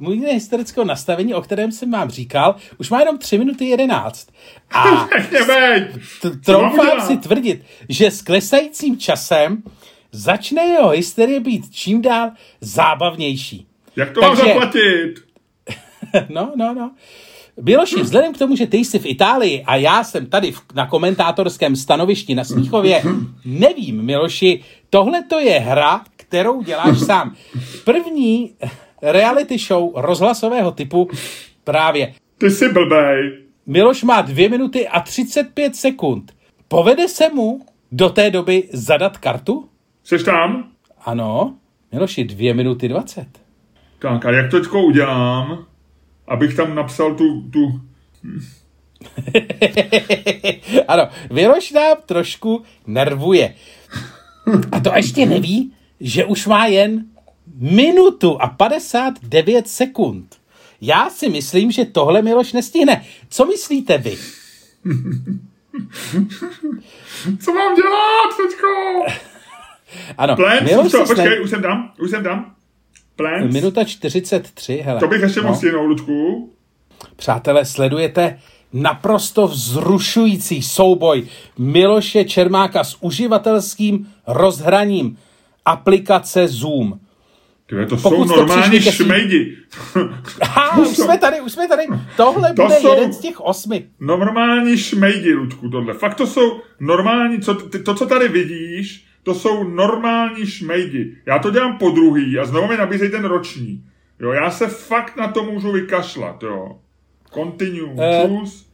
mírně 0.00 0.32
hysterického 0.32 0.84
nastavení, 0.84 1.34
o 1.34 1.42
kterém 1.42 1.72
jsem 1.72 1.90
vám 1.90 2.10
říkal, 2.10 2.54
už 2.78 2.90
má 2.90 3.00
jenom 3.00 3.18
3 3.18 3.38
minuty 3.38 3.64
11. 3.64 4.28
A 4.70 4.84
troufám 6.44 7.00
si 7.00 7.16
tvrdit, 7.16 7.64
že 7.88 8.10
s 8.10 8.22
klesajícím 8.22 8.98
časem 8.98 9.62
začne 10.12 10.62
jeho 10.62 10.88
hysterie 10.88 11.40
být 11.40 11.64
čím 11.70 12.02
dál 12.02 12.30
zábavnější. 12.60 13.66
Jak 13.96 14.12
to 14.12 14.20
Takže, 14.20 14.42
mám 14.42 14.52
zaplatit? 14.52 15.25
no, 16.28 16.52
no, 16.56 16.74
no. 16.74 16.90
Biloši, 17.60 18.02
vzhledem 18.02 18.32
k 18.32 18.38
tomu, 18.38 18.56
že 18.56 18.66
ty 18.66 18.76
jsi 18.76 18.98
v 18.98 19.06
Itálii 19.06 19.62
a 19.62 19.76
já 19.76 20.04
jsem 20.04 20.26
tady 20.26 20.52
na 20.74 20.86
komentátorském 20.86 21.76
stanovišti 21.76 22.34
na 22.34 22.44
Smíchově, 22.44 23.02
nevím, 23.44 24.02
Miloši, 24.02 24.62
tohle 24.90 25.22
to 25.22 25.40
je 25.40 25.58
hra, 25.58 26.04
kterou 26.16 26.62
děláš 26.62 26.98
sám. 26.98 27.34
První 27.84 28.54
reality 29.02 29.58
show 29.58 29.92
rozhlasového 29.94 30.72
typu 30.72 31.08
právě. 31.64 32.14
Ty 32.38 32.50
jsi 32.50 32.68
blbej. 32.68 33.38
Miloš 33.66 34.02
má 34.02 34.20
dvě 34.20 34.48
minuty 34.48 34.88
a 34.88 35.00
35 35.00 35.76
sekund. 35.76 36.32
Povede 36.68 37.08
se 37.08 37.28
mu 37.28 37.66
do 37.92 38.10
té 38.10 38.30
doby 38.30 38.68
zadat 38.72 39.18
kartu? 39.18 39.68
Jsi 40.04 40.24
tam? 40.24 40.68
Ano. 41.04 41.54
Miloši, 41.92 42.24
dvě 42.24 42.54
minuty 42.54 42.88
20. 42.88 43.26
Tak 43.98 44.26
a 44.26 44.30
jak 44.30 44.50
to 44.50 44.60
teďko 44.60 44.82
udělám? 44.82 45.66
Abych 46.28 46.56
tam 46.56 46.74
napsal 46.74 47.14
tu... 47.14 47.42
tu... 47.42 47.80
ano, 50.88 51.08
Vyroš 51.30 51.72
nám 51.72 51.96
trošku 52.06 52.62
nervuje. 52.86 53.54
A 54.72 54.80
to 54.80 54.92
ještě 54.96 55.26
neví, 55.26 55.72
že 56.00 56.24
už 56.24 56.46
má 56.46 56.66
jen 56.66 57.04
minutu 57.60 58.42
a 58.42 58.48
59 58.48 59.68
sekund. 59.68 60.36
Já 60.80 61.10
si 61.10 61.28
myslím, 61.28 61.70
že 61.70 61.84
tohle 61.84 62.22
Miloš 62.22 62.52
nestihne. 62.52 63.04
Co 63.28 63.46
myslíte 63.46 63.98
vy? 63.98 64.16
Co 67.40 67.52
mám 67.52 67.74
dělat, 67.74 68.36
teďko? 68.36 68.66
Ano, 70.18 70.36
Plants, 70.36 70.70
Miloš 70.70 70.92
to, 70.92 71.04
počkej, 71.04 71.42
už 71.42 71.50
jsem 71.50 71.62
tam, 71.62 71.92
už 72.00 72.10
jsem 72.10 72.24
tam. 72.24 72.55
Plants. 73.16 73.54
Minuta 73.54 73.84
43, 73.84 74.76
hele. 74.76 75.00
To 75.00 75.08
bych 75.08 75.22
ještě 75.22 75.40
no. 75.40 75.46
mohl 75.46 75.58
stihnout, 75.58 75.86
Ludku. 75.86 76.50
Přátelé, 77.16 77.64
sledujete 77.64 78.38
naprosto 78.72 79.48
vzrušující 79.48 80.62
souboj 80.62 81.26
Miloše 81.58 82.24
Čermáka 82.24 82.84
s 82.84 82.96
uživatelským 83.00 84.06
rozhraním 84.26 85.18
aplikace 85.64 86.48
Zoom. 86.48 86.98
Tyhle, 87.66 87.86
to 87.86 87.96
Pokud 87.96 88.28
jsou 88.28 88.36
normální 88.36 88.80
šmejdi. 88.80 89.56
Aha, 90.40 90.78
už 90.78 90.88
jsme 90.88 91.18
tady, 91.18 91.40
už 91.40 91.52
jsme 91.52 91.68
tady. 91.68 91.82
Tohle 92.16 92.54
to 92.54 92.62
bude 92.62 92.74
jsou 92.74 92.94
jeden 92.94 93.12
z 93.12 93.18
těch 93.18 93.40
osmi. 93.40 93.86
Normální 94.00 94.78
šmejdi, 94.78 95.34
Ludku, 95.34 95.68
tohle. 95.68 95.94
Fakt 95.94 96.14
to 96.14 96.26
jsou 96.26 96.60
normální, 96.80 97.40
co, 97.40 97.54
to, 97.54 97.94
co 97.94 98.06
tady 98.06 98.28
vidíš, 98.28 99.04
to 99.26 99.34
jsou 99.34 99.64
normální 99.64 100.46
šmejdi. 100.46 101.16
Já 101.26 101.38
to 101.38 101.50
dělám 101.50 101.78
po 101.78 101.90
druhý 101.90 102.38
a 102.38 102.44
znovu 102.44 102.68
mi 102.68 102.76
nabízejí 102.76 103.10
ten 103.10 103.24
roční. 103.24 103.84
Jo, 104.20 104.32
já 104.32 104.50
se 104.50 104.66
fakt 104.66 105.16
na 105.16 105.28
to 105.28 105.42
můžu 105.42 105.72
vykašlat, 105.72 106.42
jo. 106.42 106.78
Continue, 107.34 107.94
Eh. 107.98 108.28
choose, 108.28 108.64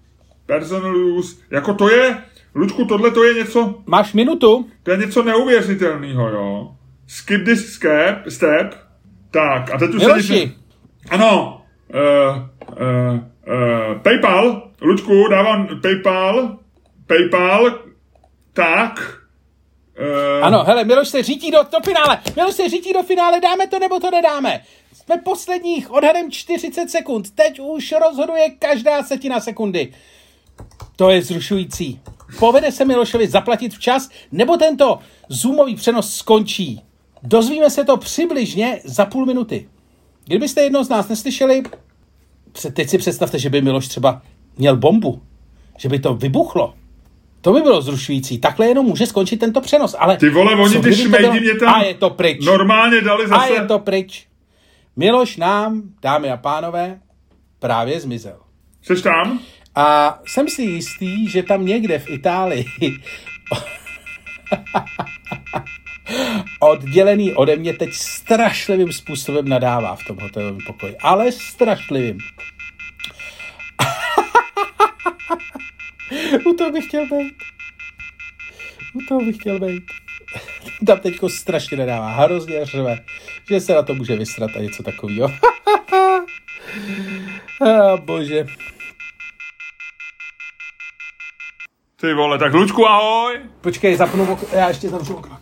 personal 0.46 0.96
use, 0.96 1.36
jako 1.50 1.74
to 1.74 1.90
je, 1.90 2.22
Lučku, 2.54 2.84
tohle 2.84 3.10
to 3.10 3.24
je 3.24 3.34
něco, 3.34 3.82
Máš 3.86 4.12
minutu? 4.12 4.66
to 4.82 4.90
je 4.90 4.96
něco 4.96 5.22
neuvěřitelného, 5.22 6.28
jo. 6.30 6.76
Skip 7.06 7.44
this 7.44 7.74
step, 7.74 8.16
step. 8.28 8.74
Tak, 9.30 9.70
a 9.70 9.78
teď 9.78 9.90
už 9.94 10.02
se 10.02 10.08
Miloši, 10.08 10.32
nic... 10.34 10.52
Ano, 11.10 11.62
uh, 11.94 12.36
uh, 12.36 13.14
uh, 13.14 13.98
PayPal, 14.02 14.70
Lučku, 14.82 15.28
dávám 15.30 15.68
PayPal, 15.82 16.58
PayPal, 17.06 17.78
tak. 18.52 19.21
Uh, 20.02 20.44
ano, 20.44 20.64
hele, 20.64 20.84
Miloš 20.84 21.08
se 21.08 21.22
řítí 21.22 21.50
do, 21.50 21.58
do 21.72 21.80
finále. 21.84 22.20
Miloš 22.36 22.54
se 22.54 22.68
řítí 22.68 22.92
do 22.92 23.02
finále, 23.02 23.40
dáme 23.40 23.66
to 23.66 23.78
nebo 23.78 24.00
to 24.00 24.10
nedáme. 24.10 24.64
Jsme 24.92 25.18
posledních 25.18 25.90
odhadem 25.90 26.30
40 26.30 26.90
sekund. 26.90 27.30
Teď 27.30 27.60
už 27.60 27.92
rozhoduje 27.92 28.50
každá 28.50 29.02
setina 29.02 29.40
sekundy. 29.40 29.92
To 30.96 31.10
je 31.10 31.22
zrušující. 31.22 32.00
Povede 32.38 32.72
se 32.72 32.84
Milošovi 32.84 33.28
zaplatit 33.28 33.74
včas, 33.74 34.08
nebo 34.32 34.56
tento 34.56 34.98
zoomový 35.28 35.76
přenos 35.76 36.14
skončí. 36.14 36.82
Dozvíme 37.22 37.70
se 37.70 37.84
to 37.84 37.96
přibližně 37.96 38.80
za 38.84 39.06
půl 39.06 39.26
minuty. 39.26 39.68
Kdybyste 40.24 40.62
jednou 40.62 40.84
z 40.84 40.88
nás 40.88 41.08
neslyšeli, 41.08 41.62
teď 42.72 42.88
si 42.88 42.98
představte, 42.98 43.38
že 43.38 43.50
by 43.50 43.62
Miloš 43.62 43.88
třeba 43.88 44.22
měl 44.58 44.76
bombu. 44.76 45.22
Že 45.78 45.88
by 45.88 45.98
to 45.98 46.14
vybuchlo. 46.14 46.74
To 47.42 47.52
by 47.52 47.60
bylo 47.60 47.82
zrušující. 47.82 48.38
Takhle 48.38 48.66
jenom 48.66 48.86
může 48.86 49.06
skončit 49.06 49.36
tento 49.36 49.60
přenos. 49.60 49.96
Ale 49.98 50.16
Ty 50.16 50.30
vole, 50.30 50.54
oni 50.54 50.80
ty 50.80 50.94
šmejdi 50.94 51.08
bylo- 51.28 51.32
mě 51.40 51.54
tam 51.54 51.74
A 51.74 51.82
je 51.82 51.94
to 51.94 52.10
pryč. 52.10 52.44
normálně 52.44 53.00
dali 53.00 53.24
A 53.24 53.28
zase... 53.28 53.52
je 53.52 53.66
to 53.66 53.78
pryč. 53.78 54.26
Miloš 54.96 55.36
nám, 55.36 55.82
dámy 56.02 56.30
a 56.30 56.36
pánové, 56.36 57.00
právě 57.58 58.00
zmizel. 58.00 58.38
Jsi 58.82 59.02
tam? 59.02 59.40
A 59.74 60.18
jsem 60.26 60.48
si 60.48 60.62
jistý, 60.62 61.28
že 61.28 61.42
tam 61.42 61.66
někde 61.66 61.98
v 61.98 62.10
Itálii 62.10 62.64
oddělený 66.60 67.34
ode 67.34 67.56
mě 67.56 67.72
teď 67.72 67.92
strašlivým 67.94 68.92
způsobem 68.92 69.48
nadává 69.48 69.96
v 69.96 70.04
tom 70.06 70.18
hotelovém 70.20 70.58
pokoji. 70.66 70.96
Ale 71.02 71.32
strašlivým. 71.32 72.18
U 76.46 76.54
toho 76.54 76.70
bych 76.70 76.86
chtěl 76.86 77.02
být. 77.06 77.34
U 78.94 79.06
toho 79.08 79.20
bych 79.20 79.36
chtěl 79.36 79.60
být. 79.60 79.84
Tam 80.86 80.98
teďko 80.98 81.28
strašně 81.28 81.76
nadává, 81.76 82.12
hrozně 82.12 82.64
řve, 82.64 82.98
že 83.48 83.60
se 83.60 83.74
na 83.74 83.82
to 83.82 83.94
může 83.94 84.16
vysrat 84.16 84.50
a 84.56 84.60
něco 84.60 84.82
takového. 84.82 85.30
ah, 87.60 87.96
bože. 88.04 88.46
Ty 92.00 92.14
vole, 92.14 92.38
tak 92.38 92.54
Lučku, 92.54 92.88
ahoj. 92.88 93.40
Počkej, 93.60 93.96
zapnu 93.96 94.32
okno, 94.32 94.48
já 94.52 94.68
ještě 94.68 94.88
zavřu 94.88 95.14
okno. 95.14 95.38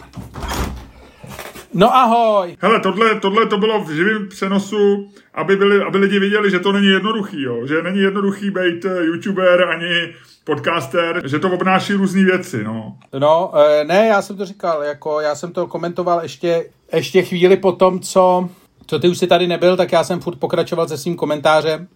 No 1.74 1.96
ahoj. 1.96 2.56
Hele, 2.60 2.80
tohle, 2.80 3.20
tohle 3.20 3.46
to 3.46 3.58
bylo 3.58 3.84
v 3.84 3.90
živém 3.90 4.28
přenosu, 4.28 5.10
aby, 5.34 5.56
byli, 5.56 5.82
aby 5.82 5.98
lidi 5.98 6.18
viděli, 6.18 6.50
že 6.50 6.58
to 6.58 6.72
není 6.72 6.86
jednoduchý, 6.86 7.42
jo? 7.42 7.66
že 7.66 7.82
není 7.82 7.98
jednoduchý 8.00 8.50
být 8.50 8.84
eh, 8.84 9.04
youtuber 9.04 9.68
ani 9.68 10.14
podcaster, 10.44 11.28
že 11.28 11.38
to 11.38 11.50
obnáší 11.50 11.92
různé 11.92 12.24
věci, 12.24 12.64
no. 12.64 12.96
No, 13.18 13.52
eh, 13.54 13.84
ne, 13.84 14.06
já 14.06 14.22
jsem 14.22 14.36
to 14.36 14.44
říkal, 14.44 14.82
jako 14.82 15.20
já 15.20 15.34
jsem 15.34 15.52
to 15.52 15.66
komentoval 15.66 16.22
ještě, 16.22 16.70
ještě 16.92 17.22
chvíli 17.22 17.56
po 17.56 17.72
tom, 17.72 18.00
co, 18.00 18.48
co 18.86 18.98
ty 18.98 19.08
už 19.08 19.18
si 19.18 19.26
tady 19.26 19.46
nebyl, 19.46 19.76
tak 19.76 19.92
já 19.92 20.04
jsem 20.04 20.20
furt 20.20 20.38
pokračoval 20.38 20.88
se 20.88 20.98
svým 20.98 21.16
komentářem. 21.16 21.88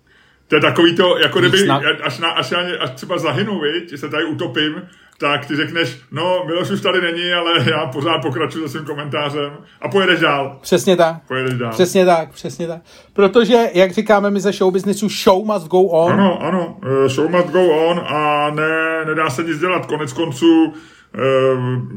To 0.49 0.55
je 0.57 0.61
takový 0.61 0.97
to, 0.97 1.19
jako 1.19 1.41
kdyby, 1.41 1.57
Víc 1.57 1.67
na- 1.67 1.83
až, 2.03 2.19
na, 2.19 2.31
až, 2.31 2.53
až 2.81 2.91
třeba 2.91 3.19
zahynu, 3.19 3.61
viď, 3.61 3.99
se 3.99 4.09
tady 4.09 4.25
utopím, 4.25 4.83
tak 5.19 5.47
ty 5.47 5.57
řekneš, 5.57 5.99
no, 6.11 6.45
Miloš 6.47 6.71
už 6.71 6.81
tady 6.81 7.01
není, 7.01 7.33
ale 7.33 7.71
já 7.71 7.87
pořád 7.87 8.19
pokračuju 8.19 8.65
se 8.65 8.73
svým 8.73 8.85
komentářem 8.85 9.53
a 9.81 9.89
pojedeš 9.89 10.21
dál. 10.21 10.59
Přesně 10.63 10.97
tak. 10.97 11.17
Pojedeš 11.29 11.55
dál. 11.55 11.71
Přesně 11.71 12.07
tak, 12.07 12.33
přesně 12.33 12.67
tak. 12.67 12.83
Protože, 13.13 13.71
jak 13.75 13.93
říkáme 13.93 14.31
my 14.31 14.41
ze 14.41 14.53
show 14.53 14.73
businessu, 14.73 15.09
show 15.09 15.45
must 15.45 15.67
go 15.69 15.81
on. 15.81 16.13
Ano, 16.13 16.43
ano, 16.43 16.77
eh, 17.05 17.09
show 17.09 17.31
must 17.31 17.49
go 17.49 17.69
on 17.69 18.01
a 18.09 18.51
ne, 18.51 19.05
nedá 19.05 19.31
se 19.31 19.43
nic 19.43 19.59
dělat. 19.61 19.87
Konec 19.87 20.13
konců 20.13 20.65
uh, 20.65 20.73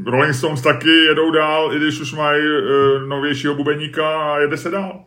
Rolling 0.06 0.34
Stones 0.34 0.62
taky 0.62 0.90
jedou 1.08 1.30
dál, 1.30 1.72
i 1.74 1.76
když 1.76 2.00
už 2.00 2.12
mají 2.12 2.42
uh, 2.42 3.08
novějšího 3.08 3.54
bubeníka 3.54 4.08
a 4.22 4.38
jede 4.38 4.56
se 4.56 4.70
dál. 4.70 5.00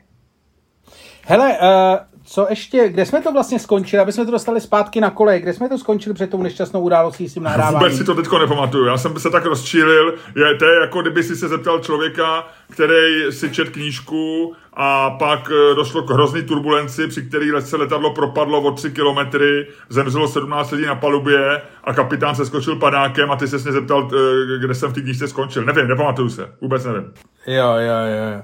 Hele, 1.26 1.58
uh, 1.62 2.11
co 2.24 2.48
ještě, 2.50 2.90
kde 2.90 3.06
jsme 3.06 3.22
to 3.22 3.32
vlastně 3.32 3.60
skončili, 3.60 4.02
aby 4.02 4.12
jsme 4.12 4.26
to 4.26 4.32
dostali 4.32 4.62
zpátky 4.62 5.02
na 5.02 5.10
kole, 5.10 5.40
kde 5.40 5.54
jsme 5.54 5.70
to 5.70 5.78
skončili 5.78 6.16
před 6.16 6.30
tou 6.30 6.44
nešťastnou 6.44 6.82
událostí 6.82 7.30
s 7.30 7.34
tím 7.34 7.44
nahráváním? 7.44 7.80
Vůbec 7.80 7.98
si 7.98 8.04
to 8.04 8.16
teďko 8.16 8.40
nepamatuju. 8.40 8.86
Já 8.86 8.98
jsem 8.98 9.20
se 9.20 9.30
tak 9.30 9.46
rozčílil. 9.46 10.16
Je, 10.36 10.56
to 10.56 10.66
je 10.66 10.80
jako 10.82 11.02
kdyby 11.02 11.24
si 11.24 11.36
se 11.36 11.48
zeptal 11.48 11.80
člověka, 11.80 12.48
který 12.70 13.32
si 13.32 13.50
čet 13.50 13.70
knížku 13.70 14.54
a 14.74 15.10
pak 15.10 15.52
eh, 15.52 15.76
došlo 15.76 16.02
k 16.02 16.10
hrozný 16.10 16.44
turbulenci, 16.44 17.08
při 17.08 17.22
který 17.22 17.52
se 17.60 17.78
letadlo 17.78 18.14
propadlo 18.14 18.62
o 18.62 18.72
3 18.72 18.92
kilometry, 18.92 19.68
zemřelo 19.90 20.28
17 20.28 20.72
lidí 20.72 20.86
na 20.86 20.96
palubě 20.96 21.62
a 21.84 21.94
kapitán 21.94 22.36
se 22.36 22.46
skočil 22.46 22.76
padákem 22.76 23.32
a 23.32 23.36
ty 23.36 23.48
se 23.48 23.58
mě 23.58 23.72
zeptal, 23.72 24.10
eh, 24.14 24.60
kde 24.60 24.76
jsem 24.76 24.92
v 24.92 24.94
té 24.94 25.02
knížce 25.02 25.28
skončil. 25.28 25.66
Nevím, 25.66 25.88
nepamatuju 25.88 26.30
se. 26.30 26.50
Vůbec 26.62 26.86
nevím. 26.86 27.14
Jo, 27.48 27.68
jo, 27.68 27.98
jo, 28.06 28.34
jo. 28.34 28.42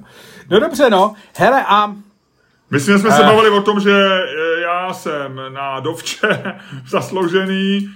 No 0.50 0.60
dobře, 0.60 0.90
no. 0.90 1.14
Hele, 1.36 1.66
a 1.68 1.96
Myslím, 2.72 2.96
že 2.96 3.00
jsme 3.00 3.12
se 3.12 3.24
Eh. 3.24 3.26
bavili 3.26 3.50
o 3.50 3.62
tom, 3.62 3.80
že 3.80 3.92
eh, 4.24 4.62
já 4.62 4.94
jsem 4.94 5.42
na 5.50 5.80
dovče 5.80 6.28
zasloužený, 6.88 7.90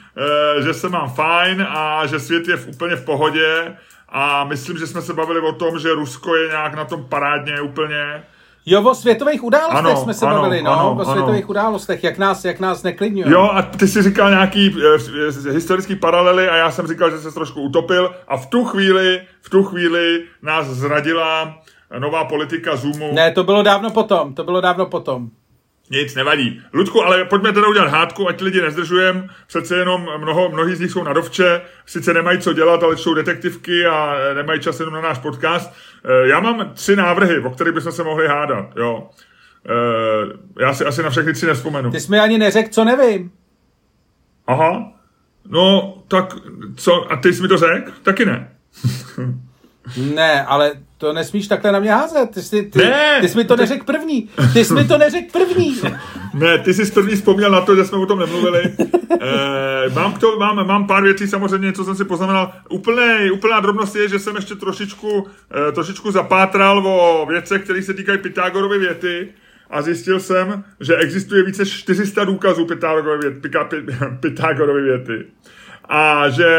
eh, 0.57 0.61
že 0.63 0.73
se 0.73 0.89
mám 0.89 1.09
fajn 1.09 1.67
a 1.69 2.05
že 2.05 2.19
svět 2.19 2.47
je 2.47 2.57
v, 2.57 2.67
úplně 2.67 2.95
v 2.95 3.05
pohodě 3.05 3.75
a 4.09 4.43
myslím, 4.43 4.77
že 4.77 4.87
jsme 4.87 5.01
se 5.01 5.13
bavili 5.13 5.39
o 5.39 5.51
tom, 5.51 5.79
že 5.79 5.93
Rusko 5.93 6.35
je 6.35 6.47
nějak 6.47 6.73
na 6.75 6.85
tom 6.85 7.05
parádně 7.09 7.61
úplně. 7.61 8.23
jo, 8.65 8.81
o 8.83 8.95
světových 8.95 9.43
událostech 9.43 9.77
Ano, 9.85 9.97
jsme 9.97 10.13
se 10.13 10.25
ano, 10.25 10.41
bavili, 10.41 10.61
no, 10.61 10.71
ano, 10.71 10.89
o 10.91 11.01
ano. 11.01 11.05
světových 11.11 11.49
událostech, 11.49 12.03
jak 12.03 12.17
nás, 12.17 12.45
jak 12.45 12.59
nás 12.59 12.83
neklidňuje. 12.83 13.31
Jo, 13.31 13.49
a 13.53 13.61
ty 13.61 13.87
si 13.87 14.01
říkal 14.01 14.29
nějaký 14.29 14.75
eh, 15.47 15.51
historický 15.51 15.95
paralely 15.95 16.49
a 16.49 16.55
já 16.55 16.71
jsem 16.71 16.87
říkal, 16.87 17.11
že 17.11 17.17
se 17.17 17.31
trošku 17.31 17.61
utopil 17.61 18.15
a 18.27 18.37
v 18.37 18.45
tu 18.45 18.65
chvíli, 18.65 19.21
v 19.41 19.49
tu 19.49 19.63
chvíli 19.63 20.23
nás 20.41 20.67
zradila 20.67 21.57
nová 21.99 22.25
politika 22.25 22.75
Zoomu. 22.75 23.13
Ne, 23.13 23.31
to 23.31 23.43
bylo 23.43 23.63
dávno 23.63 23.89
potom, 23.89 24.33
to 24.33 24.43
bylo 24.43 24.61
dávno 24.61 24.85
potom. 24.85 25.29
Nic, 25.93 26.15
nevadí. 26.15 26.61
Ludku, 26.73 27.01
ale 27.03 27.25
pojďme 27.25 27.53
teda 27.53 27.67
udělat 27.67 27.87
hádku, 27.89 28.27
ať 28.29 28.41
lidi 28.41 28.61
nezdržujem. 28.61 29.29
Přece 29.47 29.75
jenom 29.75 30.07
mnoho, 30.17 30.49
mnohí 30.49 30.75
z 30.75 30.79
nich 30.79 30.91
jsou 30.91 31.03
na 31.03 31.13
dovče, 31.13 31.61
sice 31.85 32.13
nemají 32.13 32.39
co 32.39 32.53
dělat, 32.53 32.83
ale 32.83 32.97
jsou 32.97 33.13
detektivky 33.13 33.85
a 33.85 34.15
eh, 34.15 34.33
nemají 34.35 34.59
čas 34.61 34.79
jenom 34.79 34.93
na 34.95 35.01
náš 35.01 35.17
podcast. 35.17 35.73
Eh, 36.05 36.27
Já 36.27 36.39
mám 36.39 36.71
tři 36.73 36.95
návrhy, 36.95 37.39
o 37.39 37.49
kterých 37.49 37.73
bychom 37.73 37.91
se 37.91 38.03
mohli 38.03 38.27
hádat, 38.27 38.65
jo. 38.77 39.09
Eh, 39.69 40.61
Já 40.61 40.73
si 40.73 40.85
asi 40.85 41.03
na 41.03 41.09
všechny 41.09 41.33
tři 41.33 41.45
nevzpomenu. 41.45 41.91
Ty 41.91 41.99
jsi 41.99 42.11
mi 42.11 42.19
ani 42.19 42.37
neřekl, 42.37 42.69
co 42.69 42.83
nevím. 42.85 43.31
Aha. 44.47 44.91
No, 45.49 45.93
tak 46.07 46.33
co, 46.75 47.11
a 47.11 47.15
ty 47.15 47.33
jsi 47.33 47.41
mi 47.41 47.47
to 47.47 47.57
řekl? 47.57 47.91
Taky 48.03 48.25
ne. 48.25 48.51
Ne, 50.15 50.45
ale 50.45 50.71
to 50.97 51.13
nesmíš 51.13 51.47
takhle 51.47 51.71
na 51.71 51.79
mě 51.79 51.91
házet. 51.91 52.29
Ty 52.33 52.41
jsi, 52.41 52.63
ty, 52.63 52.79
Ne! 52.79 53.17
ty 53.21 53.29
jsi 53.29 53.37
mi 53.37 53.45
to 53.45 53.55
neřekl 53.55 53.85
první. 53.85 54.29
Ty 54.53 54.65
jsi 54.65 54.73
mi 54.73 54.85
to 54.85 54.97
neřekl 54.97 55.31
první. 55.31 55.81
Ne, 56.33 56.57
ty 56.57 56.73
jsi 56.73 56.91
první 56.91 57.15
vzpomněl 57.15 57.51
na 57.51 57.61
to, 57.61 57.75
že 57.75 57.85
jsme 57.85 57.97
o 57.97 58.05
tom 58.05 58.19
nemluvili. 58.19 58.61
E, 59.21 59.89
mám, 59.93 60.13
k 60.13 60.17
to, 60.19 60.39
mám, 60.39 60.67
mám 60.67 60.87
pár 60.87 61.03
věcí 61.03 61.27
samozřejmě, 61.27 61.73
co 61.73 61.83
jsem 61.83 61.95
si 61.95 62.05
poznamenal. 62.05 62.53
Úplné, 62.69 63.31
úplná 63.31 63.59
drobnost 63.59 63.95
je, 63.95 64.09
že 64.09 64.19
jsem 64.19 64.35
ještě 64.35 64.55
trošičku, 64.55 65.27
e, 65.69 65.71
trošičku 65.71 66.11
zapátral 66.11 66.87
o 66.87 67.25
věcech, 67.29 67.63
které 67.63 67.83
se 67.83 67.93
týkají 67.93 68.17
Pythagorovy 68.17 68.79
věty 68.79 69.29
a 69.69 69.81
zjistil 69.81 70.19
jsem, 70.19 70.63
že 70.79 70.95
existuje 70.95 71.43
více 71.43 71.65
400 71.65 72.23
důkazů 72.23 72.65
Pythagorovy 72.65 73.29
věty. 73.29 73.49
Pythagorovy 74.19 74.81
věty. 74.81 75.25
A 75.93 76.29
že 76.29 76.49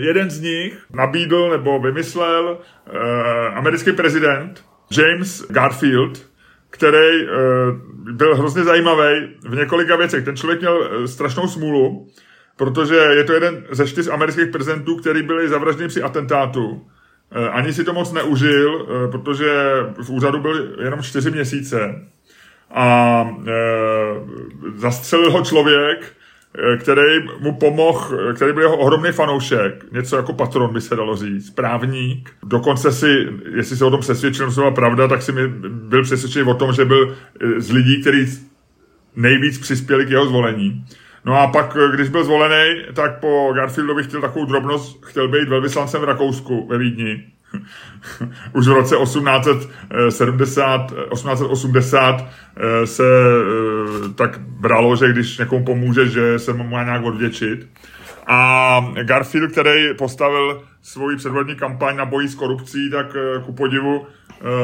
jeden 0.00 0.30
z 0.30 0.40
nich 0.40 0.78
nabídl 0.92 1.50
nebo 1.50 1.80
vymyslel 1.80 2.58
e, 2.58 2.98
americký 3.48 3.92
prezident 3.92 4.64
James 4.90 5.46
Garfield, 5.50 6.30
který 6.70 7.24
uh, 7.24 7.32
byl 8.12 8.36
hrozně 8.36 8.64
zajímavý 8.64 9.36
v 9.48 9.54
několika 9.54 9.96
věcech. 9.96 10.24
Ten 10.24 10.36
člověk 10.36 10.60
měl 10.60 10.76
uh, 10.76 11.04
strašnou 11.04 11.48
smůlu, 11.48 12.06
protože 12.56 12.94
je 12.94 13.24
to 13.24 13.32
jeden 13.32 13.64
ze 13.70 13.86
čtyř 13.86 14.08
amerických 14.08 14.48
prezidentů, 14.48 14.96
který 14.96 15.22
byli 15.22 15.48
zavražděni 15.48 15.88
při 15.88 16.02
atentátu. 16.02 16.66
Uh, 16.66 16.80
ani 17.50 17.72
si 17.72 17.84
to 17.84 17.92
moc 17.92 18.12
neužil, 18.12 18.74
uh, 18.74 19.10
protože 19.10 19.72
v 20.02 20.10
úřadu 20.10 20.38
byl 20.40 20.76
jenom 20.80 21.02
čtyři 21.02 21.30
měsíce. 21.30 22.08
A 22.70 23.22
uh, 23.30 23.46
zastřelil 24.74 25.30
ho 25.30 25.44
člověk, 25.44 26.12
který 26.78 27.18
mu 27.40 27.52
pomohl, 27.52 28.34
který 28.34 28.52
byl 28.52 28.62
jeho 28.62 28.76
ohromný 28.76 29.12
fanoušek, 29.12 29.92
něco 29.92 30.16
jako 30.16 30.32
patron 30.32 30.72
by 30.72 30.80
se 30.80 30.96
dalo 30.96 31.16
říct, 31.16 31.50
právník. 31.50 32.30
Dokonce 32.42 32.92
si, 32.92 33.28
jestli 33.54 33.76
se 33.76 33.84
o 33.84 33.90
tom 33.90 34.00
přesvědčil, 34.00 34.46
to 34.46 34.60
byla 34.60 34.70
pravda, 34.70 35.08
tak 35.08 35.22
si 35.22 35.32
mi 35.32 35.48
byl 35.68 36.02
přesvědčený 36.02 36.50
o 36.50 36.54
tom, 36.54 36.72
že 36.72 36.84
byl 36.84 37.16
z 37.56 37.70
lidí, 37.70 38.00
kteří 38.00 38.48
nejvíc 39.16 39.58
přispěli 39.58 40.06
k 40.06 40.10
jeho 40.10 40.26
zvolení. 40.26 40.84
No 41.24 41.40
a 41.40 41.46
pak, 41.46 41.76
když 41.94 42.08
byl 42.08 42.24
zvolený, 42.24 42.82
tak 42.94 43.20
po 43.20 43.52
Garfieldovi 43.56 44.02
chtěl 44.02 44.20
takovou 44.20 44.44
drobnost, 44.44 45.04
chtěl 45.06 45.28
být 45.28 45.48
velvyslancem 45.48 46.00
v 46.00 46.04
Rakousku 46.04 46.66
ve 46.68 46.78
Vídni. 46.78 47.24
Už 48.52 48.68
v 48.68 48.72
roce 48.72 48.96
1870, 48.96 50.92
1880 51.12 52.24
eh, 52.56 52.86
se 52.86 53.04
eh, 53.04 54.08
tak 54.14 54.38
bralo, 54.38 54.96
že 54.96 55.12
když 55.12 55.38
někomu 55.38 55.64
pomůže, 55.64 56.08
že 56.08 56.38
se 56.38 56.52
mu 56.52 56.64
má 56.64 56.84
nějak 56.84 57.04
odvěčit. 57.04 57.68
A 58.26 58.92
Garfield, 59.02 59.52
který 59.52 59.94
postavil 59.98 60.62
svoji 60.82 61.16
předvolební 61.16 61.54
kampaň 61.54 61.96
na 61.96 62.04
boji 62.04 62.28
s 62.28 62.34
korupcí, 62.34 62.90
tak 62.90 63.16
eh, 63.16 63.40
ku 63.42 63.52
podivu... 63.52 64.06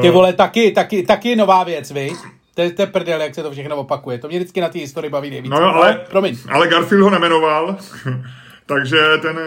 Ty 0.01 0.09
vole, 0.09 0.33
taky, 0.33 0.71
taky, 0.71 1.03
taky 1.03 1.35
nová 1.35 1.63
věc, 1.63 1.91
vy? 1.91 2.11
To 2.57 2.61
je, 2.61 2.71
to 2.71 2.81
je 2.81 2.87
prdel, 2.87 3.21
jak 3.21 3.35
se 3.35 3.43
to 3.43 3.51
všechno 3.51 3.75
opakuje. 3.75 4.17
To 4.17 4.27
mě 4.27 4.37
vždycky 4.37 4.61
na 4.61 4.69
té 4.69 4.79
historii 4.79 5.11
baví 5.11 5.29
nejvíc. 5.29 5.51
No, 5.51 5.57
ale, 5.57 5.73
ale, 5.73 6.01
promiň. 6.09 6.37
ale 6.49 6.67
Garfield 6.67 7.03
ho 7.03 7.09
nemenoval, 7.09 7.77
takže 8.67 8.97
ten 9.21 9.39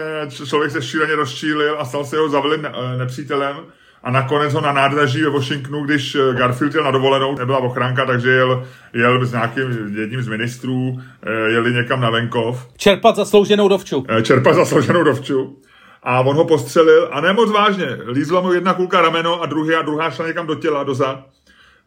člověk 0.45 0.71
se 0.71 0.81
šíleně 0.81 1.15
rozčílil 1.15 1.75
a 1.79 1.85
stal 1.85 2.05
se 2.05 2.15
jeho 2.15 2.29
zavilým 2.29 2.67
nepřítelem. 2.97 3.55
A 4.03 4.11
nakonec 4.11 4.53
ho 4.53 4.61
na 4.61 4.71
nádraží 4.71 5.23
ve 5.23 5.29
Washingtonu, 5.29 5.83
když 5.85 6.17
Garfield 6.33 6.73
jel 6.73 6.83
na 6.83 6.91
dovolenou, 6.91 7.37
nebyla 7.37 7.57
ochranka, 7.57 8.05
takže 8.05 8.29
jel, 8.29 8.67
jel 8.93 9.25
s 9.25 9.31
nějakým 9.31 9.95
jedním 9.97 10.21
z 10.21 10.27
ministrů, 10.27 10.99
jeli 11.47 11.73
někam 11.73 12.01
na 12.01 12.09
venkov. 12.09 12.67
Čerpat 12.77 13.15
zaslouženou 13.15 13.67
dovču. 13.67 14.05
Čerpat 14.21 14.55
zaslouženou 14.55 15.03
dovču. 15.03 15.57
A 16.03 16.19
on 16.19 16.35
ho 16.35 16.45
postřelil 16.45 17.09
a 17.11 17.21
nemoc 17.21 17.51
vážně. 17.51 17.87
Lízla 18.07 18.41
mu 18.41 18.53
jedna 18.53 18.73
kulka 18.73 19.01
rameno 19.01 19.41
a 19.41 19.45
druhá, 19.45 19.79
a 19.79 19.81
druhá 19.81 20.11
šla 20.11 20.27
někam 20.27 20.47
do 20.47 20.55
těla, 20.55 20.83
do 20.83 20.95
zad. 20.95 21.25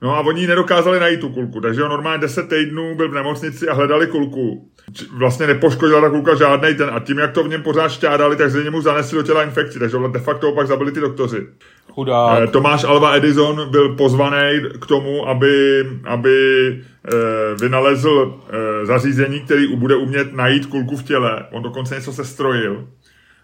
No 0.03 0.17
a 0.17 0.21
oni 0.21 0.47
nedokázali 0.47 1.01
najít 1.01 1.21
tu 1.21 1.29
kulku, 1.29 1.61
takže 1.61 1.83
on 1.83 1.91
normálně 1.91 2.21
10 2.21 2.49
týdnů 2.49 2.95
byl 2.95 3.11
v 3.11 3.15
nemocnici 3.15 3.69
a 3.69 3.75
hledali 3.75 4.07
kulku. 4.07 4.71
Vlastně 5.19 5.47
nepoškodila 5.47 6.01
ta 6.01 6.11
kulka 6.11 6.35
žádný 6.35 6.75
ten 6.75 6.91
a 6.93 7.01
tím, 7.01 7.19
jak 7.19 7.33
to 7.33 7.45
v 7.45 7.49
něm 7.49 7.63
pořád 7.63 7.89
šťádali, 7.89 8.37
tak 8.37 8.51
se 8.51 8.65
němu 8.65 8.81
zanesli 8.81 9.17
do 9.17 9.23
těla 9.23 9.43
infekci, 9.43 9.79
takže 9.79 9.97
de 10.13 10.19
facto 10.19 10.49
opak 10.49 10.67
zabili 10.67 10.93
ty 10.93 11.01
doktoři. 11.01 11.47
Chudák. 11.93 12.43
Eh, 12.43 12.47
Tomáš 12.47 12.85
Alva 12.85 13.17
Edison 13.17 13.71
byl 13.71 13.95
pozvaný 13.95 14.61
k 14.81 14.87
tomu, 14.87 15.29
aby, 15.29 15.87
aby 16.05 16.69
eh, 16.69 17.11
vynalezl 17.61 18.41
eh, 18.49 18.87
zařízení, 18.87 19.41
který 19.41 19.77
bude 19.77 19.97
umět 19.97 20.33
najít 20.33 20.67
kulku 20.67 20.97
v 20.97 21.03
těle. 21.03 21.47
On 21.51 21.63
dokonce 21.63 21.95
něco 21.95 22.13
se 22.13 22.25
strojil. 22.25 22.89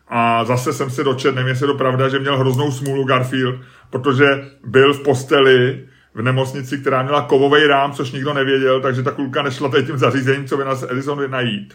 A 0.09 0.45
zase 0.45 0.73
jsem 0.73 0.91
se 0.91 1.05
dočetl, 1.05 1.35
nevím, 1.35 1.49
jestli 1.49 1.65
je 1.65 1.73
to 1.73 1.79
pravda, 1.79 2.09
že 2.09 2.19
měl 2.19 2.39
hroznou 2.39 2.73
smůlu 2.73 3.05
Garfield, 3.05 3.55
protože 3.91 4.25
byl 4.67 4.95
v 4.95 5.03
posteli 5.03 5.81
v 6.15 6.23
nemocnici, 6.23 6.79
která 6.79 7.03
měla 7.03 7.23
kovový 7.23 7.67
rám, 7.67 7.93
což 7.93 8.13
nikdo 8.13 8.35
nevěděl, 8.35 8.81
takže 8.81 9.03
ta 9.03 9.11
kulka 9.11 9.43
nešla 9.43 9.69
tady 9.69 9.87
tím 9.87 9.99
zařízením, 9.99 10.47
co 10.47 10.57
by 10.57 10.65
nás 10.65 10.85
Edison 10.89 11.31
najít. 11.31 11.75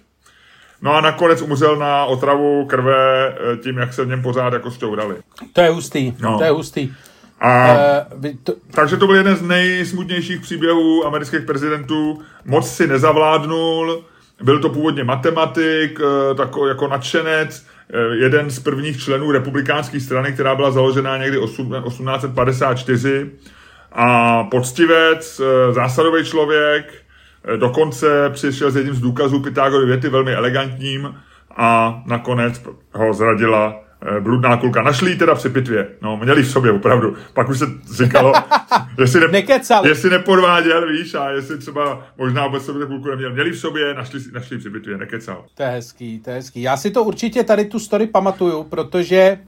No 0.81 0.93
a 0.93 1.01
nakonec 1.01 1.41
umřel 1.41 1.75
na 1.75 2.05
otravu 2.05 2.65
krve 2.65 3.27
eh, 3.27 3.57
tím, 3.57 3.77
jak 3.77 3.93
se 3.93 4.05
v 4.05 4.07
něm 4.07 4.21
pořád 4.21 4.53
jako 4.53 4.71
šťourali. 4.71 5.15
To 5.53 5.61
je 5.61 5.69
hustý, 5.69 6.13
no. 6.19 6.37
to 6.37 6.43
je 6.43 6.49
hustý. 6.49 6.93
A, 7.41 7.75
uh, 8.15 8.23
to... 8.43 8.53
Takže 8.71 8.97
to 8.97 9.07
byl 9.07 9.15
jeden 9.15 9.35
z 9.35 9.41
nejsmutnějších 9.41 10.41
příběhů 10.41 11.05
amerických 11.05 11.41
prezidentů. 11.41 12.21
Moc 12.45 12.75
si 12.75 12.87
nezavládnul, 12.87 14.03
byl 14.43 14.59
to 14.59 14.69
původně 14.69 15.03
matematik, 15.03 15.99
eh, 15.99 16.35
takový 16.35 16.69
jako 16.69 16.87
nadšenec, 16.87 17.65
jeden 18.11 18.49
z 18.49 18.59
prvních 18.59 19.03
členů 19.03 19.31
republikánské 19.31 19.99
strany, 19.99 20.33
která 20.33 20.55
byla 20.55 20.71
založena 20.71 21.17
někdy 21.17 21.37
1854 21.37 23.31
a 23.95 24.43
poctivec, 24.43 25.39
eh, 25.39 25.73
zásadový 25.73 26.25
člověk, 26.25 26.93
eh, 27.53 27.57
dokonce 27.57 28.29
přišel 28.29 28.71
s 28.71 28.75
jedním 28.75 28.95
z 28.95 29.01
důkazů 29.01 29.39
Pythagorovy 29.39 29.85
věty 29.85 30.09
velmi 30.09 30.33
elegantním 30.33 31.15
a 31.57 32.01
nakonec 32.05 32.61
ho 32.93 33.13
zradila 33.13 33.81
eh, 34.01 34.19
bludná 34.19 34.57
kulka. 34.57 34.81
Našli 34.81 35.11
ji 35.11 35.17
teda 35.17 35.35
při 35.35 35.49
pitvě. 35.49 35.87
No, 36.01 36.17
měli 36.17 36.43
v 36.43 36.51
sobě 36.51 36.71
opravdu. 36.71 37.15
Pak 37.33 37.49
už 37.49 37.59
se 37.59 37.65
říkalo, 38.03 38.33
jestli, 38.99 39.31
ne, 39.31 39.43
jestli 39.83 40.09
nepodváděl, 40.09 40.87
víš, 40.87 41.15
a 41.15 41.29
jestli 41.29 41.57
třeba 41.57 42.07
možná 42.17 42.47
vůbec 42.47 42.65
sobě 42.65 42.85
kulku 42.85 43.09
neměl. 43.09 43.33
Měli 43.33 43.51
v 43.51 43.59
sobě, 43.59 43.93
našli, 43.93 44.19
našli 44.33 44.57
při 44.57 44.69
pitvě, 44.69 44.97
nekecal. 44.97 45.45
To 45.55 45.63
je 45.63 45.69
hezký, 45.69 46.19
to 46.19 46.29
je 46.29 46.35
hezký. 46.35 46.61
Já 46.61 46.77
si 46.77 46.91
to 46.91 47.03
určitě 47.03 47.43
tady 47.43 47.65
tu 47.65 47.79
story 47.79 48.07
pamatuju, 48.07 48.63
protože 48.63 49.39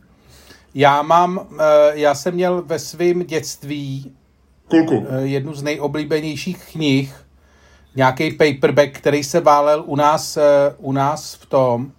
já 0.76 1.02
mám, 1.02 1.48
já 1.94 2.16
jsem 2.16 2.34
měl 2.34 2.62
ve 2.62 2.80
svém 2.80 3.24
dětství 3.24 4.17
Kulku. 4.68 5.08
Eh, 5.10 5.22
jednu 5.22 5.54
z 5.54 5.64
nejoblíbenějších 5.64 6.66
knih, 6.72 7.16
nějaký 7.96 8.32
paperback, 8.32 8.92
který 8.92 9.24
se 9.24 9.40
válel 9.40 9.84
u 9.86 9.96
nás, 9.96 10.38
eh, 10.38 10.44
u 10.78 10.92
nás 10.92 11.34
v 11.34 11.46
tom, 11.46 11.92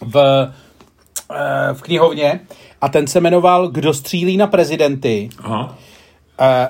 v, 0.00 0.16
eh, 1.34 1.74
v 1.74 1.82
knihovně 1.82 2.40
a 2.80 2.88
ten 2.88 3.06
se 3.06 3.20
jmenoval 3.20 3.68
Kdo 3.68 3.94
střílí 3.94 4.36
na 4.36 4.46
prezidenty. 4.46 5.28
Aha. 5.38 5.78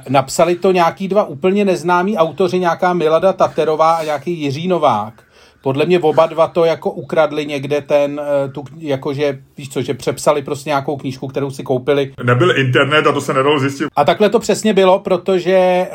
Napsali 0.08 0.56
to 0.56 0.72
nějaký 0.72 1.08
dva 1.08 1.24
úplně 1.24 1.64
neznámí 1.64 2.16
autoři, 2.16 2.58
nějaká 2.58 2.92
Milada 2.92 3.32
Taterová 3.32 3.96
a 3.96 4.04
nějaký 4.04 4.40
Jiří 4.40 4.68
Novák 4.68 5.22
podle 5.62 5.86
mě 5.86 6.00
oba 6.00 6.26
dva 6.26 6.48
to 6.48 6.64
jako 6.64 6.90
ukradli 6.90 7.46
někde 7.46 7.80
ten, 7.80 8.20
eh, 8.24 8.48
tu, 8.48 8.64
jakože, 8.78 9.38
víš 9.58 9.68
co, 9.68 9.82
že 9.82 9.94
přepsali 9.94 10.42
prostě 10.42 10.70
nějakou 10.70 10.96
knížku, 10.96 11.28
kterou 11.28 11.50
si 11.50 11.62
koupili. 11.62 12.12
Nebyl 12.24 12.58
internet 12.58 13.06
a 13.06 13.12
to 13.12 13.20
se 13.20 13.34
nedalo 13.34 13.58
zjistit. 13.58 13.88
A 13.96 14.04
takhle 14.04 14.30
to 14.30 14.38
přesně 14.38 14.72
bylo, 14.72 14.98
protože 14.98 15.52
e, 15.52 15.88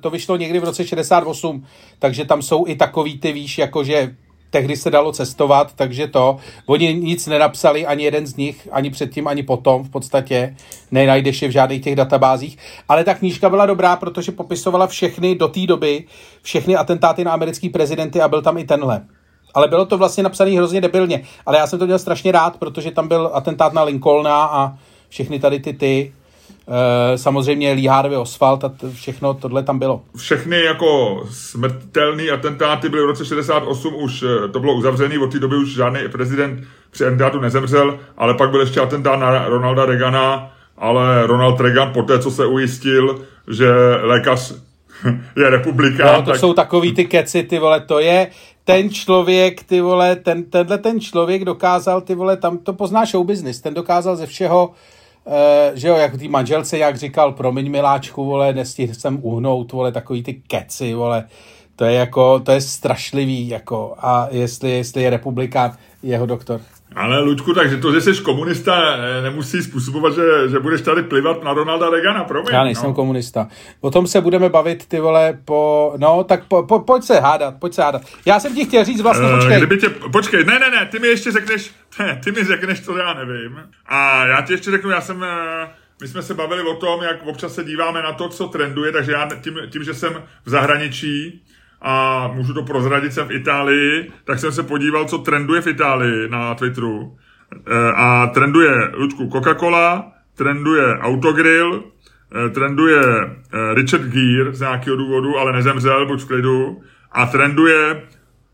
to 0.00 0.10
vyšlo 0.10 0.36
někdy 0.36 0.58
v 0.58 0.64
roce 0.64 0.86
68, 0.86 1.64
takže 1.98 2.24
tam 2.24 2.42
jsou 2.42 2.64
i 2.66 2.76
takový 2.76 3.18
ty, 3.18 3.32
víš, 3.32 3.58
jakože 3.58 4.14
tehdy 4.50 4.76
se 4.76 4.90
dalo 4.90 5.12
cestovat, 5.12 5.72
takže 5.74 6.06
to, 6.06 6.36
oni 6.66 6.94
nic 6.94 7.26
nenapsali, 7.26 7.86
ani 7.86 8.04
jeden 8.04 8.26
z 8.26 8.36
nich, 8.36 8.68
ani 8.72 8.90
předtím, 8.90 9.28
ani 9.28 9.42
potom 9.42 9.84
v 9.84 9.90
podstatě, 9.90 10.56
nenajdeš 10.90 11.42
je 11.42 11.48
v 11.48 11.52
žádných 11.52 11.82
těch 11.82 11.96
databázích, 11.96 12.58
ale 12.88 13.04
ta 13.04 13.14
knížka 13.14 13.50
byla 13.50 13.66
dobrá, 13.66 13.96
protože 13.96 14.32
popisovala 14.32 14.86
všechny 14.86 15.34
do 15.34 15.48
té 15.48 15.66
doby, 15.66 16.04
všechny 16.42 16.76
atentáty 16.76 17.24
na 17.24 17.32
americký 17.32 17.68
prezidenty 17.68 18.20
a 18.20 18.28
byl 18.28 18.42
tam 18.42 18.58
i 18.58 18.64
tenhle. 18.64 19.02
Ale 19.54 19.68
bylo 19.68 19.86
to 19.86 19.98
vlastně 19.98 20.22
napsané 20.22 20.50
hrozně 20.50 20.80
debilně, 20.80 21.22
ale 21.46 21.58
já 21.58 21.66
jsem 21.66 21.78
to 21.78 21.86
měl 21.86 21.98
strašně 21.98 22.32
rád, 22.32 22.56
protože 22.56 22.90
tam 22.90 23.08
byl 23.08 23.30
atentát 23.32 23.72
na 23.72 23.82
Lincolna 23.82 24.44
a 24.44 24.78
všechny 25.08 25.38
tady 25.38 25.60
ty 25.60 25.72
ty, 25.72 26.12
samozřejmě 27.16 27.72
Lee 27.72 27.88
Harvey 27.88 28.18
Oswald 28.18 28.64
a 28.64 28.68
to 28.68 28.90
všechno 28.90 29.34
tohle 29.34 29.62
tam 29.62 29.78
bylo. 29.78 30.02
Všechny 30.16 30.64
jako 30.64 31.22
smrtelné 31.30 32.30
atentáty 32.30 32.88
byly 32.88 33.02
v 33.02 33.06
roce 33.06 33.24
68 33.24 33.94
už, 33.94 34.22
eh, 34.22 34.48
to 34.48 34.60
bylo 34.60 34.74
uzavřené, 34.74 35.18
od 35.18 35.32
té 35.32 35.38
doby 35.38 35.56
už 35.56 35.74
žádný 35.74 36.00
prezident 36.12 36.64
při 36.90 37.04
atentátu 37.04 37.40
nezemřel, 37.40 37.98
ale 38.16 38.34
pak 38.34 38.50
byl 38.50 38.60
ještě 38.60 38.80
atentát 38.80 39.20
na 39.20 39.48
Ronalda 39.48 39.84
Reagana, 39.86 40.50
ale 40.78 41.26
Ronald 41.26 41.60
Reagan 41.60 41.92
poté, 41.92 42.18
co 42.18 42.30
se 42.30 42.46
ujistil, 42.46 43.24
že 43.50 43.70
lékař 44.02 44.54
je 45.36 45.50
republikán. 45.50 46.14
No, 46.14 46.22
to 46.22 46.30
tak... 46.30 46.40
jsou 46.40 46.52
takový 46.52 46.92
ty 46.92 47.04
keci, 47.04 47.42
ty 47.42 47.58
vole, 47.58 47.80
to 47.80 47.98
je 47.98 48.30
ten 48.64 48.90
člověk, 48.90 49.62
ty 49.62 49.80
vole, 49.80 50.16
ten, 50.16 50.44
tenhle 50.44 50.78
ten 50.78 51.00
člověk 51.00 51.44
dokázal, 51.44 52.00
ty 52.00 52.14
vole, 52.14 52.36
tam 52.36 52.58
to 52.58 52.72
pozná 52.72 53.04
show 53.04 53.26
business, 53.26 53.60
ten 53.60 53.74
dokázal 53.74 54.16
ze 54.16 54.26
všeho 54.26 54.68
Uh, 54.68 54.97
že 55.74 55.88
jo, 55.88 55.96
jak 55.96 56.18
tý 56.18 56.28
manželce, 56.28 56.78
jak 56.78 56.96
říkal, 56.96 57.32
promiň 57.32 57.70
miláčku, 57.70 58.24
vole, 58.24 58.52
nestihl 58.52 58.94
jsem 58.94 59.18
uhnout, 59.22 59.72
vole, 59.72 59.92
takový 59.92 60.22
ty 60.22 60.34
keci, 60.34 60.94
vole, 60.94 61.24
to 61.76 61.84
je 61.84 61.92
jako, 61.92 62.40
to 62.40 62.52
je 62.52 62.60
strašlivý, 62.60 63.48
jako, 63.48 63.94
a 63.98 64.28
jestli, 64.30 64.70
jestli 64.70 65.02
je 65.02 65.10
republikán 65.10 65.76
jeho 66.02 66.26
doktor. 66.26 66.60
Ale 66.96 67.20
Luďku, 67.20 67.54
takže 67.54 67.76
to, 67.76 67.92
že 67.92 68.00
jsi 68.00 68.22
komunista, 68.22 68.96
nemusí 69.22 69.62
způsobovat, 69.62 70.14
že, 70.14 70.48
že 70.48 70.58
budeš 70.58 70.80
tady 70.80 71.02
plivat 71.02 71.44
na 71.44 71.52
Ronalda 71.52 71.90
Reagana, 71.90 72.24
promiň. 72.24 72.54
Já 72.54 72.64
nejsem 72.64 72.88
no. 72.88 72.94
komunista. 72.94 73.48
O 73.80 73.90
tom 73.90 74.06
se 74.06 74.20
budeme 74.20 74.48
bavit, 74.48 74.86
ty 74.86 75.00
vole, 75.00 75.38
po... 75.44 75.94
No, 75.96 76.24
tak 76.24 76.44
po, 76.44 76.62
po, 76.62 76.78
pojď 76.78 77.04
se 77.04 77.20
hádat, 77.20 77.54
pojď 77.58 77.74
se 77.74 77.82
hádat. 77.82 78.02
Já 78.26 78.40
jsem 78.40 78.54
ti 78.54 78.64
chtěl 78.64 78.84
říct 78.84 79.00
vlastně, 79.00 79.26
uh, 79.26 79.34
počkej. 79.34 79.56
Kdyby 79.56 79.76
tě, 79.78 79.88
počkej, 80.12 80.44
ne, 80.44 80.58
ne, 80.58 80.70
ne, 80.70 80.86
ty 80.86 80.98
mi 80.98 81.06
ještě 81.06 81.32
řekneš, 81.32 81.70
ne, 81.98 82.20
ty 82.24 82.32
mi 82.32 82.44
řekneš, 82.44 82.80
co 82.80 82.96
já 82.96 83.14
nevím. 83.14 83.60
A 83.86 84.26
já 84.26 84.42
ti 84.42 84.52
ještě 84.52 84.70
řeknu, 84.70 84.90
já 84.90 85.00
jsem... 85.00 85.24
Eh, 85.24 85.68
my 86.00 86.08
jsme 86.08 86.22
se 86.22 86.34
bavili 86.34 86.62
o 86.62 86.74
tom, 86.74 87.02
jak 87.02 87.26
občas 87.26 87.54
se 87.54 87.64
díváme 87.64 88.02
na 88.02 88.12
to, 88.12 88.28
co 88.28 88.48
trenduje, 88.48 88.92
takže 88.92 89.12
já 89.12 89.28
tím, 89.42 89.54
tím 89.70 89.84
že 89.84 89.94
jsem 89.94 90.22
v 90.44 90.50
zahraničí, 90.50 91.42
a 91.82 92.26
můžu 92.34 92.54
to 92.54 92.62
prozradit, 92.62 93.12
jsem 93.12 93.28
v 93.28 93.32
Itálii, 93.32 94.12
tak 94.24 94.38
jsem 94.38 94.52
se 94.52 94.62
podíval, 94.62 95.04
co 95.04 95.18
trenduje 95.18 95.60
v 95.60 95.66
Itálii 95.66 96.28
na 96.28 96.54
Twitteru. 96.54 97.16
E, 97.66 97.92
a 97.96 98.26
trenduje, 98.26 98.70
Lučku, 98.94 99.28
Coca-Cola, 99.28 100.12
trenduje 100.36 100.98
Autogrill, 100.98 101.82
e, 102.46 102.48
trenduje 102.48 103.00
e, 103.00 103.74
Richard 103.74 104.02
Gere 104.02 104.52
z 104.52 104.60
nějakého 104.60 104.96
důvodu, 104.96 105.38
ale 105.38 105.52
nezemřel, 105.52 106.06
buď 106.06 106.20
v 106.20 106.26
klidu, 106.26 106.82
a 107.12 107.26
trenduje 107.26 108.02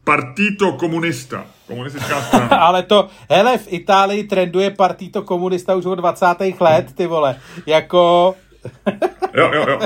Partito 0.04 0.72
komunista. 0.72 1.44
Komunistická 1.66 2.20
strana. 2.20 2.56
Ale 2.66 2.82
to, 2.82 3.08
hele, 3.30 3.58
v 3.58 3.72
Itálii 3.72 4.24
trenduje 4.24 4.70
partito 4.70 5.22
komunista 5.22 5.74
už 5.74 5.84
od 5.84 5.94
20. 5.94 6.26
let, 6.60 6.92
ty 6.94 7.06
vole. 7.06 7.36
Jako... 7.66 8.34
jo, 9.36 9.50
jo, 9.54 9.66
jo. 9.68 9.78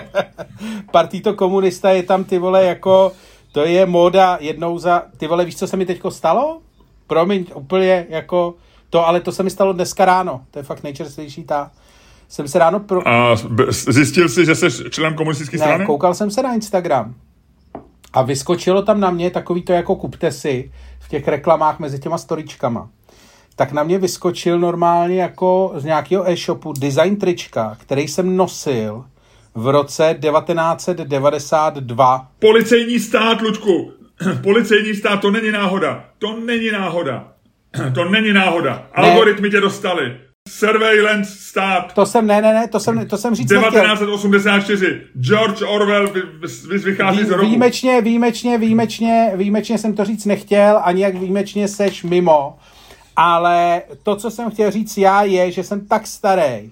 partito 0.93 1.35
komunista 1.35 1.91
je 1.91 2.03
tam, 2.03 2.25
ty 2.25 2.39
vole, 2.39 2.65
jako... 2.65 3.13
To 3.53 3.65
je 3.65 3.87
móda 3.87 4.39
jednou 4.41 4.79
za... 4.79 5.03
Ty 5.17 5.27
vole, 5.27 5.45
víš, 5.45 5.57
co 5.57 5.67
se 5.67 5.77
mi 5.77 5.87
teďko 5.87 6.11
stalo? 6.11 6.61
Promiň, 7.07 7.47
úplně 7.55 8.07
jako... 8.09 8.55
To, 8.91 9.07
ale 9.07 9.21
to 9.21 9.33
se 9.33 9.43
mi 9.43 9.51
stalo 9.51 9.73
dneska 9.73 10.05
ráno. 10.05 10.41
To 10.51 10.59
je 10.59 10.63
fakt 10.63 10.83
nejčerstvější 10.83 11.45
ta... 11.45 11.71
Jsem 12.29 12.49
se 12.49 12.59
ráno 12.59 12.81
pro... 12.81 13.09
A 13.09 13.37
zjistil 13.69 14.29
jsi, 14.29 14.45
že 14.45 14.55
jsi 14.55 14.91
členem 14.91 15.17
komunistické 15.17 15.59
strany? 15.59 15.79
Ne, 15.79 15.87
koukal 15.87 16.15
jsem 16.15 16.31
se 16.31 16.43
na 16.43 16.55
Instagram. 16.55 17.15
A 18.13 18.23
vyskočilo 18.23 18.83
tam 18.83 19.01
na 19.01 19.11
mě 19.11 19.31
takový 19.31 19.63
to 19.63 19.73
jako 19.73 19.97
kupte 19.97 20.33
si 20.33 20.73
v 21.01 21.09
těch 21.09 21.29
reklamách 21.29 21.79
mezi 21.79 21.99
těma 21.99 22.19
storičkama. 22.19 22.89
Tak 23.57 23.73
na 23.73 23.83
mě 23.83 23.99
vyskočil 23.99 24.59
normálně 24.59 25.23
jako 25.23 25.73
z 25.77 25.85
nějakého 25.85 26.31
e-shopu 26.31 26.73
design 26.73 27.17
trička, 27.17 27.77
který 27.81 28.09
jsem 28.09 28.37
nosil 28.37 29.05
v 29.55 29.69
roce 29.69 30.17
1992. 30.21 32.29
Policejní 32.39 33.01
stát, 33.01 33.41
Ludku! 33.41 33.93
Policejní 34.43 34.95
stát, 34.95 35.21
to 35.21 35.31
není 35.31 35.51
náhoda. 35.51 36.05
To 36.19 36.41
není 36.41 36.71
náhoda. 36.71 37.29
To 37.95 38.05
není 38.05 38.33
náhoda. 38.33 38.87
Algoritmy 38.95 39.51
tě 39.51 39.61
dostali. 39.61 40.17
Surveillance 40.49 41.31
stát. 41.39 41.93
To 41.95 42.07
jsem, 42.07 42.27
ne, 42.27 42.43
ne, 42.43 42.55
ne, 42.55 42.69
to 42.69 42.81
jsem, 42.81 43.09
to 43.09 43.19
jsem 43.19 43.35
říct 43.35 43.49
1984. 43.49 44.85
Nechtěl. 44.85 45.09
George 45.21 45.63
Orwell 45.63 46.11
vy, 46.11 46.23
vy, 46.69 46.79
vychází 46.79 47.19
Vý, 47.19 47.25
z 47.25 47.31
roku. 47.31 47.47
Výjimečně, 47.47 48.01
výjimečně, 48.01 48.59
výjimečně, 48.59 49.33
výjimečně 49.37 49.79
jsem 49.79 49.95
to 49.95 50.05
říct 50.05 50.25
nechtěl, 50.25 50.81
ani 50.85 51.03
jak 51.03 51.15
výjimečně 51.15 51.69
seš 51.69 52.03
mimo. 52.03 52.59
Ale 53.17 53.83
to, 54.03 54.17
co 54.17 54.31
jsem 54.31 54.51
chtěl 54.51 54.71
říct 54.71 54.99
já, 54.99 55.23
je, 55.23 55.53
že 55.53 55.63
jsem 55.63 55.87
tak 55.87 56.07
starý, 56.07 56.71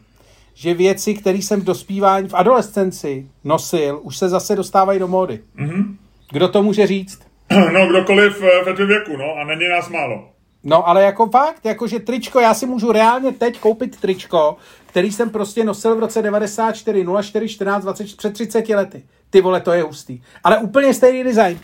že 0.57 0.75
věci, 0.75 1.15
které 1.15 1.39
jsem 1.39 1.61
v 1.61 1.65
dospívání, 1.65 2.29
v 2.29 2.35
adolescenci 2.35 3.27
nosil, 3.45 4.01
už 4.03 4.17
se 4.17 4.29
zase 4.29 4.57
dostávají 4.57 4.99
do 4.99 5.09
módy. 5.09 5.41
Mm-hmm. 5.59 5.97
Kdo 6.33 6.49
to 6.49 6.63
může 6.63 6.87
říct? 6.87 7.21
No, 7.73 7.87
kdokoliv 7.87 8.43
eh, 8.43 8.73
ve 8.73 8.87
věku, 8.87 9.17
no, 9.17 9.35
a 9.41 9.45
není 9.45 9.69
nás 9.69 9.89
málo. 9.89 10.29
No, 10.65 10.89
ale 10.89 11.03
jako 11.03 11.27
fakt, 11.27 11.65
jakože 11.65 11.99
tričko, 11.99 12.41
já 12.41 12.55
si 12.55 12.67
můžu 12.67 12.93
reálně 12.93 13.33
teď 13.33 13.61
koupit 13.61 14.01
tričko, 14.01 14.57
který 14.87 15.13
jsem 15.13 15.31
prostě 15.31 15.65
nosil 15.65 15.97
v 15.97 15.99
roce 15.99 16.23
94, 16.23 17.07
04, 17.23 17.49
14, 17.49 17.83
20, 17.83 18.17
před 18.17 18.33
30 18.33 18.69
lety. 18.69 19.03
Ty 19.31 19.41
vole, 19.41 19.61
to 19.61 19.73
je 19.73 19.83
hustý. 19.83 20.23
Ale 20.45 20.59
úplně 20.59 20.95
stejný 20.95 21.25
design. 21.25 21.59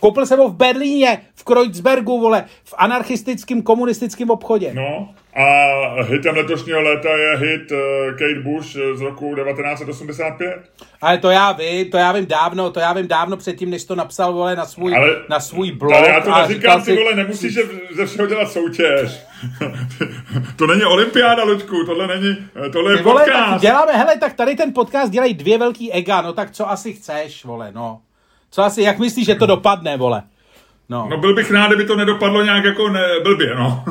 Koupil 0.00 0.26
jsem 0.26 0.38
ho 0.38 0.48
v 0.48 0.56
Berlíně, 0.56 1.20
v 1.34 1.44
Kreuzbergu, 1.44 2.20
vole, 2.20 2.44
v 2.64 2.74
anarchistickém 2.78 3.62
komunistickém 3.62 4.30
obchodě. 4.30 4.70
No, 4.74 5.14
a 5.36 6.02
hitem 6.02 6.36
letošního 6.36 6.80
léta 6.80 7.16
je 7.16 7.36
hit 7.36 7.72
uh, 7.72 7.78
Kate 8.10 8.40
Bush 8.42 8.68
z 8.94 9.00
roku 9.00 9.34
1985. 9.34 10.54
Ale 11.00 11.18
to 11.18 11.30
já 11.30 11.52
vím, 11.52 11.90
to 11.90 11.96
já 11.96 12.12
vím 12.12 12.26
dávno, 12.26 12.70
to 12.70 12.80
já 12.80 12.92
vím 12.92 13.08
dávno 13.08 13.36
předtím, 13.36 13.70
než 13.70 13.84
to 13.84 13.94
napsal, 13.94 14.32
vole, 14.32 14.56
na 14.56 14.66
svůj, 14.66 14.96
Ale, 14.96 15.16
na 15.28 15.40
svůj 15.40 15.72
blog. 15.72 15.92
Ale 15.92 16.08
já 16.08 16.20
to 16.20 16.30
neříkám 16.30 16.82
si, 16.82 16.96
vole, 16.96 17.14
nemusíš 17.14 17.58
ze 17.96 18.06
všeho 18.06 18.26
dělat 18.26 18.52
soutěž. 18.52 19.20
to 20.56 20.66
není 20.66 20.84
olympiáda, 20.84 21.44
Ludku, 21.44 21.84
tohle 21.86 22.06
není, 22.06 22.36
tohle 22.72 22.92
je 22.92 23.02
vole, 23.02 23.24
podcast. 23.24 23.50
Tak 23.50 23.60
děláme, 23.60 23.92
hele, 23.92 24.18
tak 24.18 24.34
tady 24.34 24.56
ten 24.56 24.72
podcast 24.72 25.12
dělají 25.12 25.34
dvě 25.34 25.58
velký 25.58 25.92
ega, 25.92 26.22
no 26.22 26.32
tak 26.32 26.50
co 26.50 26.70
asi 26.70 26.92
chceš, 26.92 27.44
vole, 27.44 27.72
no. 27.74 28.00
Co 28.54 28.62
asi, 28.62 28.82
jak 28.82 28.98
myslíš, 28.98 29.26
že 29.26 29.34
to 29.34 29.46
dopadne, 29.46 29.96
vole? 29.96 30.22
No. 30.88 31.06
no 31.10 31.18
byl 31.18 31.34
bych 31.34 31.50
rád, 31.50 31.66
kdyby 31.66 31.84
to 31.84 31.96
nedopadlo 31.96 32.42
nějak 32.42 32.64
jako 32.64 32.88
ne, 32.88 33.00
blbě, 33.22 33.54
no. 33.54 33.84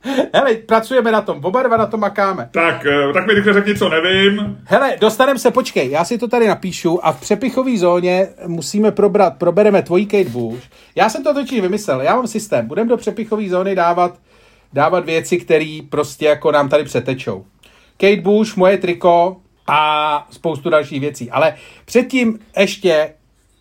Hele, 0.34 0.54
pracujeme 0.54 1.12
na 1.12 1.20
tom, 1.20 1.44
oba 1.44 1.62
dva 1.62 1.76
na 1.76 1.86
tom 1.86 2.00
makáme. 2.00 2.48
Tak, 2.52 2.86
eh, 2.86 3.12
tak 3.12 3.26
mi 3.26 3.34
rychle 3.34 3.52
řekni, 3.52 3.74
co 3.74 3.88
nevím. 3.88 4.58
Hele, 4.64 4.96
dostaneme 5.00 5.38
se, 5.38 5.50
počkej, 5.50 5.90
já 5.90 6.04
si 6.04 6.18
to 6.18 6.28
tady 6.28 6.46
napíšu 6.46 7.06
a 7.06 7.12
v 7.12 7.20
přepichové 7.20 7.78
zóně 7.78 8.28
musíme 8.46 8.92
probrat, 8.92 9.38
probereme 9.38 9.82
tvojí 9.82 10.06
Kate 10.06 10.30
Bush. 10.30 10.62
Já 10.94 11.08
jsem 11.08 11.24
to 11.24 11.34
totiž 11.34 11.60
vymyslel, 11.60 12.00
já 12.00 12.16
mám 12.16 12.26
systém, 12.26 12.66
budeme 12.66 12.90
do 12.90 12.96
přepichové 12.96 13.48
zóny 13.48 13.74
dávat, 13.74 14.18
dávat 14.72 15.04
věci, 15.04 15.38
které 15.38 15.78
prostě 15.88 16.26
jako 16.26 16.52
nám 16.52 16.68
tady 16.68 16.84
přetečou. 16.84 17.44
Kate 17.96 18.22
Bush, 18.22 18.56
moje 18.56 18.78
triko 18.78 19.36
a 19.66 20.28
spoustu 20.30 20.70
dalších 20.70 21.00
věcí. 21.00 21.30
Ale 21.30 21.54
předtím 21.84 22.38
ještě 22.58 23.14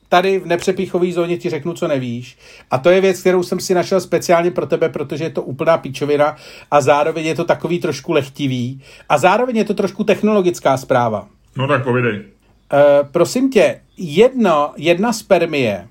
tady 0.09 0.39
v 0.39 0.45
nepřepichové 0.45 1.11
zóně 1.11 1.37
ti 1.37 1.49
řeknu, 1.49 1.73
co 1.73 1.87
nevíš. 1.87 2.37
A 2.71 2.77
to 2.77 2.89
je 2.89 3.01
věc, 3.01 3.19
kterou 3.19 3.43
jsem 3.43 3.59
si 3.59 3.73
našel 3.73 4.01
speciálně 4.01 4.51
pro 4.51 4.65
tebe, 4.65 4.89
protože 4.89 5.23
je 5.23 5.29
to 5.29 5.41
úplná 5.41 5.77
píčovina 5.77 6.35
a 6.71 6.81
zároveň 6.81 7.25
je 7.25 7.35
to 7.35 7.45
takový 7.45 7.79
trošku 7.79 8.11
lehtivý 8.11 8.81
a 9.09 9.17
zároveň 9.17 9.57
je 9.57 9.63
to 9.63 9.73
trošku 9.73 10.03
technologická 10.03 10.77
zpráva. 10.77 11.27
No 11.57 11.67
tak 11.67 11.83
povidej. 11.83 12.19
Uh, 12.19 13.07
prosím 13.11 13.49
tě, 13.49 13.81
jedno, 13.97 14.73
jedna 14.77 15.13
spermie 15.13 15.87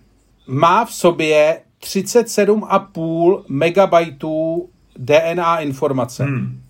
má 0.46 0.84
v 0.84 0.92
sobě 0.92 1.60
37,5 1.82 3.44
megabajtů 3.48 4.68
DNA 4.96 5.58
informace. 5.58 6.24
Hmm. 6.24 6.60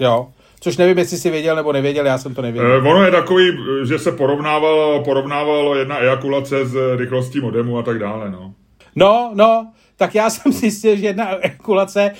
Jo. 0.00 0.32
Což 0.60 0.76
nevím, 0.76 0.98
jestli 0.98 1.16
si 1.18 1.30
věděl 1.30 1.56
nebo 1.56 1.72
nevěděl, 1.72 2.06
já 2.06 2.18
jsem 2.18 2.34
to 2.34 2.42
nevěděl. 2.42 2.72
Eh, 2.72 2.88
ono 2.90 3.04
je 3.04 3.10
takový, 3.10 3.44
že 3.84 3.98
se 3.98 4.12
porovnávalo, 4.12 5.04
porovnávalo 5.04 5.74
jedna 5.76 5.98
ejakulace 5.98 6.66
s 6.66 6.96
rychlostí 6.96 7.40
modemu 7.40 7.78
a 7.78 7.82
tak 7.82 7.98
dále, 7.98 8.30
no. 8.30 8.54
No, 8.96 9.30
no, 9.34 9.72
tak 9.96 10.14
já 10.14 10.30
jsem 10.30 10.52
zjistil, 10.52 10.96
že 10.96 11.06
jedna 11.06 11.28
ejakulace 11.44 12.10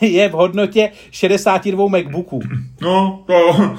je 0.00 0.28
v 0.28 0.32
hodnotě 0.32 0.90
62 1.10 1.88
MacBooků. 1.88 2.40
No, 2.80 3.24
to... 3.26 3.74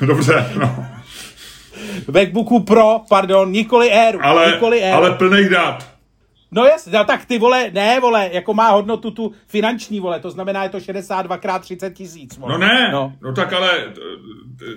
Dobře, 0.06 0.46
no. 0.58 0.86
MacBooku 2.14 2.60
Pro, 2.60 3.00
pardon, 3.08 3.52
nikoli 3.52 3.92
Air. 3.92 4.18
Ale, 4.22 4.52
nikoli 4.52 4.82
Air. 4.84 4.94
ale 4.94 5.10
plných 5.10 5.48
dat. 5.48 5.88
No 6.52 6.64
jasně, 6.64 6.92
no, 6.92 7.04
tak 7.04 7.24
ty 7.24 7.38
vole, 7.38 7.70
ne 7.72 8.00
vole, 8.00 8.28
jako 8.32 8.54
má 8.54 8.70
hodnotu 8.70 9.10
tu 9.10 9.32
finanční 9.46 10.00
vole, 10.00 10.20
to 10.20 10.30
znamená, 10.30 10.62
je 10.62 10.68
to 10.68 10.80
62 10.80 11.38
krát 11.38 11.62
30 11.62 11.94
tisíc. 11.94 12.38
No 12.38 12.58
ne, 12.58 12.88
no. 12.92 13.12
no 13.22 13.32
tak 13.32 13.52
ale 13.52 13.92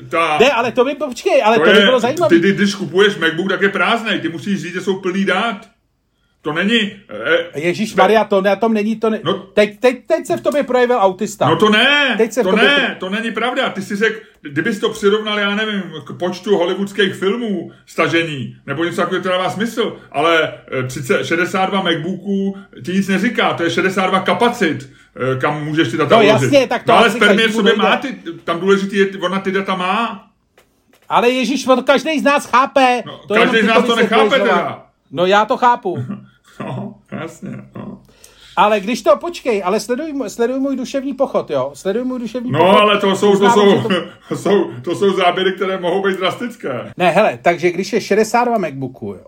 ta... 0.10 0.38
Ne, 0.38 0.52
ale 0.52 0.72
to 0.72 0.86
by, 0.86 0.96
počkej, 0.96 1.44
ale 1.44 1.60
to, 1.60 1.66
to 1.66 1.72
by 1.72 1.80
bylo 1.80 2.00
zajímavé. 2.00 2.36
Ty, 2.36 2.42
ty, 2.42 2.52
když 2.52 2.76
kupuješ 2.76 3.18
MacBook, 3.18 3.50
tak 3.50 3.62
je 3.62 3.70
prázdnej, 3.70 4.20
ty 4.20 4.30
musíš 4.30 4.62
říct, 4.62 4.74
že 4.74 4.82
jsou 4.82 5.00
plný 5.00 5.26
dát. 5.26 5.73
To 6.44 6.54
není... 6.54 6.92
Eh, 7.54 7.60
Ježíš 7.60 7.96
Maria, 7.96 8.24
to 8.24 8.42
na 8.42 8.56
tom 8.56 8.74
není 8.74 8.96
to... 8.96 9.10
Ne... 9.10 9.20
No, 9.24 9.34
teď, 9.34 9.80
teď, 9.80 10.06
teď 10.08 10.26
se 10.26 10.38
v 10.38 10.42
tobě 10.42 10.64
projevil 10.64 10.98
autista. 11.00 11.50
No 11.50 11.56
to 11.56 11.70
ne, 11.70 12.16
teď 12.18 12.32
se 12.32 12.44
to 12.44 12.50
tobě... 12.50 12.66
ne, 12.66 12.96
to 13.00 13.10
není 13.10 13.32
pravda. 13.32 13.70
Ty 13.70 13.82
si 13.82 13.96
řekl, 13.96 14.20
kdybys 14.42 14.80
to 14.80 14.90
přirovnal, 14.90 15.40
já 15.40 15.56
nevím, 15.56 15.84
k 16.06 16.18
počtu 16.20 16.58
hollywoodských 16.58 17.14
filmů 17.14 17.72
stažení, 17.86 18.56
nebo 18.66 18.84
něco 18.84 18.96
takového, 18.96 19.24
to 19.24 19.30
dává 19.30 19.50
smysl, 19.50 19.98
ale 20.12 20.54
30, 20.88 21.26
62 21.26 21.82
MacBooků 21.82 22.58
ti 22.86 22.94
nic 22.94 23.08
neříká, 23.08 23.54
to 23.54 23.64
je 23.64 23.70
62 23.70 24.20
kapacit, 24.20 24.90
eh, 25.16 25.40
kam 25.40 25.66
můžeš 25.66 25.92
ty 25.92 25.98
data 25.98 26.16
No 26.16 26.22
jasně, 26.22 26.68
tak 26.68 26.84
to 26.84 26.92
no, 26.92 26.98
ale 26.98 27.10
spermie 27.10 27.48
v 27.48 27.54
sobě 27.54 27.76
má, 27.76 27.98
ty, 27.98 28.16
tam 28.44 28.60
důležitý 28.60 28.98
je, 28.98 29.08
ona 29.22 29.40
ty 29.40 29.52
data 29.52 29.76
má. 29.76 30.28
Ale 31.10 31.30
Ježíš, 31.30 31.68
každý 31.86 32.20
z 32.20 32.24
nás 32.24 32.46
chápe. 32.46 33.04
No, 33.06 33.18
to 33.28 33.34
každý 33.34 33.62
z 33.62 33.68
nás 33.68 33.86
to 33.86 33.96
nechápe 33.96 34.40
teda. 34.40 34.86
No 35.12 35.26
já 35.26 35.46
to 35.46 35.58
chápu. 35.58 35.98
Jasně, 37.24 37.50
no. 37.76 38.02
Ale 38.56 38.80
když 38.80 39.02
to, 39.02 39.18
počkej, 39.18 39.62
ale 39.66 39.80
sleduj, 39.80 40.14
sleduj 40.28 40.60
můj 40.60 40.76
duševní 40.76 41.14
pochod, 41.14 41.50
jo? 41.50 41.72
Sleduj 41.74 42.04
můj 42.04 42.20
duševní 42.20 42.52
no, 42.52 42.60
pochod. 42.60 42.72
No, 42.72 42.80
ale 42.80 42.98
to 42.98 43.16
jsou, 43.16 43.38
to 43.38 43.50
jsou, 43.50 43.82
to... 44.30 44.36
jsou, 44.36 44.72
to 44.82 44.96
jsou 44.96 45.14
záběry, 45.14 45.52
které 45.54 45.80
mohou 45.80 46.04
být 46.04 46.18
drastické. 46.18 46.92
Ne, 46.98 47.12
hele, 47.12 47.40
takže 47.42 47.72
když 47.72 47.94
je 47.94 48.02
62 48.02 48.58
MacBooků, 48.58 49.08
jo, 49.08 49.26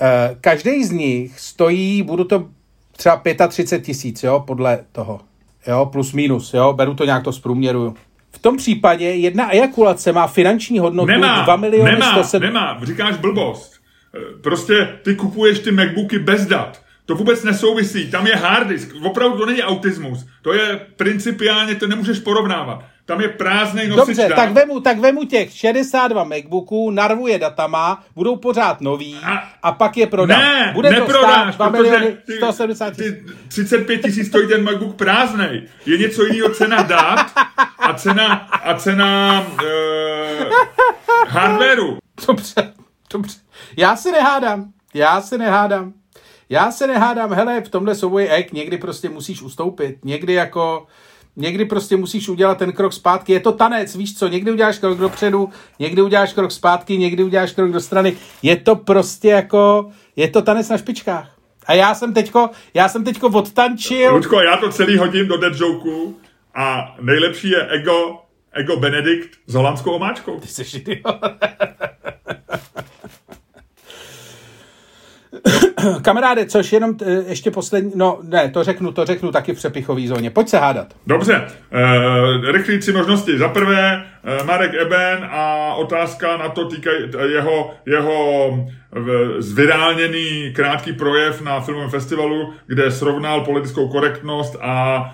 eh, 0.00 0.36
každý 0.40 0.84
z 0.84 0.90
nich 0.90 1.40
stojí, 1.40 2.02
budu 2.02 2.24
to 2.24 2.48
třeba 2.96 3.22
35 3.48 3.86
tisíc, 3.86 4.22
jo, 4.22 4.44
podle 4.46 4.78
toho, 4.92 5.20
jo, 5.66 5.88
plus 5.92 6.12
minus, 6.12 6.54
jo, 6.54 6.72
beru 6.72 6.94
to 6.94 7.04
nějak 7.04 7.24
to 7.24 7.32
zprůměruju. 7.32 7.94
V 8.32 8.38
tom 8.38 8.56
případě 8.56 9.04
jedna 9.04 9.54
ejakulace 9.54 10.12
má 10.12 10.26
finanční 10.26 10.78
hodnotu 10.78 11.06
nemá, 11.06 11.42
2 11.42 11.56
miliony 11.56 11.92
nemá, 11.92 12.22
100... 12.22 12.38
nemá, 12.38 12.80
říkáš 12.82 13.16
blbost. 13.16 13.72
Eh, 14.16 14.42
prostě 14.42 14.88
ty 15.02 15.14
kupuješ 15.14 15.58
ty 15.58 15.70
MacBooky 15.70 16.18
bez 16.18 16.46
dat. 16.46 16.80
To 17.10 17.16
vůbec 17.16 17.42
nesouvisí. 17.42 18.10
Tam 18.10 18.26
je 18.26 18.36
hard 18.36 18.68
disk. 18.68 18.94
Opravdu 19.02 19.38
to 19.38 19.46
není 19.46 19.62
autismus. 19.62 20.26
To 20.42 20.52
je 20.52 20.80
principiálně, 20.96 21.74
to 21.74 21.86
nemůžeš 21.86 22.18
porovnávat. 22.18 22.84
Tam 23.04 23.20
je 23.20 23.28
prázdný 23.28 23.88
nosič 23.88 24.06
Dobře, 24.06 24.28
dat. 24.28 24.36
tak 24.36 24.52
vemu, 24.52 24.80
tak 24.80 24.98
vemu 24.98 25.24
těch 25.24 25.52
62 25.52 26.24
MacBooků, 26.24 26.90
narvuje 26.90 27.38
datama, 27.38 28.04
budou 28.14 28.36
pořád 28.36 28.80
nový 28.80 29.16
a, 29.22 29.42
a 29.62 29.72
pak 29.72 29.96
je 29.96 30.06
prodám. 30.06 30.40
Ne, 30.40 30.70
Bude 30.74 30.90
neprodáš, 30.90 31.56
to 31.56 31.70
protože 31.70 32.16
ty, 32.26 32.36
170 32.36 32.96
ty 32.96 33.24
35 33.48 34.02
tisíc 34.02 34.28
stojí 34.28 34.48
ten 34.48 34.64
MacBook 34.64 34.96
prázdnej. 34.96 35.68
Je 35.86 35.98
něco 35.98 36.24
jiného 36.24 36.54
cena 36.54 36.82
dat 36.82 37.32
a 37.78 37.94
cena, 37.94 38.34
a 38.62 38.74
cena 38.74 39.40
uh, 39.52 40.52
hardwareu. 41.28 41.98
Dobře. 42.26 42.72
Dobře. 43.12 43.38
Já 43.76 43.96
si 43.96 44.12
nehádám. 44.12 44.72
Já 44.94 45.20
si 45.20 45.38
nehádám. 45.38 45.92
Já 46.50 46.72
se 46.72 46.86
nehádám, 46.86 47.32
hele, 47.32 47.60
v 47.60 47.68
tomhle 47.68 47.94
souboji 47.94 48.28
ek, 48.28 48.52
někdy 48.52 48.78
prostě 48.78 49.08
musíš 49.08 49.42
ustoupit. 49.42 49.96
Někdy 50.04 50.32
jako, 50.32 50.86
někdy 51.36 51.64
prostě 51.64 51.96
musíš 51.96 52.28
udělat 52.28 52.58
ten 52.58 52.72
krok 52.72 52.92
zpátky. 52.92 53.32
Je 53.32 53.40
to 53.40 53.52
tanec, 53.52 53.96
víš 53.96 54.18
co, 54.18 54.28
někdy 54.28 54.52
uděláš 54.52 54.78
krok 54.78 54.98
dopředu, 54.98 55.50
někdy 55.78 56.02
uděláš 56.02 56.32
krok 56.32 56.52
zpátky, 56.52 56.98
někdy 56.98 57.24
uděláš 57.24 57.52
krok 57.52 57.72
do 57.72 57.80
strany. 57.80 58.16
Je 58.42 58.56
to 58.56 58.76
prostě 58.76 59.28
jako, 59.28 59.90
je 60.16 60.28
to 60.28 60.42
tanec 60.42 60.68
na 60.68 60.78
špičkách. 60.78 61.36
A 61.66 61.74
já 61.74 61.94
jsem 61.94 62.14
teďko, 62.14 62.50
já 62.74 62.88
jsem 62.88 63.04
teďko 63.04 63.26
odtančil. 63.26 64.14
Lučko, 64.14 64.40
já 64.40 64.56
to 64.56 64.70
celý 64.70 64.98
hodím 64.98 65.28
do 65.28 65.36
dead 65.36 65.52
joke 65.56 65.90
a 66.54 66.96
nejlepší 67.00 67.50
je 67.50 67.66
Ego, 67.66 68.18
Ego 68.52 68.76
Benedikt 68.76 69.30
s 69.46 69.54
holandskou 69.54 69.90
omáčkou. 69.90 70.40
Ty 70.40 70.48
jsi 70.48 70.78
idiot. 70.78 71.04
Kamaráde, 76.02 76.46
což 76.46 76.72
jenom 76.72 76.94
t- 76.94 77.24
ještě 77.28 77.50
poslední, 77.50 77.92
no 77.94 78.18
ne, 78.22 78.48
to 78.48 78.64
řeknu, 78.64 78.92
to 78.92 79.04
řeknu 79.04 79.32
taky 79.32 79.54
v 79.54 79.56
přepichové 79.56 80.00
zóně. 80.06 80.30
Pojď 80.30 80.48
se 80.48 80.58
hádat. 80.58 80.86
Dobře, 81.06 81.46
e, 81.72 82.52
rychlí 82.52 82.78
tři 82.78 82.92
možnosti. 82.92 83.38
Za 83.38 83.48
prvé 83.48 84.04
e, 84.24 84.44
Marek 84.44 84.74
Eben 84.74 85.28
a 85.30 85.74
otázka 85.74 86.36
na 86.36 86.48
to 86.48 86.64
týkaj 86.64 86.94
jeho, 87.26 87.70
jeho 87.86 88.50
zvirálněný 89.38 90.52
krátký 90.54 90.92
projev 90.92 91.40
na 91.40 91.60
filmovém 91.60 91.90
festivalu, 91.90 92.52
kde 92.66 92.90
srovnal 92.90 93.40
politickou 93.40 93.88
korektnost 93.88 94.56
a 94.60 95.04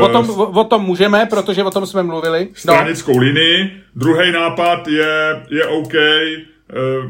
O 0.00 0.08
tom, 0.08 0.30
o, 0.30 0.46
o 0.46 0.64
tom 0.64 0.82
můžeme, 0.82 1.26
protože 1.26 1.64
o 1.64 1.70
tom 1.70 1.86
jsme 1.86 2.02
mluvili. 2.02 2.48
Stranickou 2.54 3.12
no. 3.12 3.20
linii. 3.20 3.82
Druhý 3.96 4.32
nápad 4.32 4.88
je, 4.88 5.42
je 5.50 5.66
OK, 5.66 5.94
Eh, 5.94 6.48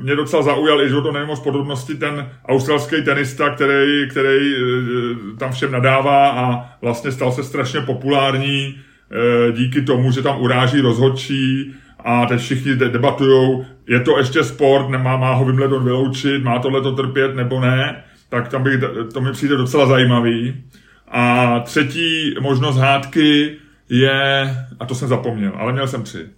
mě 0.02 0.16
docela 0.16 0.42
zaujal, 0.42 0.82
i 0.82 0.90
to 0.90 1.12
nevím 1.12 1.28
moc 1.28 1.40
podrobnosti, 1.40 1.94
ten 1.94 2.30
australský 2.46 3.04
tenista, 3.04 3.50
který, 3.50 4.08
který 4.10 4.54
eh, 4.54 5.36
tam 5.38 5.52
všem 5.52 5.72
nadává 5.72 6.30
a 6.30 6.66
vlastně 6.82 7.12
stal 7.12 7.32
se 7.32 7.44
strašně 7.44 7.80
populární 7.80 8.74
eh, 8.78 9.52
díky 9.52 9.82
tomu, 9.82 10.12
že 10.12 10.22
tam 10.22 10.40
uráží 10.40 10.80
rozhodčí 10.80 11.74
a 12.04 12.26
teď 12.26 12.40
všichni 12.40 12.76
debatujou, 12.76 13.64
je 13.86 14.00
to 14.00 14.18
ještě 14.18 14.44
sport, 14.44 14.88
nemá, 14.88 15.16
má 15.16 15.34
ho 15.34 15.44
Wimbledon 15.44 15.84
vyloučit, 15.84 16.42
má 16.42 16.58
tohle 16.58 16.82
to 16.82 16.92
trpět 16.92 17.34
nebo 17.34 17.60
ne, 17.60 18.04
tak 18.28 18.48
tam 18.48 18.62
bych, 18.62 18.80
to 19.12 19.20
mi 19.20 19.32
přijde 19.32 19.56
docela 19.56 19.86
zajímavý. 19.86 20.64
A 21.08 21.60
třetí 21.60 22.34
možnost 22.40 22.76
hádky 22.76 23.56
je, 23.88 24.56
a 24.80 24.86
to 24.86 24.94
jsem 24.94 25.08
zapomněl, 25.08 25.52
ale 25.56 25.72
měl 25.72 25.86
jsem 25.86 26.02
tři. 26.02 26.37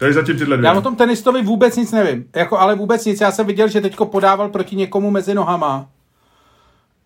Je 0.00 0.12
zatím 0.12 0.38
tyhle 0.38 0.56
dvě. 0.56 0.68
Já 0.68 0.78
o 0.78 0.80
tom 0.80 0.96
tenistovi 0.96 1.42
vůbec 1.42 1.76
nic 1.76 1.92
nevím. 1.92 2.24
Jako, 2.36 2.58
ale 2.58 2.74
vůbec 2.74 3.04
nic. 3.04 3.20
Já 3.20 3.32
jsem 3.32 3.46
viděl, 3.46 3.68
že 3.68 3.80
teďko 3.80 4.06
podával 4.06 4.48
proti 4.48 4.76
někomu 4.76 5.10
mezi 5.10 5.34
nohama. 5.34 5.88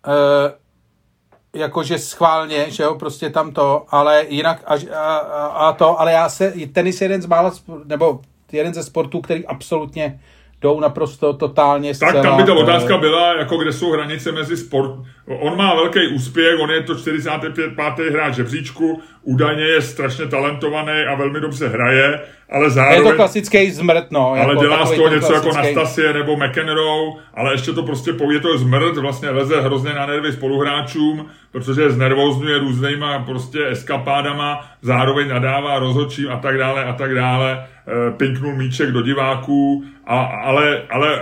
E, 0.07 1.59
jakože 1.59 1.99
schválně, 1.99 2.71
že 2.71 2.83
jo, 2.83 2.95
prostě 2.95 3.29
tam 3.29 3.51
to, 3.51 3.85
ale 3.89 4.25
jinak 4.29 4.63
a, 4.65 4.95
a, 4.95 5.17
a 5.47 5.73
to, 5.73 5.99
ale 5.99 6.11
já 6.11 6.29
se, 6.29 6.53
tenis 6.73 7.01
je 7.01 7.05
jeden 7.05 7.21
z 7.21 7.25
mála, 7.25 7.51
nebo 7.85 8.21
jeden 8.51 8.73
ze 8.73 8.83
sportů, 8.83 9.21
který 9.21 9.47
absolutně 9.47 10.19
jdou 10.61 10.79
naprosto 10.79 11.33
totálně 11.33 11.93
zcela... 11.93 12.13
Tak 12.13 12.21
tam 12.21 12.37
by 12.37 12.43
ta 12.43 12.53
otázka 12.53 12.97
byla, 12.97 13.37
jako 13.37 13.57
kde 13.57 13.73
jsou 13.73 13.91
hranice 13.91 14.31
mezi 14.31 14.57
sport. 14.57 14.91
On 15.25 15.57
má 15.57 15.75
velký 15.75 16.07
úspěch, 16.07 16.59
on 16.59 16.71
je 16.71 16.83
to 16.83 16.95
45. 16.95 17.71
hráč 18.11 18.35
žebříčku, 18.35 19.01
údajně 19.23 19.63
je 19.63 19.81
strašně 19.81 20.25
talentovaný 20.25 21.03
a 21.09 21.15
velmi 21.15 21.39
dobře 21.39 21.67
hraje, 21.67 22.21
ale 22.49 22.69
zároveň... 22.69 23.05
Je 23.05 23.11
to 23.11 23.15
klasický 23.15 23.71
zmrt, 23.71 24.11
no. 24.11 24.29
Ale 24.29 24.39
jako 24.39 24.55
dělá 24.55 24.85
z 24.85 24.91
toho 24.91 25.07
něco 25.07 25.27
klasický... 25.27 25.47
jako 25.47 25.57
Nastasie 25.57 26.13
nebo 26.13 26.37
McEnroe, 26.37 27.11
ale 27.33 27.53
ještě 27.53 27.73
to 27.73 27.83
prostě 27.83 28.11
je 28.31 28.39
to 28.39 28.57
zmrt, 28.57 28.97
vlastně 28.97 29.29
leze 29.29 29.61
hrozně 29.61 29.93
na 29.93 30.05
nervy 30.05 30.33
spoluhráčům, 30.33 31.29
protože 31.51 31.81
je 31.81 31.91
znervozňuje 31.91 32.59
různýma 32.59 33.19
prostě 33.19 33.67
eskapádama, 33.67 34.65
zároveň 34.81 35.29
nadává 35.29 35.79
rozhodčím 35.79 36.31
a 36.31 36.37
tak 36.37 36.57
dále 36.57 36.85
a 36.85 36.93
tak 36.93 37.15
dále, 37.15 37.51
e, 37.57 38.11
pinknul 38.11 38.55
míček 38.55 38.91
do 38.91 39.01
diváků, 39.01 39.83
a, 40.05 40.19
ale, 40.19 40.81
ale 40.89 41.21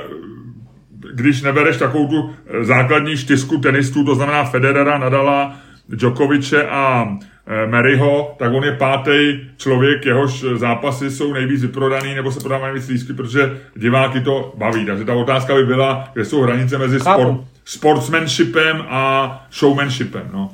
když 1.13 1.41
nebereš 1.41 1.77
takovou 1.77 2.07
tu 2.07 2.35
základní 2.61 3.17
štisku 3.17 3.57
tenistů, 3.57 4.05
to 4.05 4.15
znamená 4.15 4.43
Federera, 4.43 4.97
Nadala, 4.97 5.55
Djokoviče 5.89 6.67
a 6.67 7.07
Eh, 7.49 7.67
Maryho, 7.67 8.35
tak 8.39 8.53
on 8.53 8.63
je 8.63 8.71
pátý 8.71 9.39
člověk, 9.57 10.05
jehož 10.05 10.45
zápasy 10.55 11.11
jsou 11.11 11.33
nejvíc 11.33 11.61
vyprodaný 11.61 12.15
nebo 12.15 12.31
se 12.31 12.39
prodávají 12.39 12.73
víc 12.73 12.87
lístky, 12.87 13.13
protože 13.13 13.57
diváky 13.75 14.21
to 14.21 14.53
baví. 14.57 14.85
Takže 14.85 15.05
ta 15.05 15.13
otázka 15.13 15.55
by 15.55 15.65
byla, 15.65 16.09
kde 16.13 16.25
jsou 16.25 16.41
hranice 16.41 16.77
mezi 16.77 16.99
sport, 16.99 17.37
sportsmanshipem 17.67 18.85
a 18.89 19.31
showmanshipem. 19.51 20.29
No. 20.33 20.49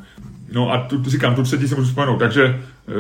No 0.52 0.72
a 0.72 0.78
tu, 0.78 1.04
říkám, 1.04 1.36
tu 1.36 1.44
třetí 1.44 1.68
se 1.68 1.76
můžu 1.76 1.88
vzpomenout, 1.88 2.18
takže 2.18 2.46
uh, 2.46 2.94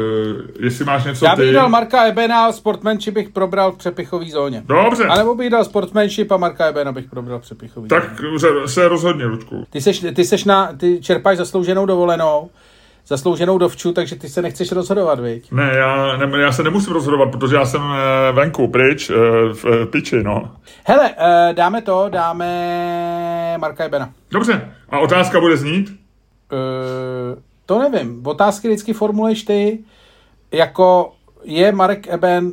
jestli 0.59 0.85
máš 0.85 1.03
něco 1.03 1.25
Já 1.25 1.35
bych 1.35 1.47
ty... 1.47 1.53
dal 1.53 1.69
Marka 1.69 2.03
Ebena, 2.03 2.51
sportmanship 2.51 3.13
bych 3.13 3.29
probral 3.29 3.71
v 3.71 3.77
přepichové 3.77 4.25
zóně. 4.25 4.63
Dobře. 4.65 5.05
A 5.05 5.17
nebo 5.17 5.35
bych 5.35 5.49
dal 5.49 5.65
sportmanship 5.65 6.31
a 6.31 6.37
Marka 6.37 6.65
Ebena 6.65 6.91
bych 6.91 7.09
probral 7.09 7.39
v 7.39 7.41
přepichové 7.41 7.87
Tak 7.87 8.21
zóně. 8.37 8.67
se 8.67 8.87
rozhodně, 8.87 9.25
Ludku. 9.25 9.65
Ty, 9.69 9.81
seš, 9.81 10.05
ty, 10.15 10.25
seš 10.25 10.43
na, 10.43 10.73
ty 10.77 10.99
čerpáš 11.01 11.37
zaslouženou 11.37 11.85
dovolenou, 11.85 12.49
zaslouženou 13.07 13.57
dovču, 13.57 13.93
takže 13.93 14.15
ty 14.15 14.29
se 14.29 14.41
nechceš 14.41 14.71
rozhodovat, 14.71 15.19
viď? 15.19 15.51
Ne, 15.51 15.71
já, 15.75 16.17
ne, 16.17 16.41
já 16.41 16.51
se 16.51 16.63
nemusím 16.63 16.93
rozhodovat, 16.93 17.31
protože 17.31 17.55
já 17.55 17.65
jsem 17.65 17.81
eh, 17.81 18.31
venku, 18.31 18.67
pryč, 18.67 19.09
eh, 19.09 19.13
v 19.53 19.65
eh, 19.65 19.85
piči, 19.85 20.23
no. 20.23 20.51
Hele, 20.85 21.15
dáme 21.53 21.81
to, 21.81 22.09
dáme 22.09 23.57
Marka 23.57 23.83
Ebena. 23.83 24.09
Dobře, 24.31 24.73
a 24.89 24.99
otázka 24.99 25.39
bude 25.39 25.57
znít? 25.57 25.89
Uh, 26.51 27.41
to 27.65 27.79
nevím, 27.79 28.27
otázky 28.27 28.67
vždycky 28.67 28.93
formuluješ 28.93 29.43
ty, 29.43 29.79
jako 30.51 31.13
je 31.43 31.71
Marek 31.71 32.07
Eben, 32.07 32.51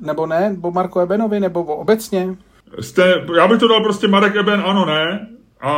nebo 0.00 0.26
ne, 0.26 0.50
nebo 0.50 0.70
Marko 0.70 1.00
Ebenovi, 1.00 1.40
nebo 1.40 1.62
obecně? 1.62 2.36
Jste, 2.80 3.24
já 3.36 3.48
bych 3.48 3.60
to 3.60 3.68
dal 3.68 3.82
prostě 3.82 4.08
Marek 4.08 4.36
Eben, 4.36 4.62
ano, 4.66 4.84
ne, 4.84 5.28
a 5.60 5.70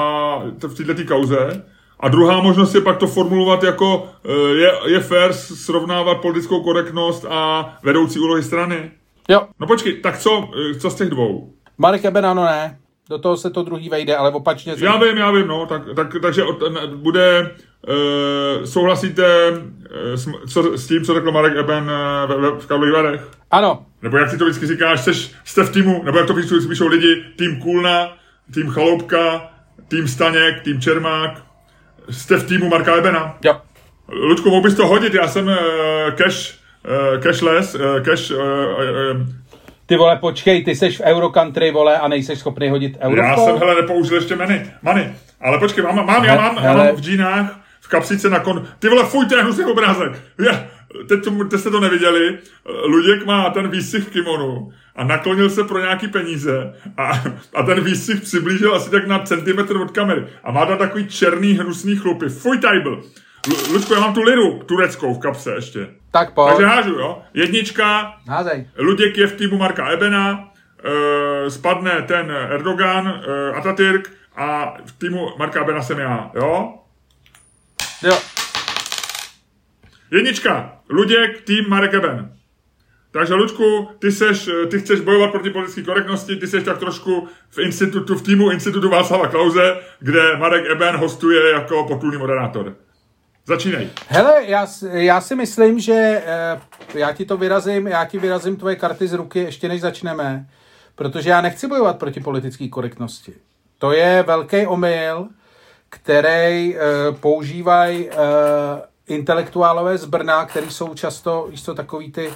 to 0.60 0.68
v 0.68 0.74
této 0.74 1.04
kauze. 1.04 1.64
A 2.00 2.08
druhá 2.08 2.40
možnost 2.40 2.74
je 2.74 2.80
pak 2.80 2.96
to 2.96 3.06
formulovat 3.06 3.62
jako 3.62 4.08
eh, 4.24 4.54
je, 4.54 4.72
je 4.86 5.00
fér 5.00 5.32
srovnávat 5.32 6.14
politickou 6.14 6.62
korektnost 6.62 7.26
a 7.28 7.72
vedoucí 7.82 8.18
úlohy 8.18 8.42
strany. 8.42 8.90
Jo. 9.28 9.46
No 9.60 9.66
počkej, 9.66 10.00
tak 10.00 10.18
co, 10.18 10.48
eh, 10.70 10.74
co 10.74 10.90
z 10.90 10.94
těch 10.94 11.08
dvou? 11.08 11.52
Marek 11.78 12.04
Ebenano 12.04 12.44
ne. 12.44 12.78
Do 13.10 13.18
toho 13.18 13.36
se 13.36 13.50
to 13.50 13.62
druhý 13.62 13.88
vejde, 13.88 14.16
ale 14.16 14.30
opačně... 14.30 14.74
Já 14.78 14.96
vím, 14.96 15.16
já 15.16 15.30
vím, 15.30 15.46
no. 15.46 15.66
Tak, 15.66 15.82
tak, 15.96 16.14
takže 16.22 16.42
bude... 16.94 17.50
Uh, 17.88 18.64
souhlasíte 18.64 19.50
uh, 19.50 19.58
s, 20.14 20.28
co, 20.52 20.78
s 20.78 20.86
tím, 20.86 21.04
co 21.04 21.14
řekl 21.14 21.32
Marek 21.32 21.56
Eben 21.56 21.84
uh, 21.84 22.42
v, 22.42 22.60
v 22.60 22.66
Karlových 22.66 22.94
Varech? 22.94 23.28
Ano. 23.50 23.86
Nebo 24.02 24.16
jak 24.16 24.30
si 24.30 24.38
to 24.38 24.44
vždycky 24.44 24.66
říkáš, 24.66 25.00
seš, 25.00 25.32
jste 25.44 25.64
v 25.64 25.72
týmu, 25.72 26.02
nebo 26.04 26.18
jak 26.18 26.26
to 26.26 26.34
píšou, 26.34 26.68
píšou 26.68 26.86
lidi, 26.86 27.24
tým 27.36 27.60
Kulna, 27.60 28.16
tým 28.54 28.70
Chaloupka, 28.70 29.50
tým 29.88 30.08
Staněk, 30.08 30.62
tým 30.62 30.80
Čermák, 30.80 31.42
Jste 32.10 32.36
v 32.36 32.46
týmu 32.46 32.68
Marka 32.68 32.94
Lebena? 32.94 33.36
Jo. 33.44 33.60
Ludku, 34.08 34.50
mohl 34.50 34.62
bys 34.62 34.74
to 34.74 34.86
hodit? 34.86 35.14
Já 35.14 35.28
jsem 35.28 35.46
uh, 35.48 35.54
cash, 36.14 36.54
uh, 37.14 37.20
cashless, 37.22 37.74
uh, 37.74 38.02
cash... 38.02 38.30
Uh, 38.30 38.38
uh, 38.38 39.26
ty 39.86 39.96
vole, 39.96 40.16
počkej, 40.16 40.64
ty 40.64 40.76
jsi 40.76 40.90
v 40.90 41.00
Eurocountry, 41.00 41.70
vole, 41.70 41.98
a 41.98 42.08
nejsi 42.08 42.36
schopný 42.36 42.70
hodit 42.70 42.96
euro. 43.00 43.22
Já 43.22 43.36
jsem, 43.36 43.58
hele, 43.58 43.74
nepoužil 43.74 44.16
ještě 44.16 44.36
money, 44.36 44.70
money. 44.82 45.12
Ale 45.40 45.58
počkej, 45.58 45.84
mám, 45.84 46.06
mám, 46.06 46.24
já 46.24 46.36
mám, 46.36 46.64
já 46.64 46.74
mám 46.74 46.96
v 46.96 47.00
džínách, 47.00 47.60
v 47.80 47.88
kapsice 47.88 48.30
na 48.30 48.38
kon... 48.38 48.66
Ty 48.78 48.88
vole, 48.88 49.04
fuj, 49.04 49.26
to 49.26 49.36
je 49.36 49.42
hnusný 49.42 49.64
obrázek. 49.64 50.12
Já, 50.46 50.66
teď, 51.08 51.24
to, 51.24 51.44
teď 51.44 51.60
jste 51.60 51.70
to 51.70 51.80
neviděli. 51.80 52.38
Luděk 52.84 53.26
má 53.26 53.50
ten 53.50 53.68
výsih 53.68 54.04
v 54.04 54.10
kimonu 54.10 54.72
a 54.98 55.04
naklonil 55.04 55.50
se 55.50 55.64
pro 55.64 55.78
nějaký 55.78 56.08
peníze 56.08 56.74
a, 56.96 57.24
a 57.54 57.62
ten 57.62 57.84
výstřih 57.84 58.20
přiblížil 58.20 58.74
asi 58.74 58.90
tak 58.90 59.06
na 59.06 59.18
centimetr 59.18 59.76
od 59.76 59.90
kamery 59.90 60.26
a 60.44 60.52
má 60.52 60.66
tam 60.66 60.78
takový 60.78 61.08
černý 61.08 61.52
hnusný 61.52 61.96
chlupy. 61.96 62.28
Fuj 62.28 62.58
tajbl. 62.58 63.02
Ludku, 63.72 63.94
já 63.94 64.00
mám 64.00 64.14
tu 64.14 64.22
liru 64.22 64.62
tureckou 64.66 65.14
v 65.14 65.18
kapse 65.18 65.54
ještě. 65.54 65.88
Tak 66.10 66.34
pojď. 66.34 66.48
Takže 66.48 66.66
hážu, 66.66 66.90
jo. 66.90 67.22
Jednička. 67.34 68.14
Házej. 68.28 68.66
Luděk 68.78 69.18
je 69.18 69.26
v 69.26 69.36
týmu 69.36 69.58
Marka 69.58 69.90
Ebena. 69.90 70.48
E, 70.84 71.50
spadne 71.50 72.02
ten 72.02 72.30
Erdogan, 72.30 73.08
e, 73.08 73.52
Atatürk 73.52 74.10
a 74.36 74.74
v 74.86 74.92
týmu 74.98 75.28
Marka 75.38 75.60
Ebena 75.60 75.82
jsem 75.82 75.98
já, 75.98 76.30
jo? 76.34 76.74
Jo. 78.02 78.18
Jednička. 80.10 80.72
Luděk, 80.90 81.40
tým 81.40 81.64
Marek 81.68 81.94
Eben. 81.94 82.37
Takže 83.10 83.34
Lučku, 83.34 83.88
ty, 83.98 84.12
seš, 84.12 84.50
ty 84.70 84.78
chceš 84.80 85.00
bojovat 85.00 85.30
proti 85.30 85.50
politické 85.50 85.82
korektnosti, 85.82 86.36
ty 86.36 86.46
seš 86.46 86.64
tak 86.64 86.78
trošku 86.78 87.28
v 87.50 87.58
institutu, 87.58 88.14
v 88.14 88.22
týmu 88.22 88.50
institutu 88.50 88.88
Václava 88.88 89.26
Klauze, 89.26 89.76
kde 89.98 90.36
Marek 90.36 90.70
Eben 90.70 90.96
hostuje 90.96 91.52
jako 91.52 91.84
potulný 91.84 92.18
moderátor. 92.18 92.74
Začínej. 93.46 93.90
Hele, 94.08 94.44
já, 94.46 94.66
já 94.90 95.20
si 95.20 95.34
myslím, 95.34 95.80
že 95.80 96.22
eh, 96.26 96.60
já 96.94 97.12
ti 97.12 97.24
to 97.24 97.36
vyrazím, 97.36 97.86
já 97.86 98.04
ti 98.04 98.18
vyrazím 98.18 98.56
tvoje 98.56 98.76
karty 98.76 99.08
z 99.08 99.12
ruky 99.12 99.38
ještě 99.38 99.68
než 99.68 99.80
začneme, 99.80 100.46
protože 100.94 101.30
já 101.30 101.40
nechci 101.40 101.66
bojovat 101.66 101.98
proti 101.98 102.20
politické 102.20 102.68
korektnosti. 102.68 103.32
To 103.78 103.92
je 103.92 104.24
velký 104.26 104.66
omyl, 104.66 105.28
který 105.88 106.74
uh, 106.74 107.16
používají 107.16 108.10
intelektuálové 109.06 109.98
z 109.98 110.04
Brna, 110.04 110.46
který 110.46 110.70
jsou 110.70 110.94
často, 110.94 111.46
víš 111.50 111.64
co, 111.64 111.74
takový 111.74 112.12
ty, 112.12 112.30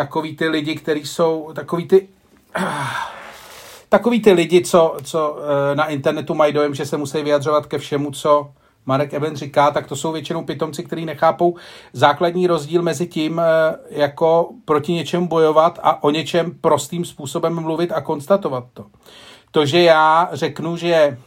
takový 0.00 0.36
ty 0.36 0.48
lidi, 0.48 0.74
kteří 0.74 1.04
jsou, 1.06 1.52
takový 1.54 1.88
ty, 1.88 2.08
takový 3.88 4.22
ty 4.22 4.32
lidi, 4.32 4.64
co, 4.64 4.96
co 5.02 5.30
uh, 5.30 5.38
na 5.74 5.86
internetu 5.86 6.34
mají 6.34 6.52
dojem, 6.52 6.74
že 6.74 6.86
se 6.86 6.96
musí 6.96 7.22
vyjadřovat 7.22 7.66
ke 7.66 7.78
všemu, 7.78 8.10
co 8.10 8.50
Marek 8.86 9.14
Eben 9.14 9.36
říká, 9.36 9.70
tak 9.70 9.86
to 9.86 9.96
jsou 9.96 10.12
většinou 10.12 10.44
pitomci, 10.44 10.84
kteří 10.84 11.04
nechápou 11.04 11.56
základní 11.92 12.46
rozdíl 12.46 12.82
mezi 12.82 13.06
tím, 13.06 13.38
uh, 13.38 13.44
jako 13.90 14.48
proti 14.64 14.92
něčemu 14.92 15.28
bojovat 15.28 15.78
a 15.82 16.02
o 16.02 16.10
něčem 16.10 16.52
prostým 16.60 17.04
způsobem 17.04 17.54
mluvit 17.54 17.92
a 17.92 18.00
konstatovat 18.00 18.64
to. 18.72 18.86
To, 19.50 19.66
že 19.66 19.82
já 19.82 20.28
řeknu, 20.32 20.76
že 20.76 21.18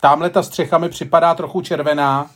tamhle 0.00 0.30
ta 0.30 0.42
střecha 0.42 0.78
mi 0.78 0.88
připadá 0.88 1.34
trochu 1.34 1.60
červená, 1.60 2.30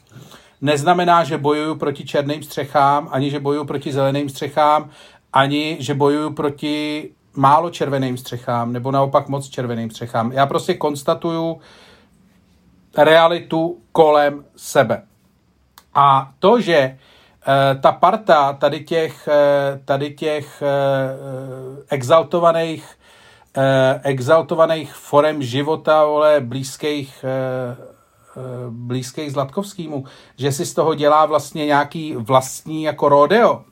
neznamená, 0.61 1.25
že 1.25 1.39
bojuju 1.39 1.75
proti 1.75 2.05
černým 2.05 2.43
střechám, 2.43 3.09
ani 3.11 3.31
že 3.31 3.41
bojuju 3.41 3.65
proti 3.65 3.93
zeleným 3.93 4.29
střechám, 4.29 4.91
ani 5.35 5.77
že 5.81 5.95
bojuju 5.95 6.33
proti 6.33 7.11
málo 7.37 7.71
červeným 7.71 8.17
střechám, 8.17 8.73
nebo 8.73 8.91
naopak 8.91 9.29
moc 9.29 9.49
červeným 9.49 9.91
střechám. 9.91 10.33
Já 10.33 10.47
prostě 10.47 10.75
konstatuju 10.75 11.61
realitu 12.99 13.79
kolem 13.93 14.45
sebe. 14.57 15.03
A 15.95 16.33
to, 16.39 16.61
že 16.61 16.77
e, 16.77 16.99
ta 17.81 17.93
parta 17.93 18.53
tady 18.53 18.81
těch, 18.81 19.29
e, 19.29 19.81
tady 19.85 20.15
těch 20.15 20.63
e, 20.63 20.69
exaltovaných 21.89 22.97
eh, 23.57 24.01
exaltovaných 24.03 24.95
forem 24.95 25.43
života, 25.43 26.05
vole, 26.05 26.41
blízkých, 26.41 27.25
eh, 27.25 27.77
eh, 27.77 28.41
blízkých 28.71 29.33
Zlatkovskýmu, 29.33 30.05
že 30.37 30.53
si 30.53 30.67
z 30.67 30.75
toho 30.75 30.95
dělá 30.95 31.27
vlastně 31.27 31.67
nějaký 31.67 32.17
vlastní 32.17 32.83
jako 32.83 33.09
rodeo, 33.09 33.65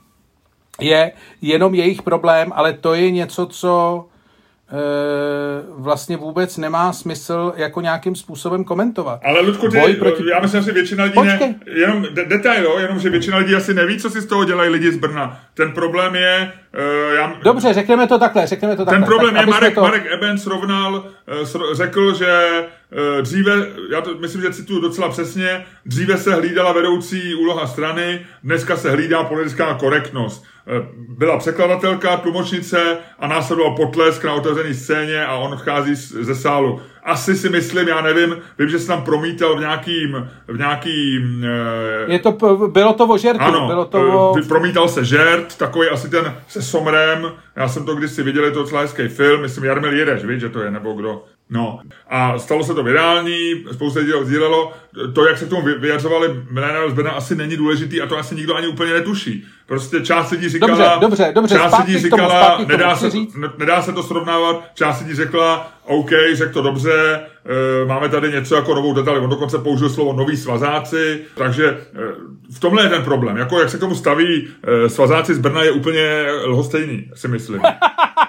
je 0.80 1.12
jenom 1.42 1.74
jejich 1.74 2.02
problém, 2.02 2.52
ale 2.54 2.72
to 2.72 2.94
je 2.94 3.10
něco, 3.10 3.46
co 3.46 4.04
Eh, 4.74 5.62
vlastně 5.78 6.16
vůbec 6.16 6.56
nemá 6.56 6.92
smysl 6.92 7.52
jako 7.56 7.80
nějakým 7.80 8.14
způsobem 8.14 8.64
komentovat. 8.64 9.20
Ale 9.24 9.40
Ludku, 9.40 9.68
ty, 9.68 9.78
Boj 9.80 9.94
proti... 9.94 10.22
já 10.30 10.40
myslím, 10.40 10.62
že 10.62 10.72
většina 10.72 11.04
lidí 11.04 11.22
ne, 11.22 11.54
jenom 11.74 12.06
de- 12.12 12.24
detail, 12.24 12.64
jo, 12.64 12.78
jenom, 12.78 12.98
že 12.98 13.10
většina 13.10 13.38
lidí 13.38 13.54
asi 13.54 13.74
neví, 13.74 13.98
co 13.98 14.10
si 14.10 14.20
z 14.20 14.26
toho 14.26 14.44
dělají 14.44 14.70
lidi 14.70 14.92
z 14.92 14.96
Brna. 14.96 15.40
Ten 15.54 15.72
problém 15.72 16.14
je... 16.14 16.52
Uh, 16.78 17.14
já, 17.14 17.34
Dobře, 17.42 17.74
řekneme 17.74 18.06
to 18.06 18.18
takhle, 18.18 18.46
řekneme 18.46 18.76
to 18.76 18.84
takhle. 18.84 18.98
Ten 18.98 19.06
problém 19.06 19.34
tak, 19.34 19.46
je, 19.46 19.50
Marek, 19.50 19.74
to... 19.74 19.80
Marek 19.80 20.06
Eben 20.12 20.38
srovnal, 20.38 20.94
uh, 20.94 21.74
řekl, 21.74 22.14
že 22.14 22.50
uh, 23.16 23.22
dříve, 23.22 23.52
já 23.90 24.00
to 24.00 24.14
myslím, 24.14 24.42
že 24.42 24.52
cituju 24.52 24.80
docela 24.80 25.08
přesně, 25.08 25.64
dříve 25.86 26.18
se 26.18 26.34
hlídala 26.34 26.72
vedoucí 26.72 27.34
úloha 27.34 27.66
strany, 27.66 28.26
dneska 28.44 28.76
se 28.76 28.90
hlídá 28.90 29.24
politická 29.24 29.74
korektnost. 29.74 30.44
Eh, 30.66 30.86
byla 31.08 31.38
překladatelka, 31.38 32.16
tlumočnice 32.16 32.98
a 33.18 33.26
následoval 33.26 33.76
potlesk 33.76 34.24
na 34.24 34.34
otevřené 34.34 34.74
scéně 34.74 35.26
a 35.26 35.34
on 35.34 35.56
vchází 35.56 35.94
ze 35.94 36.34
sálu. 36.34 36.80
Asi 37.04 37.34
si 37.34 37.48
myslím, 37.48 37.88
já 37.88 38.00
nevím, 38.02 38.36
vím, 38.58 38.68
že 38.68 38.78
se 38.78 38.86
tam 38.86 39.04
promítal 39.04 39.56
v 39.56 39.60
nějakým, 39.60 40.28
v 40.48 40.58
nějakým... 40.58 41.46
Je 42.06 42.18
to, 42.18 42.32
bylo 42.68 42.92
to 42.92 43.06
o 43.06 43.18
žertu. 43.18 43.42
Ano, 43.42 43.66
bylo 43.66 43.84
to 43.84 43.98
eh, 43.98 44.10
o... 44.10 44.34
promítal 44.48 44.88
se 44.88 45.04
žert, 45.04 45.56
takový 45.56 45.88
asi 45.88 46.10
ten 46.10 46.34
se 46.48 46.62
Somrem, 46.62 47.32
já 47.56 47.68
jsem 47.68 47.84
to 47.84 47.94
kdysi 47.94 48.22
viděl, 48.22 48.44
je 48.44 48.50
to 48.50 48.58
docela 48.58 48.80
hezký 48.80 49.08
film, 49.08 49.40
myslím 49.40 49.64
Jarmil 49.64 49.92
Jireš, 49.92 50.24
víš, 50.24 50.40
že 50.40 50.48
to 50.48 50.60
je, 50.60 50.70
nebo 50.70 50.92
kdo. 50.92 51.24
No 51.52 51.80
a 52.08 52.38
stalo 52.38 52.64
se 52.64 52.74
to 52.74 52.82
virální, 52.82 53.64
spousta 53.72 54.00
lidí 54.00 54.12
ho 54.12 54.24
sdílelo. 54.24 54.72
To, 55.14 55.26
jak 55.26 55.38
se 55.38 55.44
k 55.44 55.48
tomu 55.48 55.62
vyjadřovali 55.78 56.28
mileniál 56.50 56.90
z 56.90 56.94
Brna, 56.94 57.10
asi 57.10 57.34
není 57.34 57.56
důležitý 57.56 58.00
a 58.00 58.06
to 58.06 58.18
asi 58.18 58.34
nikdo 58.34 58.56
ani 58.56 58.66
úplně 58.66 58.92
netuší. 58.92 59.44
Prostě 59.66 60.00
část 60.00 60.30
lidí 60.30 60.48
říkala, 60.48 60.70
dobře, 60.70 60.90
dobře, 61.00 61.32
dobře, 61.34 61.54
část 61.54 61.78
lidí 61.78 61.98
říkala, 61.98 62.56
tomu, 62.56 62.68
nedá, 62.68 62.96
se, 62.96 63.10
říct. 63.10 63.36
nedá 63.58 63.82
se 63.82 63.92
to 63.92 64.02
srovnávat, 64.02 64.64
část 64.74 65.00
lidí 65.00 65.14
řekla, 65.14 65.72
OK, 65.86 66.10
řekl 66.32 66.52
to 66.52 66.62
dobře, 66.62 67.20
e, 67.82 67.86
máme 67.86 68.08
tady 68.08 68.32
něco 68.32 68.54
jako 68.54 68.74
novou 68.74 68.94
detail, 68.94 69.24
on 69.24 69.30
dokonce 69.30 69.58
použil 69.58 69.90
slovo 69.90 70.12
noví 70.12 70.36
svazáci, 70.36 71.20
takže 71.34 71.66
e, 71.66 71.76
v 72.54 72.60
tomhle 72.60 72.82
je 72.82 72.88
ten 72.88 73.02
problém. 73.02 73.36
Jako 73.36 73.60
jak 73.60 73.70
se 73.70 73.76
k 73.76 73.80
tomu 73.80 73.94
staví 73.94 74.48
e, 74.64 74.88
svazáci 74.88 75.34
z 75.34 75.38
Brna 75.38 75.62
je 75.62 75.70
úplně 75.70 76.26
lhostejný, 76.46 77.10
si 77.14 77.28
myslím. 77.28 77.62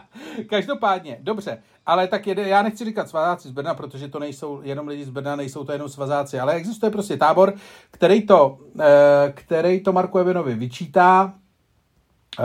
Každopádně, 0.48 1.18
dobře, 1.20 1.62
ale 1.86 2.08
tak 2.08 2.26
jede, 2.26 2.48
já 2.48 2.62
nechci 2.62 2.84
říkat 2.84 3.08
svazáci 3.08 3.48
z 3.48 3.50
Brna, 3.50 3.74
protože 3.74 4.08
to 4.08 4.18
nejsou 4.18 4.60
jenom 4.62 4.88
lidi 4.88 5.04
z 5.04 5.10
Brna, 5.10 5.36
nejsou 5.36 5.64
to 5.64 5.72
jenom 5.72 5.88
svazáci, 5.88 6.40
ale 6.40 6.52
existuje 6.52 6.90
prostě 6.90 7.16
tábor, 7.16 7.54
který 7.90 8.26
to, 8.26 8.58
eh, 8.80 9.32
který 9.34 9.80
to 9.80 9.92
Marku 9.92 10.18
Ebenovi 10.18 10.54
vyčítá, 10.54 11.32
eh, 12.38 12.42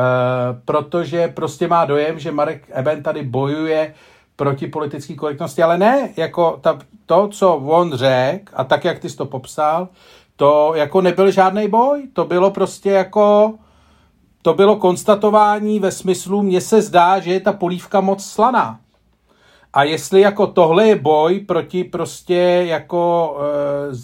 protože 0.66 1.28
prostě 1.28 1.68
má 1.68 1.86
dojem, 1.86 2.20
že 2.20 2.32
Marek 2.32 2.70
Eben 2.72 3.04
tady 3.04 3.24
bojuje 3.24 3.94
proti 4.36 4.68
politické 4.68 5.16
korektnosti, 5.16 5.64
ale 5.64 5.78
ne, 5.78 6.10
jako 6.18 6.60
ta, 6.62 6.80
to, 7.06 7.28
co 7.28 7.56
on 7.56 7.94
řekl 7.94 8.54
a 8.56 8.64
tak, 8.64 8.86
jak 8.86 9.00
ty 9.00 9.10
jsi 9.10 9.18
to 9.18 9.26
popsal, 9.26 9.90
to 10.36 10.72
jako 10.76 11.02
nebyl 11.02 11.32
žádný 11.32 11.68
boj, 11.68 12.08
to 12.14 12.26
bylo 12.26 12.52
prostě 12.52 12.92
jako 12.92 13.54
to 14.48 14.54
bylo 14.54 14.76
konstatování 14.76 15.80
ve 15.80 15.92
smyslu, 15.92 16.42
mně 16.42 16.62
se 16.62 16.82
zdá, 16.82 17.20
že 17.20 17.32
je 17.34 17.40
ta 17.40 17.54
polívka 17.54 18.02
moc 18.02 18.26
slaná. 18.26 18.80
A 19.74 19.84
jestli 19.84 20.22
jako 20.22 20.48
tohle 20.48 20.88
je 20.88 20.96
boj 20.96 21.40
proti 21.40 21.84
prostě 21.84 22.64
jako 22.68 23.38
e, 23.40 23.96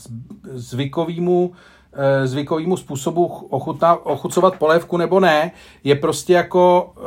zvykovýmu, 0.54 1.52
e, 1.94 2.28
zvykovýmu 2.28 2.78
způsobu 2.78 3.26
ochutna, 3.26 4.06
ochucovat 4.06 4.56
polévku 4.56 4.98
nebo 4.98 5.20
ne, 5.20 5.52
je 5.84 5.96
prostě 5.96 6.34
jako 6.34 6.94
e, 6.98 7.02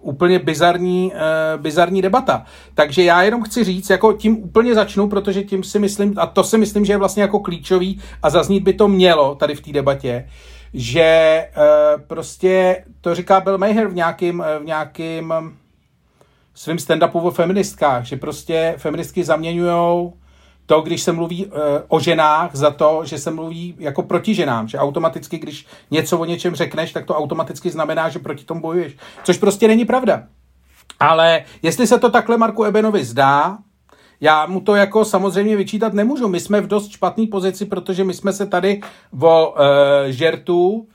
úplně 0.00 0.38
bizarní, 0.38 1.12
e, 1.14 1.18
bizarní 1.58 2.02
debata. 2.02 2.44
Takže 2.74 3.04
já 3.04 3.22
jenom 3.22 3.42
chci 3.42 3.64
říct, 3.64 3.90
jako 3.90 4.12
tím 4.12 4.44
úplně 4.44 4.74
začnu, 4.74 5.08
protože 5.08 5.42
tím 5.42 5.62
si 5.62 5.78
myslím, 5.78 6.14
a 6.16 6.26
to 6.26 6.44
si 6.44 6.58
myslím, 6.58 6.84
že 6.84 6.92
je 6.92 6.98
vlastně 6.98 7.22
jako 7.22 7.40
klíčový 7.40 8.00
a 8.22 8.30
zaznít 8.30 8.62
by 8.62 8.72
to 8.72 8.88
mělo 8.88 9.34
tady 9.34 9.54
v 9.54 9.60
té 9.60 9.72
debatě, 9.72 10.28
že 10.78 11.48
uh, 11.56 12.00
prostě 12.00 12.84
to 13.00 13.14
říká 13.14 13.40
Bill 13.40 13.58
Maher 13.58 13.86
v 13.88 13.94
nějakým, 13.94 14.44
v 14.60 14.64
nějakým 14.64 15.34
svým 16.54 16.76
stand-upu 16.76 17.26
o 17.26 17.30
feministkách, 17.30 18.04
že 18.04 18.16
prostě 18.16 18.74
feministky 18.76 19.24
zaměňují 19.24 20.12
to, 20.66 20.80
když 20.80 21.02
se 21.02 21.12
mluví 21.12 21.52
o 21.88 22.00
ženách, 22.00 22.50
za 22.52 22.70
to, 22.70 23.00
že 23.04 23.18
se 23.18 23.30
mluví 23.30 23.74
jako 23.78 24.02
proti 24.02 24.34
ženám, 24.34 24.68
že 24.68 24.78
automaticky, 24.78 25.38
když 25.38 25.66
něco 25.90 26.18
o 26.18 26.24
něčem 26.24 26.54
řekneš, 26.54 26.92
tak 26.92 27.06
to 27.06 27.16
automaticky 27.16 27.70
znamená, 27.70 28.08
že 28.08 28.18
proti 28.18 28.44
tomu 28.44 28.60
bojuješ. 28.60 28.96
Což 29.24 29.38
prostě 29.38 29.68
není 29.68 29.84
pravda. 29.84 30.22
Ale 31.00 31.44
jestli 31.62 31.86
se 31.86 31.98
to 31.98 32.10
takhle 32.10 32.36
Marku 32.36 32.64
Ebenovi 32.64 33.04
zdá, 33.04 33.58
já 34.20 34.46
mu 34.46 34.60
to 34.60 34.74
jako 34.74 35.04
samozřejmě 35.04 35.56
vyčítat 35.56 35.92
nemůžu. 35.92 36.28
My 36.28 36.40
jsme 36.40 36.60
v 36.60 36.66
dost 36.66 36.90
špatné 36.90 37.26
pozici, 37.26 37.64
protože 37.64 38.04
my 38.04 38.14
jsme 38.14 38.32
se 38.32 38.46
tady 38.46 38.80
o 39.20 39.50
uh, 39.50 39.56
žertu 40.06 40.86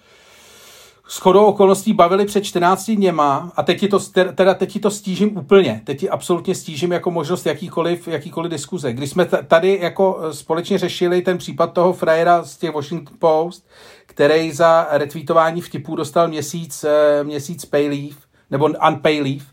s 1.11 1.17
chodou 1.17 1.45
okolností 1.45 1.93
bavili 1.93 2.25
před 2.25 2.43
14 2.43 2.91
dněma 2.91 3.51
a 3.55 3.63
teď 3.63 3.79
ti 3.79 3.87
to, 3.87 3.99
teda 4.35 4.53
teď 4.53 4.71
ti 4.71 4.79
to 4.79 4.91
stížím 4.91 5.37
úplně. 5.37 5.81
Teď 5.83 5.99
ti 5.99 6.09
absolutně 6.09 6.55
stížím 6.55 6.91
jako 6.91 7.11
možnost 7.11 7.45
jakýkoliv, 7.45 8.07
jakýkoliv 8.07 8.51
diskuze. 8.51 8.93
Když 8.93 9.09
jsme 9.09 9.25
tady 9.25 9.79
jako 9.81 10.19
eh, 10.21 10.33
společně 10.33 10.77
řešili 10.77 11.21
ten 11.21 11.37
případ 11.37 11.73
toho 11.73 11.93
frajera 11.93 12.43
z 12.43 12.57
těch 12.57 12.73
Washington 12.73 13.17
Post, 13.19 13.67
který 14.05 14.51
za 14.51 14.87
retweetování 14.91 15.61
vtipů 15.61 15.95
dostal 15.95 16.27
měsíc, 16.27 16.83
eh, 16.83 17.23
měsíc 17.23 17.65
pay 17.65 17.87
leave, 17.87 18.15
nebo 18.51 18.69
unpay 18.87 19.21
leave, 19.21 19.45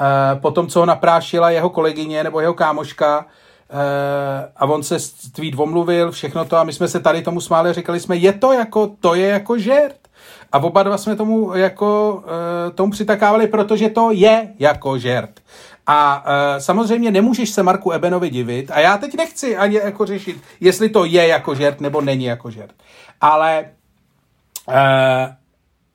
Eh, 0.00 0.36
potom, 0.40 0.66
co 0.66 0.80
ho 0.80 0.86
naprášila 0.86 1.50
jeho 1.50 1.70
kolegyně 1.70 2.24
nebo 2.24 2.40
jeho 2.40 2.54
kámoška 2.54 3.26
eh, 3.70 4.52
a 4.56 4.64
on 4.66 4.82
se 4.82 4.96
tweet 5.32 5.54
omluvil, 5.56 6.10
všechno 6.10 6.44
to 6.44 6.56
a 6.56 6.64
my 6.64 6.72
jsme 6.72 6.88
se 6.88 7.00
tady 7.00 7.22
tomu 7.22 7.40
smáli 7.40 7.72
říkali 7.72 8.00
jsme, 8.00 8.16
je 8.16 8.32
to 8.32 8.52
jako, 8.52 8.90
to 9.00 9.14
je 9.14 9.28
jako 9.28 9.58
žert. 9.58 9.96
A 10.52 10.58
oba 10.58 10.82
dva 10.82 10.98
jsme 10.98 11.16
tomu 11.16 11.56
jako 11.56 12.22
eh, 12.26 12.70
tomu 12.70 12.92
přitakávali, 12.92 13.46
protože 13.46 13.88
to 13.88 14.10
je 14.10 14.48
jako 14.58 14.98
žert. 14.98 15.40
A 15.90 16.24
samozřejmě 16.58 17.10
nemůžeš 17.10 17.50
se 17.50 17.62
Marku 17.62 17.92
Ebenovi 17.92 18.30
divit 18.30 18.70
a 18.70 18.80
já 18.80 18.98
teď 18.98 19.16
nechci 19.16 19.56
ani 19.56 19.76
jako 19.76 20.06
řešit, 20.06 20.36
jestli 20.60 20.88
to 20.88 21.04
je 21.04 21.26
jako 21.26 21.54
žert 21.54 21.80
nebo 21.80 22.00
není 22.00 22.24
jako 22.24 22.50
žert. 22.50 22.74
Ale 23.20 23.64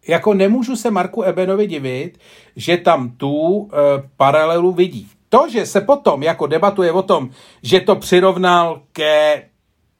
jako 0.07 0.33
nemůžu 0.33 0.75
se 0.75 0.91
Marku 0.91 1.23
Ebenovi 1.23 1.67
divit, 1.67 2.17
že 2.55 2.77
tam 2.77 3.09
tu 3.09 3.67
e, 3.67 3.77
paralelu 4.17 4.71
vidí. 4.71 5.07
To, 5.29 5.49
že 5.49 5.65
se 5.65 5.81
potom 5.81 6.23
jako 6.23 6.47
debatuje 6.47 6.91
o 6.91 7.01
tom, 7.01 7.29
že 7.63 7.79
to 7.79 7.95
přirovnal 7.95 8.81
ke 8.91 9.43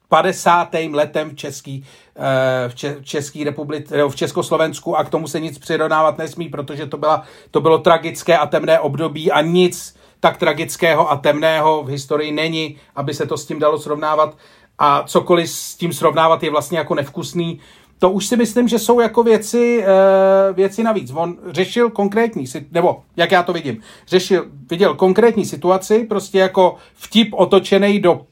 50. 0.08 0.68
letem 0.92 1.30
v 1.30 1.34
Český, 1.34 1.84
eh, 2.16 2.68
v, 2.68 2.74
Če, 2.74 2.94
v 2.94 3.04
Český 3.04 3.44
republice, 3.44 4.04
v 4.08 4.16
Československu 4.16 4.96
a 4.96 5.04
k 5.04 5.10
tomu 5.10 5.28
se 5.28 5.40
nic 5.40 5.58
přirovnávat 5.58 6.18
nesmí, 6.18 6.48
protože 6.48 6.86
to, 6.86 6.96
byla, 6.96 7.22
to 7.50 7.60
bylo 7.60 7.78
tragické 7.78 8.38
a 8.38 8.46
temné 8.46 8.80
období 8.80 9.32
a 9.32 9.40
nic 9.40 9.96
tak 10.20 10.36
tragického 10.36 11.10
a 11.10 11.16
temného 11.16 11.82
v 11.82 11.88
historii 11.88 12.32
není, 12.32 12.76
aby 12.96 13.14
se 13.14 13.26
to 13.26 13.36
s 13.36 13.46
tím 13.46 13.58
dalo 13.58 13.78
srovnávat 13.78 14.36
a 14.78 15.02
cokoliv 15.02 15.50
s 15.50 15.74
tím 15.74 15.92
srovnávat 15.92 16.42
je 16.42 16.50
vlastně 16.50 16.78
jako 16.78 16.94
nevkusný. 16.94 17.60
To 17.98 18.10
už 18.10 18.26
si 18.26 18.36
myslím, 18.36 18.68
že 18.68 18.78
jsou 18.78 19.00
jako 19.00 19.22
věci, 19.22 19.84
eh, 19.86 20.52
věci 20.52 20.82
navíc. 20.82 21.12
On 21.14 21.36
řešil 21.46 21.90
konkrétní, 21.90 22.44
nebo 22.70 23.02
jak 23.16 23.32
já 23.32 23.42
to 23.42 23.52
vidím, 23.52 23.80
řešil, 24.06 24.46
viděl 24.70 24.94
konkrétní 24.94 25.44
situaci, 25.44 26.04
prostě 26.04 26.38
jako 26.38 26.76
vtip 26.94 27.28
otočený 27.32 28.00
do 28.00 28.26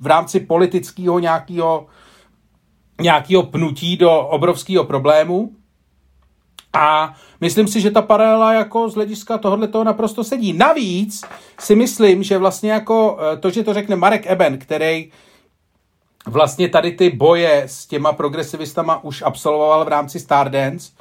v 0.00 0.06
rámci 0.06 0.40
politického 0.40 1.18
nějakého 1.18 1.86
nějakého 3.00 3.42
pnutí 3.42 3.96
do 3.96 4.20
obrovského 4.20 4.84
problému. 4.84 5.50
A 6.72 7.14
myslím 7.40 7.68
si, 7.68 7.80
že 7.80 7.90
ta 7.90 8.02
paralela 8.02 8.52
jako 8.52 8.88
z 8.88 8.94
hlediska 8.94 9.38
tohohle 9.38 9.68
toho 9.68 9.84
naprosto 9.84 10.24
sedí. 10.24 10.52
Navíc 10.52 11.24
si 11.60 11.76
myslím, 11.76 12.22
že 12.22 12.38
vlastně 12.38 12.72
jako 12.72 13.18
eh, 13.20 13.36
to, 13.36 13.50
že 13.50 13.62
to 13.62 13.74
řekne 13.74 13.96
Marek 13.96 14.26
Eben, 14.26 14.58
který 14.58 15.10
vlastně 16.26 16.68
tady 16.68 16.92
ty 16.92 17.10
boje 17.10 17.62
s 17.66 17.86
těma 17.86 18.12
progresivistama 18.12 19.04
už 19.04 19.22
absolvoval 19.22 19.84
v 19.84 19.88
rámci 19.88 20.20
Stardance, 20.20 20.92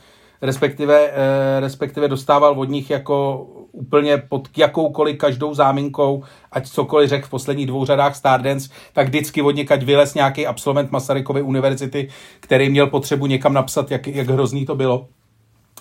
respektive, 0.41 1.07
eh, 1.07 1.59
respektive 1.59 2.07
dostával 2.07 2.59
od 2.59 2.69
nich 2.69 2.89
jako 2.89 3.47
úplně 3.71 4.17
pod 4.17 4.47
jakoukoliv 4.57 5.17
každou 5.17 5.53
záminkou, 5.53 6.23
ať 6.51 6.69
cokoliv 6.69 7.09
řekl 7.09 7.27
v 7.27 7.29
posledních 7.29 7.67
dvou 7.67 7.85
řadách 7.85 8.15
Stardance, 8.15 8.69
tak 8.93 9.07
vždycky 9.07 9.41
od 9.41 9.51
někaď 9.51 9.83
vylez 9.83 10.13
nějaký 10.13 10.47
absolvent 10.47 10.91
Masarykovy 10.91 11.41
univerzity, 11.41 12.09
který 12.39 12.69
měl 12.69 12.87
potřebu 12.87 13.25
někam 13.25 13.53
napsat, 13.53 13.91
jak, 13.91 14.07
jak 14.07 14.29
hrozný 14.29 14.65
to 14.65 14.75
bylo. 14.75 15.07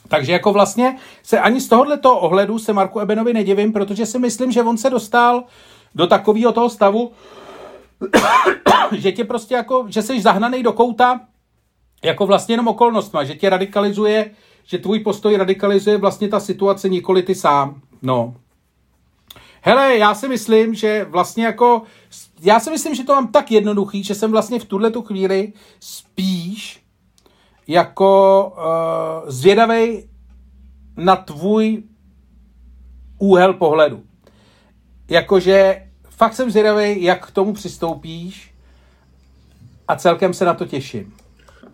Takže 0.09 0.32
jako 0.32 0.53
vlastně 0.53 0.97
se 1.22 1.41
ani 1.41 1.61
z 1.61 1.68
tohoto 1.68 2.18
ohledu 2.18 2.59
se 2.59 2.72
Marku 2.72 3.01
Ebenovi 3.01 3.32
nedivím, 3.32 3.72
protože 3.72 4.07
si 4.07 4.18
myslím, 4.18 4.53
že 4.53 4.62
on 4.62 4.78
se 4.78 4.91
dostal 4.91 5.45
do 5.95 6.07
takového 6.07 6.53
toho 6.53 6.70
stavu, 6.70 7.12
že 8.97 9.12
tě 9.12 9.24
prostě 9.24 9.55
jako, 9.55 9.86
že 9.89 10.03
jsi 10.03 10.20
zahnaný 10.20 10.62
do 10.62 10.72
kouta 10.72 11.20
jako 12.05 12.26
vlastně 12.26 12.53
jenom 12.53 12.68
okolnostma, 12.68 13.24
že 13.24 13.34
tě 13.34 13.51
radikalizuje, 13.51 14.30
že 14.64 14.78
tvůj 14.78 15.01
postoj 15.01 15.36
radikalizuje 15.36 15.97
vlastně 15.97 16.28
ta 16.28 16.41
situace, 16.41 16.89
nikoli 16.89 17.22
ty 17.22 17.34
sám. 17.34 17.80
No. 18.03 18.34
Hele, 19.62 19.97
já 19.97 20.14
si 20.14 20.28
myslím, 20.28 20.74
že 20.74 21.05
vlastně 21.05 21.45
jako, 21.45 21.82
já 22.41 22.61
si 22.61 22.70
myslím, 22.70 22.95
že 22.95 23.05
to 23.05 23.14
mám 23.14 23.28
tak 23.28 23.51
jednoduchý, 23.51 24.05
že 24.05 24.14
jsem 24.14 24.30
vlastně 24.30 24.61
v 24.61 24.64
tuhle 24.64 24.91
tu 24.91 25.03
chvíli 25.03 25.53
spíš 25.80 26.82
jako 27.66 28.53
uh, 28.57 29.30
zvědavej 29.30 30.09
na 30.97 31.16
tvůj 31.16 31.82
úhel 33.18 33.55
pohledu. 33.55 34.03
Jakože 35.11 35.86
fakt 36.11 36.34
jsem 36.34 36.51
zvědavý, 36.51 37.03
jak 37.03 37.26
k 37.26 37.30
tomu 37.30 37.53
přistoupíš 37.53 38.47
a 39.89 39.97
celkem 39.97 40.34
se 40.34 40.45
na 40.45 40.55
to 40.55 40.66
těším. 40.66 41.12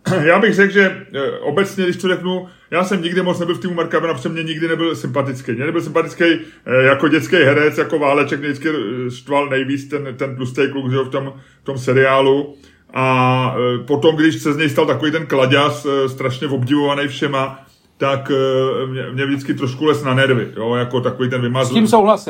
Já 0.25 0.39
bych 0.39 0.55
řekl, 0.55 0.73
že 0.73 1.07
eh, 1.15 1.31
obecně, 1.31 1.85
když 1.85 1.97
to 1.97 2.09
řeknu, 2.09 2.47
já 2.71 2.85
jsem 2.85 3.03
nikdy 3.03 3.23
moc 3.23 3.39
nebyl 3.39 3.55
v 3.55 3.61
týmu 3.61 3.75
Marka 3.75 4.01
Bena, 4.01 4.15
protože 4.15 4.29
mě 4.29 4.43
nikdy 4.43 4.69
nebyl 4.69 4.97
sympatický. 4.97 5.53
Mě 5.53 5.67
nebyl 5.67 5.81
sympatický 5.81 6.25
eh, 6.25 6.83
jako 6.83 7.09
dětský 7.09 7.37
herec, 7.37 7.79
jako 7.79 7.99
váleček, 7.99 8.41
mě 8.41 8.49
vždycky 8.49 8.69
eh, 8.69 9.11
štval 9.11 9.49
nejvíc 9.49 9.89
ten, 9.89 10.15
ten 10.17 10.37
tlustý 10.37 10.62
kluk 10.73 10.91
že 10.91 10.97
v, 10.97 11.09
tom, 11.09 11.33
v 11.62 11.65
tom 11.65 11.79
seriálu. 11.79 12.55
A 12.97 13.57
potom, 13.87 14.17
když 14.17 14.43
se 14.43 14.53
z 14.53 14.57
něj 14.57 14.69
stal 14.69 14.87
takový 14.87 15.11
ten 15.11 15.27
kladěz, 15.27 15.87
strašně 16.07 16.49
obdivovaný 16.49 17.09
všema, 17.09 17.64
tak 18.05 18.31
eh, 18.31 18.87
mě, 18.87 19.03
mě 19.13 19.27
vždycky 19.27 19.55
trošku 19.55 19.85
les 19.85 20.05
na 20.05 20.15
nervy, 20.15 20.49
jo, 20.57 20.75
jako 20.75 21.01
takový 21.01 21.31
ten 21.31 21.41
vymazl, 21.41 21.75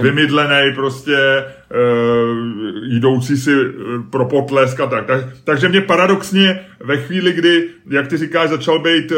vymydlený 0.02 0.74
prostě 0.74 1.44
uh, 1.70 2.38
jdoucí 2.84 3.36
si 3.36 3.50
eh, 3.52 3.72
pro 4.10 4.24
potlesk 4.24 4.80
a 4.80 4.86
tak. 4.86 5.06
tak. 5.06 5.24
Takže 5.44 5.68
mě 5.68 5.80
paradoxně 5.80 6.66
ve 6.84 6.96
chvíli, 6.96 7.32
kdy, 7.32 7.68
jak 7.90 8.08
ty 8.08 8.16
říkáš, 8.16 8.50
začal 8.50 8.78
být, 8.78 9.12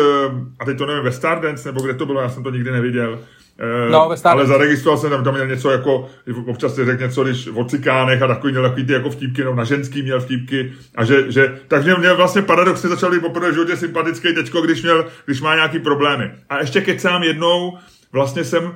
a 0.59 0.65
teď 0.65 0.79
to 0.79 0.87
nevím, 0.87 1.05
ve 1.05 1.13
Stardance, 1.13 1.69
nebo 1.69 1.81
kde 1.81 1.95
to 1.95 2.07
bylo, 2.07 2.21
já 2.21 2.29
jsem 2.29 2.43
to 2.43 2.51
nikdy 2.51 2.71
neviděl, 2.71 3.19
Eh, 3.59 3.91
no, 3.91 4.11
ale 4.25 4.47
zaregistroval 4.47 4.99
jsem 4.99 5.11
tam, 5.11 5.25
tam 5.25 5.35
měl 5.35 5.47
něco 5.47 5.71
jako, 5.71 6.09
občas 6.47 6.75
si 6.75 6.85
řekl 6.85 7.03
něco, 7.03 7.25
když 7.25 7.49
o 7.55 7.65
cikánech 7.65 8.23
a 8.23 8.27
takový 8.27 8.53
měl 8.53 8.63
takový 8.63 8.87
ty 8.87 8.93
jako 8.93 9.11
vtípky, 9.11 9.45
no 9.45 9.55
na 9.55 9.65
ženský 9.65 10.03
měl 10.03 10.21
vtípky 10.21 10.73
a 10.95 11.05
že, 11.05 11.33
že 11.33 11.61
takže 11.69 11.95
mě 11.97 12.13
vlastně 12.13 12.43
paradoxně 12.43 12.89
začal 12.89 13.11
být 13.11 13.21
poprvé 13.21 13.51
v 13.51 13.55
životě 13.55 13.77
sympatický 13.77 14.35
teďko, 14.35 14.61
když, 14.61 14.83
měl, 14.83 15.07
když 15.27 15.41
má 15.41 15.55
nějaký 15.55 15.79
problémy. 15.79 16.31
A 16.49 16.59
ještě 16.59 16.81
kecám 16.81 17.23
jednou, 17.23 17.79
vlastně 18.13 18.45
jsem 18.45 18.65
e, 18.65 18.75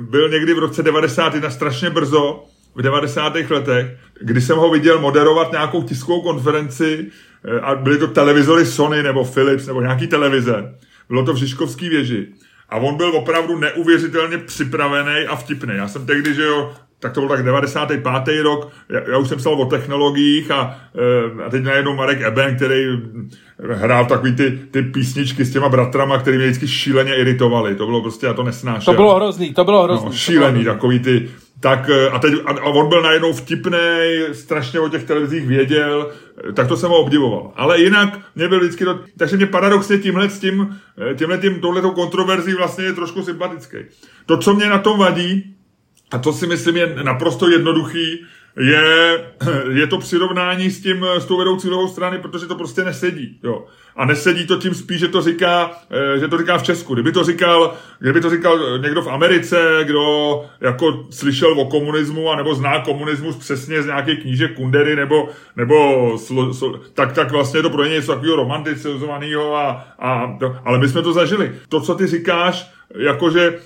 byl 0.00 0.28
někdy 0.28 0.54
v 0.54 0.58
roce 0.58 0.82
91 0.82 1.50
strašně 1.50 1.90
brzo, 1.90 2.44
v 2.74 2.82
90. 2.82 3.34
letech, 3.50 3.86
kdy 4.20 4.40
jsem 4.40 4.58
ho 4.58 4.70
viděl 4.70 4.98
moderovat 4.98 5.52
nějakou 5.52 5.82
tiskovou 5.82 6.22
konferenci 6.22 7.06
e, 7.44 7.60
a 7.60 7.74
byly 7.74 7.98
to 7.98 8.06
televizory 8.06 8.66
Sony 8.66 9.02
nebo 9.02 9.24
Philips 9.24 9.66
nebo 9.66 9.80
nějaký 9.80 10.06
televize. 10.06 10.74
Bylo 11.08 11.24
to 11.24 11.32
v 11.32 11.36
Žižkovský 11.36 11.88
věži. 11.88 12.28
A 12.72 12.76
on 12.76 12.94
byl 12.94 13.16
opravdu 13.16 13.58
neuvěřitelně 13.58 14.38
připravený 14.38 15.26
a 15.26 15.36
vtipný. 15.36 15.76
Já 15.76 15.88
jsem 15.88 16.06
tehdy, 16.06 16.34
že 16.34 16.42
jo, 16.42 16.72
tak 16.98 17.12
to 17.12 17.20
byl 17.20 17.28
tak 17.28 17.44
95. 17.44 18.42
rok, 18.42 18.72
já, 18.88 19.00
já 19.10 19.18
už 19.18 19.28
jsem 19.28 19.38
psal 19.38 19.54
o 19.54 19.66
technologiích 19.66 20.50
a, 20.50 20.76
eh, 20.94 21.44
a 21.44 21.50
teď 21.50 21.62
najednou 21.62 21.94
Marek 21.94 22.20
Eben, 22.20 22.56
který 22.56 22.86
hrál 23.72 24.06
takový 24.06 24.36
ty, 24.36 24.58
ty 24.70 24.82
písničky 24.82 25.44
s 25.44 25.52
těma 25.52 25.68
bratrama, 25.68 26.18
který 26.18 26.36
mě 26.36 26.46
vždycky 26.46 26.68
šíleně 26.68 27.16
iritovali. 27.16 27.74
To 27.74 27.86
bylo 27.86 28.02
prostě, 28.02 28.26
já 28.26 28.34
to 28.34 28.42
nesnášel. 28.42 28.94
To 28.94 28.96
bylo 28.96 29.14
hrozný, 29.14 29.54
to 29.54 29.64
bylo 29.64 29.82
hrozný. 29.82 30.06
No, 30.06 30.12
šílený, 30.12 30.64
takový 30.64 30.98
ty, 30.98 31.30
tak 31.62 31.90
eh, 31.90 32.08
a, 32.10 32.18
teď, 32.18 32.34
a 32.46 32.64
on 32.64 32.88
byl 32.88 33.02
najednou 33.02 33.32
vtipný, 33.32 33.78
strašně 34.32 34.80
o 34.80 34.88
těch 34.88 35.04
televizích 35.04 35.46
věděl, 35.46 36.10
eh, 36.48 36.52
tak 36.52 36.68
to 36.68 36.76
jsem 36.76 36.90
ho 36.90 36.96
obdivoval. 36.96 37.52
Ale 37.56 37.80
jinak 37.80 38.18
mě 38.34 38.48
byl 38.48 38.60
vždycky, 38.60 38.84
do, 38.84 39.00
takže 39.16 39.36
mě 39.36 39.46
paradoxně 39.46 39.98
tímhle 39.98 40.30
s 40.30 40.38
tím, 40.38 40.80
eh, 41.10 41.14
tímhle 41.14 41.38
tím, 41.38 41.60
touhletou 41.60 41.90
kontroverzí 41.90 42.54
vlastně 42.54 42.84
je 42.84 42.92
trošku 42.92 43.22
sympatický. 43.22 43.78
To, 44.26 44.36
co 44.36 44.54
mě 44.54 44.68
na 44.68 44.78
tom 44.78 44.98
vadí, 44.98 45.54
a 46.10 46.18
to 46.18 46.32
si 46.32 46.46
myslím 46.46 46.76
je 46.76 46.96
naprosto 47.02 47.50
jednoduchý, 47.50 48.24
je, 48.56 49.24
je 49.70 49.86
to 49.86 49.98
přirovnání 49.98 50.70
s 50.70 50.82
tím, 50.82 51.06
s 51.18 51.24
tou 51.24 51.38
vedoucí 51.38 51.68
druhou 51.68 51.88
strany, 51.88 52.18
protože 52.18 52.46
to 52.46 52.54
prostě 52.54 52.84
nesedí. 52.84 53.38
Jo. 53.42 53.64
A 53.96 54.04
nesedí 54.04 54.46
to 54.46 54.56
tím 54.56 54.74
spíš, 54.74 55.00
že 55.00 55.08
to 55.08 55.22
říká, 55.22 55.70
eh, 55.90 56.18
že 56.18 56.28
to 56.28 56.38
říká 56.38 56.58
v 56.58 56.62
Česku. 56.62 56.94
Kdyby 56.94 57.12
to 57.12 57.24
říkal, 57.24 57.74
kdyby 57.98 58.20
to 58.20 58.30
říkal 58.30 58.78
někdo 58.78 59.02
v 59.02 59.08
Americe, 59.08 59.80
kdo 59.84 60.44
jako 60.60 61.06
slyšel 61.10 61.60
o 61.60 61.64
komunismu 61.64 62.30
a 62.30 62.36
nebo 62.36 62.54
zná 62.54 62.80
komunismus 62.80 63.36
přesně 63.36 63.82
z 63.82 63.86
nějaké 63.86 64.16
kníže 64.16 64.48
Kundery 64.48 64.96
nebo, 64.96 65.28
nebo 65.56 66.18
slo, 66.18 66.54
slo, 66.54 66.80
tak, 66.94 67.12
tak 67.12 67.30
vlastně 67.30 67.58
je 67.58 67.62
to 67.62 67.70
pro 67.70 67.84
ně 67.84 67.90
něco 67.90 68.12
takového 68.12 68.36
romanticizovaného 68.36 69.56
a, 69.56 69.86
a, 69.98 70.38
ale 70.64 70.78
my 70.78 70.88
jsme 70.88 71.02
to 71.02 71.12
zažili. 71.12 71.52
To, 71.68 71.80
co 71.80 71.94
ty 71.94 72.06
říkáš, 72.06 72.72
jakože 72.96 73.58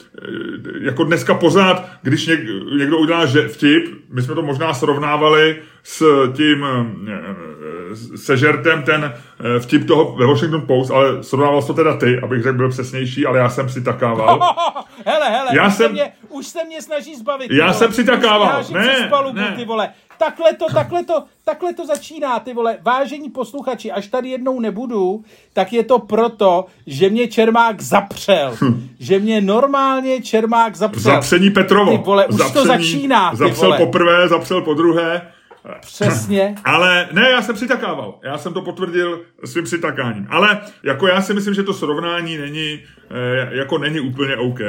jako 0.80 1.04
dneska 1.04 1.34
pořád, 1.34 1.88
když 2.02 2.30
někdo 2.78 2.98
udělá 2.98 3.26
vtip, 3.48 3.84
my 4.12 4.22
jsme 4.22 4.34
to 4.34 4.42
možná 4.42 4.74
srovnávali 4.74 5.56
s 5.82 6.02
tím 6.36 6.66
eh, 6.66 8.16
sežertem 8.16 8.82
ten 8.82 9.04
eh, 9.14 9.60
vtip 9.60 9.86
toho 9.86 10.16
ve 10.16 10.26
Washington 10.26 10.66
Post, 10.66 10.90
ale 10.90 11.22
srovnával 11.22 11.62
to 11.62 11.74
teda 11.74 11.96
ty, 11.96 12.20
abych 12.20 12.42
řekl, 12.42 12.56
byl 12.56 12.68
přesnější, 12.68 13.26
ale 13.26 13.38
já 13.38 13.48
jsem 13.48 13.68
si 13.68 13.82
takával. 13.82 14.40
hele, 15.06 15.30
hele, 15.30 15.50
já 15.56 15.66
už, 15.66 15.74
jsem, 15.74 15.86
se 15.86 15.92
mě, 15.92 16.12
už 16.28 16.46
se 16.46 16.64
mě 16.64 16.82
snaží 16.82 17.16
zbavit. 17.16 17.50
Já 17.50 17.72
jsem 17.72 17.92
si 17.92 18.04
takával. 18.04 18.62
Ne, 18.72 19.06
palubu, 19.10 19.38
ne. 19.38 19.52
Ty 19.56 19.64
vole. 19.64 19.88
Takhle 20.18 20.52
to, 20.54 20.66
takhle 20.74 21.04
to, 21.04 21.24
takhle 21.44 21.74
to 21.74 21.86
začíná, 21.86 22.38
ty 22.40 22.54
vole. 22.54 22.78
Vážení 22.82 23.30
posluchači, 23.30 23.92
až 23.92 24.06
tady 24.06 24.28
jednou 24.28 24.60
nebudu, 24.60 25.24
tak 25.52 25.72
je 25.72 25.84
to 25.84 25.98
proto, 25.98 26.64
že 26.86 27.10
mě 27.10 27.28
Čermák 27.28 27.80
zapřel. 27.80 28.56
Hm. 28.64 28.88
Že 28.98 29.18
mě 29.18 29.40
normálně 29.40 30.22
Čermák 30.22 30.76
zapřel. 30.76 31.12
Zapření 31.14 31.50
Petrovo. 31.50 31.98
Ty 31.98 32.04
vole, 32.04 32.26
už 32.26 32.34
zapření, 32.34 32.54
to 32.54 32.66
začíná, 32.66 33.30
ty 33.30 33.36
Zapřel 33.36 33.64
vole. 33.64 33.78
poprvé, 33.78 34.28
zapřel 34.28 34.62
po 34.62 34.74
druhé. 34.74 35.32
Přesně. 35.80 36.54
Ale 36.64 37.08
ne, 37.12 37.30
já 37.30 37.42
jsem 37.42 37.54
přitakával. 37.54 38.14
Já 38.24 38.38
jsem 38.38 38.52
to 38.52 38.62
potvrdil 38.62 39.20
svým 39.44 39.64
přitakáním. 39.64 40.26
Ale 40.30 40.60
jako 40.82 41.06
já 41.06 41.22
si 41.22 41.34
myslím, 41.34 41.54
že 41.54 41.62
to 41.62 41.74
srovnání 41.74 42.38
není, 42.38 42.80
eh, 43.10 43.56
jako 43.56 43.78
není 43.78 44.00
úplně 44.00 44.36
OK. 44.36 44.60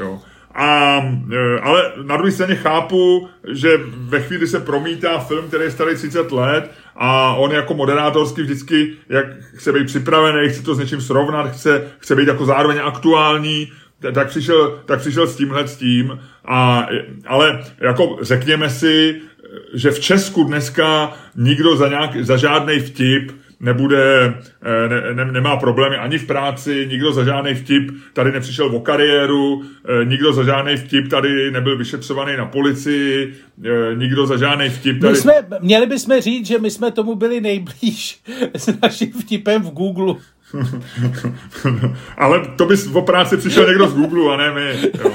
Jo. 0.00 0.20
A, 0.54 1.00
e, 1.32 1.60
ale 1.60 1.92
na 2.02 2.16
druhé 2.16 2.32
straně 2.32 2.54
chápu, 2.54 3.28
že 3.52 3.80
ve 3.86 4.20
chvíli 4.20 4.46
se 4.46 4.60
promítá 4.60 5.18
film, 5.18 5.48
který 5.48 5.64
je 5.64 5.70
starý 5.70 5.94
30 5.94 6.32
let 6.32 6.70
a 6.96 7.34
on 7.34 7.52
jako 7.52 7.74
moderátorský 7.74 8.42
vždycky 8.42 8.92
jak 9.08 9.26
chce 9.54 9.72
být 9.72 9.86
připravený, 9.86 10.48
chce 10.48 10.62
to 10.62 10.74
s 10.74 10.78
něčím 10.78 11.00
srovnat, 11.00 11.52
chce, 11.52 11.84
chce 11.98 12.16
být 12.16 12.28
jako 12.28 12.46
zároveň 12.46 12.80
aktuální, 12.82 13.72
tak 14.12 14.28
přišel, 14.28 14.82
tak 14.84 15.00
přišel 15.00 15.26
s 15.26 15.36
tímhle 15.36 15.68
s 15.68 15.76
tím. 15.76 16.18
A, 16.44 16.86
ale 17.26 17.64
jako 17.80 18.18
řekněme 18.22 18.70
si, 18.70 19.20
že 19.74 19.90
v 19.90 20.00
Česku 20.00 20.44
dneska 20.44 21.12
nikdo 21.36 21.76
za, 21.76 21.88
nějak, 21.88 22.24
za 22.24 22.36
žádný 22.36 22.80
vtip 22.80 23.32
nebude, 23.64 24.34
eh, 24.62 24.88
ne, 24.88 25.14
ne, 25.14 25.32
nemá 25.32 25.56
problémy 25.56 25.96
ani 25.96 26.18
v 26.18 26.26
práci, 26.26 26.86
nikdo 26.90 27.12
za 27.12 27.24
žádný 27.24 27.54
vtip 27.54 27.90
tady 28.12 28.32
nepřišel 28.32 28.66
o 28.76 28.80
kariéru, 28.80 29.62
eh, 29.62 30.04
nikdo 30.04 30.32
za 30.32 30.44
žádný 30.44 30.76
vtip 30.76 31.08
tady 31.08 31.50
nebyl 31.50 31.78
vyšetřovaný 31.78 32.36
na 32.36 32.46
policii, 32.46 33.34
eh, 33.64 33.94
nikdo 33.94 34.26
za 34.26 34.36
žádný 34.36 34.68
vtip 34.68 35.00
tady... 35.00 35.12
My 35.12 35.18
jsme, 35.18 35.32
měli 35.60 35.86
bychom 35.86 36.20
říct, 36.20 36.46
že 36.46 36.58
my 36.58 36.70
jsme 36.70 36.90
tomu 36.90 37.14
byli 37.14 37.40
nejblíž 37.40 38.20
s 38.54 38.80
naším 38.82 39.12
vtipem 39.12 39.62
v 39.62 39.70
Google. 39.70 40.14
Ale 42.18 42.42
to 42.56 42.66
bys 42.66 42.86
o 42.86 43.02
práci 43.02 43.36
přišel 43.36 43.66
někdo 43.66 43.88
z 43.88 43.94
Google 43.94 44.34
a 44.34 44.36
ne 44.36 44.52
my. 44.54 44.90
Jo. 45.04 45.10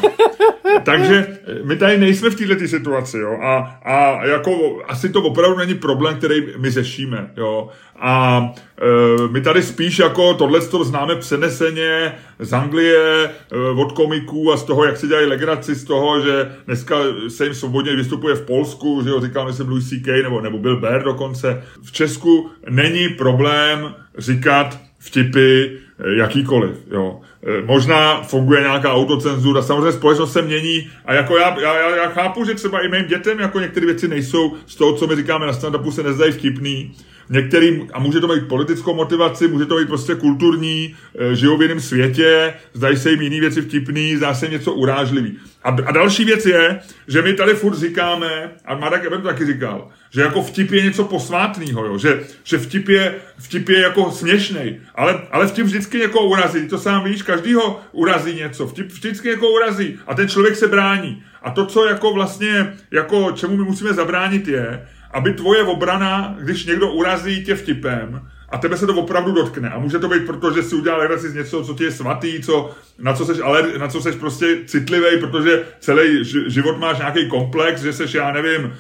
Takže 0.83 1.27
my 1.63 1.75
tady 1.75 1.97
nejsme 1.97 2.29
v 2.29 2.35
této 2.35 2.67
situaci, 2.67 3.17
jo. 3.17 3.37
A, 3.41 3.79
a 3.83 4.25
jako 4.25 4.81
asi 4.87 5.09
to 5.09 5.21
opravdu 5.21 5.57
není 5.57 5.75
problém, 5.75 6.17
který 6.17 6.47
my 6.57 6.71
řešíme, 6.71 7.31
jo. 7.37 7.69
A 7.99 8.43
e, 8.77 9.27
my 9.27 9.41
tady 9.41 9.63
spíš 9.63 9.99
jako 9.99 10.33
tohle 10.33 10.61
to 10.61 10.83
známe 10.83 11.15
přeneseně 11.15 12.15
z 12.39 12.53
Anglie, 12.53 12.97
e, 13.25 13.29
od 13.75 13.91
komiků 13.91 14.53
a 14.53 14.57
z 14.57 14.63
toho, 14.63 14.85
jak 14.85 14.97
si 14.97 15.07
dělají 15.07 15.27
legraci 15.27 15.75
z 15.75 15.83
toho, 15.83 16.21
že 16.21 16.51
dneska 16.65 16.95
se 17.27 17.43
jim 17.43 17.53
svobodně 17.53 17.95
vystupuje 17.95 18.35
v 18.35 18.45
Polsku, 18.45 19.01
že 19.03 19.09
jo, 19.09 19.21
říkal 19.21 19.53
jsem 19.53 19.69
Louis 19.69 19.89
C.K. 19.89 20.23
nebo, 20.23 20.41
nebo 20.41 20.57
Bill 20.57 20.79
Bear 20.79 21.03
dokonce. 21.03 21.63
V 21.83 21.91
Česku 21.91 22.49
není 22.69 23.09
problém 23.09 23.93
říkat 24.17 24.79
vtipy 24.99 25.63
e, 25.63 26.15
jakýkoliv, 26.17 26.71
jo. 26.91 27.21
E, 27.43 27.65
možná 27.65 28.21
funguje 28.23 28.61
nějaká 28.61 28.93
autocenzura, 28.93 29.61
samozřejmě 29.61 29.91
společnost 29.91 30.33
se 30.33 30.41
mění 30.41 30.89
a 31.05 31.13
jako 31.13 31.37
já, 31.37 31.59
já, 31.59 31.95
já 31.95 32.09
chápu, 32.09 32.45
že 32.45 32.53
třeba 32.53 32.79
i 32.79 32.89
mým 32.89 33.05
dětem 33.05 33.39
jako 33.39 33.59
některé 33.59 33.85
věci 33.85 34.07
nejsou 34.07 34.53
z 34.65 34.75
toho, 34.75 34.93
co 34.93 35.07
my 35.07 35.15
říkáme 35.15 35.45
na 35.45 35.53
stand 35.53 35.93
se 35.93 36.03
nezdají 36.03 36.31
vtipný, 36.31 36.95
některým, 37.29 37.87
a 37.93 37.99
může 37.99 38.19
to 38.19 38.27
být 38.27 38.47
politickou 38.47 38.95
motivaci, 38.95 39.47
může 39.47 39.65
to 39.65 39.77
být 39.77 39.87
prostě 39.87 40.15
kulturní, 40.15 40.95
e, 41.19 41.35
žijou 41.35 41.57
v 41.57 41.61
jiném 41.61 41.79
světě, 41.79 42.53
zdají 42.73 42.97
se 42.97 43.11
jim 43.11 43.21
jiné 43.21 43.39
věci 43.39 43.61
vtipný, 43.61 44.15
zdá 44.15 44.33
se 44.33 44.47
něco 44.47 44.73
urážlivý. 44.73 45.37
A, 45.63 45.69
a 45.69 45.91
další 45.91 46.25
věc 46.25 46.45
je, 46.45 46.79
že 47.07 47.21
my 47.21 47.33
tady 47.33 47.53
furt 47.53 47.77
říkáme, 47.77 48.51
a 48.65 48.75
Marek 48.75 49.05
Eben 49.05 49.21
to 49.21 49.27
taky 49.27 49.45
říkal, 49.45 49.89
že 50.09 50.21
jako 50.21 50.41
vtip 50.41 50.71
je 50.71 50.83
něco 50.83 51.03
posvátného? 51.03 51.97
Že, 51.97 52.19
že 52.43 52.57
vtip, 52.57 52.89
je, 52.89 53.15
vtip 53.39 53.69
je 53.69 53.79
jako 53.79 54.11
směšný, 54.11 54.79
ale, 54.95 55.21
ale 55.31 55.47
vtip 55.47 55.65
vždycky 55.65 55.97
někoho 55.97 56.27
urazí, 56.27 56.67
to 56.67 56.77
sám 56.77 57.03
víš, 57.03 57.21
každýho 57.21 57.81
urazí 57.91 58.35
něco, 58.35 58.67
vtip 58.67 58.87
vždycky 58.87 59.27
někoho 59.27 59.51
urazí 59.51 59.99
a 60.07 60.15
ten 60.15 60.27
člověk 60.29 60.55
se 60.55 60.67
brání. 60.67 61.23
A 61.41 61.51
to, 61.51 61.65
co 61.65 61.85
jako 61.85 62.13
vlastně, 62.13 62.73
jako 62.91 63.31
čemu 63.31 63.57
my 63.57 63.63
musíme 63.63 63.93
zabránit 63.93 64.47
je, 64.47 64.87
aby 65.11 65.33
tvoje 65.33 65.63
obrana, 65.63 66.35
když 66.39 66.65
někdo 66.65 66.91
urazí 66.91 67.43
tě 67.43 67.55
vtipem, 67.55 68.21
a 68.51 68.57
tebe 68.57 68.77
se 68.77 68.87
to 68.87 68.93
opravdu 68.93 69.31
dotkne. 69.31 69.69
A 69.69 69.79
může 69.79 69.99
to 69.99 70.09
být 70.09 70.25
proto, 70.25 70.53
že 70.53 70.63
si 70.63 70.75
udělal 70.75 70.99
legraci 70.99 71.29
z 71.29 71.33
něco, 71.33 71.63
co 71.63 71.73
ti 71.73 71.83
je 71.83 71.91
svatý, 71.91 72.41
co, 72.41 72.71
na, 72.99 73.13
co 73.13 73.25
seš, 73.25 73.37
ale, 73.43 73.67
na 73.77 73.87
co 73.87 74.01
seš 74.01 74.15
prostě 74.15 74.57
citlivý, 74.65 75.19
protože 75.19 75.63
celý 75.79 76.25
život 76.47 76.79
máš 76.79 76.97
nějaký 76.97 77.29
komplex, 77.29 77.81
že 77.81 77.93
seš, 77.93 78.13
já 78.13 78.31
nevím, 78.31 78.61
e, 78.65 78.73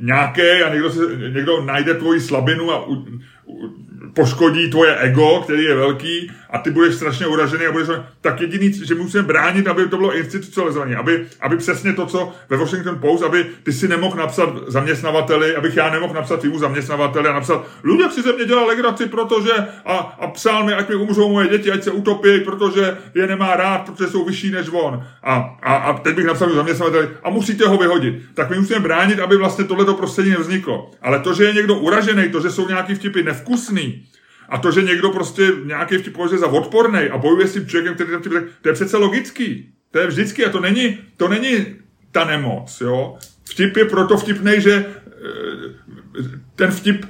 nějaký 0.00 0.62
a 0.66 0.72
někdo, 0.72 0.90
se, 0.90 1.00
někdo 1.34 1.64
najde 1.64 1.94
tvoji 1.94 2.20
slabinu 2.20 2.72
a 2.72 2.86
u, 2.86 2.94
u, 3.46 3.84
poškodí 4.14 4.70
tvoje 4.70 4.96
ego, 4.96 5.40
který 5.44 5.64
je 5.64 5.74
velký 5.74 6.30
a 6.54 6.58
ty 6.58 6.70
budeš 6.70 6.94
strašně 6.94 7.26
uražený 7.26 7.66
a 7.66 7.72
budeš 7.72 7.88
tak 8.20 8.40
jediný, 8.40 8.72
že 8.72 8.94
musíme 8.94 9.22
bránit, 9.22 9.66
aby 9.66 9.88
to 9.88 9.96
bylo 9.96 10.16
institucionalizované, 10.16 10.96
aby, 10.96 11.26
aby 11.40 11.56
přesně 11.56 11.92
to, 11.92 12.06
co 12.06 12.32
ve 12.48 12.56
Washington 12.56 12.98
Post, 12.98 13.22
aby 13.24 13.46
ty 13.62 13.72
si 13.72 13.88
nemohl 13.88 14.16
napsat 14.16 14.48
zaměstnavateli, 14.66 15.56
abych 15.56 15.76
já 15.76 15.90
nemohl 15.90 16.14
napsat 16.14 16.40
týmu 16.40 16.58
zaměstnavateli 16.58 17.28
a 17.28 17.32
napsat, 17.32 17.66
lidé 17.84 18.10
si 18.10 18.22
ze 18.22 18.32
mě 18.32 18.44
dělal 18.44 18.66
legraci, 18.66 19.06
protože 19.06 19.52
a, 19.84 19.96
a 20.20 20.26
psal 20.26 20.64
mi, 20.64 20.74
ať 20.74 20.88
mi 20.88 20.94
umřou 20.94 21.32
moje 21.32 21.48
děti, 21.48 21.72
ať 21.72 21.82
se 21.82 21.90
utopí, 21.90 22.40
protože 22.40 22.96
je 23.14 23.26
nemá 23.26 23.56
rád, 23.56 23.90
protože 23.90 24.10
jsou 24.10 24.24
vyšší 24.24 24.50
než 24.50 24.68
on. 24.72 25.06
A, 25.22 25.56
a, 25.62 25.74
a 25.74 25.98
teď 25.98 26.16
bych 26.16 26.26
napsal 26.26 26.54
zaměstnavateli 26.54 27.08
a 27.22 27.30
musíte 27.30 27.66
ho 27.66 27.78
vyhodit. 27.78 28.14
Tak 28.34 28.50
my 28.50 28.56
musíme 28.56 28.80
bránit, 28.80 29.20
aby 29.20 29.36
vlastně 29.36 29.64
tohleto 29.64 29.94
prostředí 29.94 30.30
nevzniklo. 30.30 30.90
Ale 31.02 31.20
to, 31.20 31.34
že 31.34 31.44
je 31.44 31.52
někdo 31.52 31.74
uražený, 31.74 32.28
to, 32.28 32.40
že 32.40 32.50
jsou 32.50 32.68
nějaký 32.68 32.94
vtipy 32.94 33.22
nevkusný, 33.22 34.06
a 34.48 34.58
to, 34.58 34.70
že 34.70 34.82
někdo 34.82 35.10
prostě 35.10 35.52
nějaký 35.64 35.98
vtip 35.98 36.12
považuje 36.12 36.38
za 36.38 36.46
odporný 36.46 37.00
a 37.00 37.18
bojuje 37.18 37.48
s 37.48 37.52
tím 37.52 37.66
člověkem, 37.66 37.94
který 37.94 38.10
tam 38.10 38.20
vtip, 38.20 38.32
to 38.62 38.68
je 38.68 38.74
přece 38.74 38.96
logický. 38.96 39.74
To 39.90 39.98
je 39.98 40.06
vždycky 40.06 40.44
a 40.44 40.50
to 40.50 40.60
není, 40.60 40.98
to 41.16 41.28
není 41.28 41.66
ta 42.12 42.24
nemoc, 42.24 42.80
jo. 42.80 43.18
Vtip 43.44 43.76
je 43.76 43.84
proto 43.84 44.16
vtipný, 44.16 44.52
že 44.58 44.72
eh, 44.74 46.34
ten 46.56 46.70
vtip, 46.70 47.06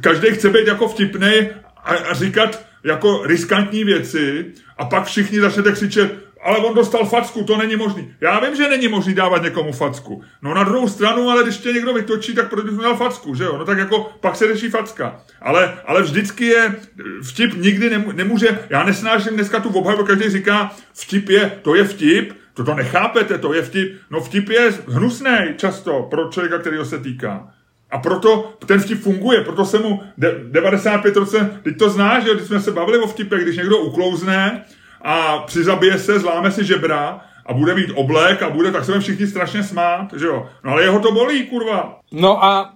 každý 0.00 0.28
chce 0.28 0.50
být 0.50 0.66
jako 0.66 0.88
vtipný 0.88 1.32
a, 1.76 1.94
a 1.94 2.14
říkat 2.14 2.66
jako 2.84 3.22
riskantní 3.26 3.84
věci 3.84 4.46
a 4.78 4.84
pak 4.84 5.04
všichni 5.04 5.40
začnete 5.40 5.72
křičet, 5.72 6.25
ale 6.46 6.58
on 6.58 6.74
dostal 6.74 7.06
facku, 7.06 7.44
to 7.44 7.56
není 7.56 7.76
možný. 7.76 8.14
Já 8.20 8.40
vím, 8.40 8.56
že 8.56 8.68
není 8.68 8.88
možný 8.88 9.14
dávat 9.14 9.42
někomu 9.42 9.72
facku. 9.72 10.22
No 10.42 10.54
na 10.54 10.64
druhou 10.64 10.88
stranu, 10.88 11.30
ale 11.30 11.42
když 11.42 11.56
tě 11.56 11.72
někdo 11.72 11.94
vytočí, 11.94 12.34
tak 12.34 12.50
proč 12.50 12.64
bys 12.64 12.74
měl 12.74 12.96
facku, 12.96 13.34
že 13.34 13.44
jo? 13.44 13.58
No 13.58 13.64
tak 13.64 13.78
jako 13.78 14.12
pak 14.20 14.36
se 14.36 14.46
řeší 14.46 14.68
facka. 14.68 15.20
Ale, 15.42 15.74
ale 15.86 16.02
vždycky 16.02 16.44
je, 16.44 16.74
vtip 17.22 17.54
nikdy 17.54 18.04
nemůže, 18.12 18.58
já 18.70 18.84
nesnáším 18.84 19.34
dneska 19.34 19.60
tu 19.60 19.68
obhajobu, 19.68 20.04
každý 20.04 20.30
říká, 20.30 20.70
vtip 20.94 21.28
je, 21.28 21.58
to 21.62 21.74
je 21.74 21.84
vtip, 21.84 22.32
to 22.54 22.64
to 22.64 22.74
nechápete, 22.74 23.38
to 23.38 23.54
je 23.54 23.62
vtip. 23.62 23.96
No 24.10 24.20
vtip 24.20 24.48
je 24.48 24.72
hnusný 24.88 25.36
často 25.56 26.06
pro 26.10 26.28
člověka, 26.28 26.58
kterého 26.58 26.84
se 26.84 26.98
týká. 26.98 27.52
A 27.90 27.98
proto 27.98 28.56
ten 28.66 28.80
vtip 28.80 29.02
funguje, 29.02 29.40
proto 29.40 29.64
se 29.64 29.78
mu 29.78 30.02
95%, 30.18 31.48
teď 31.62 31.78
to 31.78 31.90
znáš, 31.90 32.24
že 32.24 32.34
když 32.34 32.46
jsme 32.46 32.60
se 32.60 32.72
bavili 32.72 32.98
o 32.98 33.06
vtipech, 33.06 33.42
když 33.42 33.56
někdo 33.56 33.78
uklouzne, 33.78 34.64
a 35.06 35.38
přizabije 35.38 35.98
se, 35.98 36.18
zláme 36.18 36.52
si 36.52 36.64
žebra 36.64 37.20
a 37.46 37.52
bude 37.52 37.74
mít 37.74 37.90
oblek 37.94 38.42
a 38.42 38.50
bude, 38.50 38.72
tak 38.72 38.84
se 38.84 39.00
všichni 39.00 39.26
strašně 39.26 39.62
smát, 39.62 40.08
že 40.16 40.26
jo. 40.26 40.48
No 40.64 40.72
ale 40.72 40.82
jeho 40.82 41.00
to 41.00 41.12
bolí, 41.12 41.46
kurva. 41.46 41.98
No 42.12 42.44
a 42.44 42.72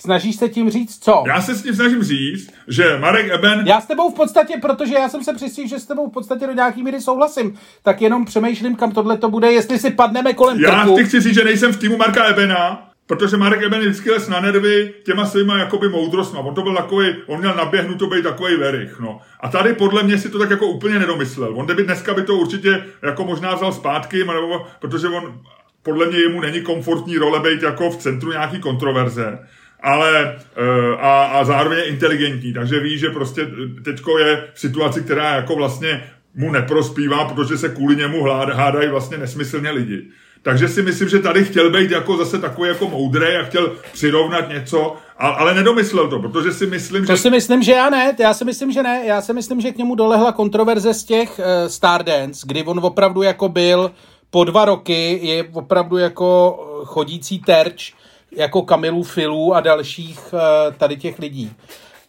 Snažíš 0.00 0.36
se 0.36 0.48
tím 0.48 0.70
říct 0.70 1.04
co? 1.04 1.24
Já 1.26 1.42
se 1.42 1.54
s 1.54 1.62
tím 1.62 1.74
snažím 1.74 2.02
říct, 2.02 2.50
že 2.68 2.98
Marek 2.98 3.30
Eben... 3.30 3.62
Já 3.66 3.80
s 3.80 3.86
tebou 3.86 4.10
v 4.10 4.14
podstatě, 4.14 4.54
protože 4.62 4.94
já 4.94 5.08
jsem 5.08 5.24
se 5.24 5.34
přesvědčil, 5.34 5.68
že 5.78 5.78
s 5.78 5.86
tebou 5.86 6.10
v 6.10 6.12
podstatě 6.12 6.46
do 6.46 6.52
nějaký 6.52 6.82
míry 6.82 7.00
souhlasím, 7.00 7.58
tak 7.82 8.02
jenom 8.02 8.24
přemýšlím, 8.24 8.76
kam 8.76 8.92
tohle 8.92 9.18
to 9.18 9.30
bude, 9.30 9.52
jestli 9.52 9.78
si 9.78 9.90
padneme 9.90 10.34
kolem 10.34 10.60
Já 10.60 10.82
trku. 10.82 10.96
chci 11.04 11.20
říct, 11.20 11.34
že 11.34 11.44
nejsem 11.44 11.72
v 11.72 11.76
týmu 11.76 11.96
Marka 11.96 12.24
Ebena, 12.24 12.90
Protože 13.06 13.36
Marek 13.36 13.62
Eben 13.62 13.80
vždycky 13.80 14.10
les 14.10 14.28
na 14.28 14.40
nervy 14.40 14.94
těma 15.04 15.26
svýma 15.26 15.58
jakoby 15.58 15.88
moudrostma. 15.88 16.40
On 16.40 16.54
to 16.54 16.62
byl 16.62 16.74
takový, 16.74 17.06
on 17.26 17.38
měl 17.38 17.54
naběhnout 17.54 17.98
to 17.98 18.06
být 18.06 18.22
takový 18.22 18.56
verich, 18.56 19.00
no. 19.00 19.20
A 19.40 19.48
tady 19.48 19.72
podle 19.72 20.02
mě 20.02 20.18
si 20.18 20.28
to 20.28 20.38
tak 20.38 20.50
jako 20.50 20.66
úplně 20.66 20.98
nedomyslel. 20.98 21.52
On 21.56 21.66
by 21.66 21.84
dneska 21.84 22.14
by 22.14 22.22
to 22.22 22.34
určitě 22.34 22.84
jako 23.02 23.24
možná 23.24 23.54
vzal 23.54 23.72
zpátky, 23.72 24.18
nebo, 24.18 24.66
protože 24.80 25.08
on 25.08 25.40
podle 25.82 26.06
mě 26.06 26.18
jemu 26.18 26.40
není 26.40 26.60
komfortní 26.60 27.18
role 27.18 27.40
být 27.40 27.62
jako 27.62 27.90
v 27.90 27.96
centru 27.96 28.30
nějaký 28.30 28.60
kontroverze 28.60 29.38
ale 29.84 30.36
eh, 30.36 30.96
a, 31.00 31.24
a 31.24 31.44
zároveň 31.44 31.78
je 31.78 31.84
inteligentní, 31.84 32.52
takže 32.52 32.80
ví, 32.80 32.98
že 32.98 33.10
prostě 33.10 33.46
teďko 33.84 34.18
je 34.18 34.44
v 34.54 34.60
situaci, 34.60 35.00
která 35.00 35.34
jako 35.34 35.56
vlastně 35.56 36.04
mu 36.34 36.52
neprospívá, 36.52 37.24
protože 37.24 37.58
se 37.58 37.68
kvůli 37.68 37.96
němu 37.96 38.24
hádají 38.52 38.88
vlastně 38.88 39.18
nesmyslně 39.18 39.70
lidi. 39.70 40.08
Takže 40.44 40.68
si 40.68 40.82
myslím, 40.82 41.08
že 41.08 41.18
tady 41.18 41.44
chtěl 41.44 41.70
být 41.70 41.90
jako 41.90 42.16
zase 42.16 42.38
takový 42.38 42.68
jako 42.68 42.88
moudrý 42.88 43.36
a 43.36 43.44
chtěl 43.44 43.72
přirovnat 43.92 44.48
něco, 44.48 44.96
ale 45.18 45.54
nedomyslel 45.54 46.08
to, 46.08 46.18
protože 46.18 46.52
si 46.52 46.66
myslím, 46.66 47.06
že... 47.06 47.12
To 47.12 47.16
si 47.16 47.30
myslím, 47.30 47.62
že 47.62 47.72
já 47.72 47.90
ne, 47.90 48.16
já 48.18 48.34
si 48.34 48.44
myslím, 48.44 48.72
že 48.72 48.82
ne. 48.82 49.02
Já 49.06 49.22
si 49.22 49.32
myslím, 49.32 49.60
že 49.60 49.72
k 49.72 49.76
němu 49.76 49.94
dolehla 49.94 50.32
kontroverze 50.32 50.94
z 50.94 51.04
těch 51.04 51.38
uh, 51.38 51.68
Stardance, 51.68 52.46
kdy 52.46 52.62
on 52.62 52.80
opravdu 52.82 53.22
jako 53.22 53.48
byl 53.48 53.90
po 54.30 54.44
dva 54.44 54.64
roky, 54.64 55.18
je 55.22 55.44
opravdu 55.52 55.96
jako 55.96 56.58
eh, 56.60 56.84
chodící 56.84 57.38
terč, 57.38 57.92
jako 58.36 58.62
Kamilu 58.62 59.02
Filů 59.02 59.54
a 59.54 59.60
dalších 59.60 60.18
uh, 60.32 60.40
tady 60.74 60.96
těch 60.96 61.18
lidí. 61.18 61.52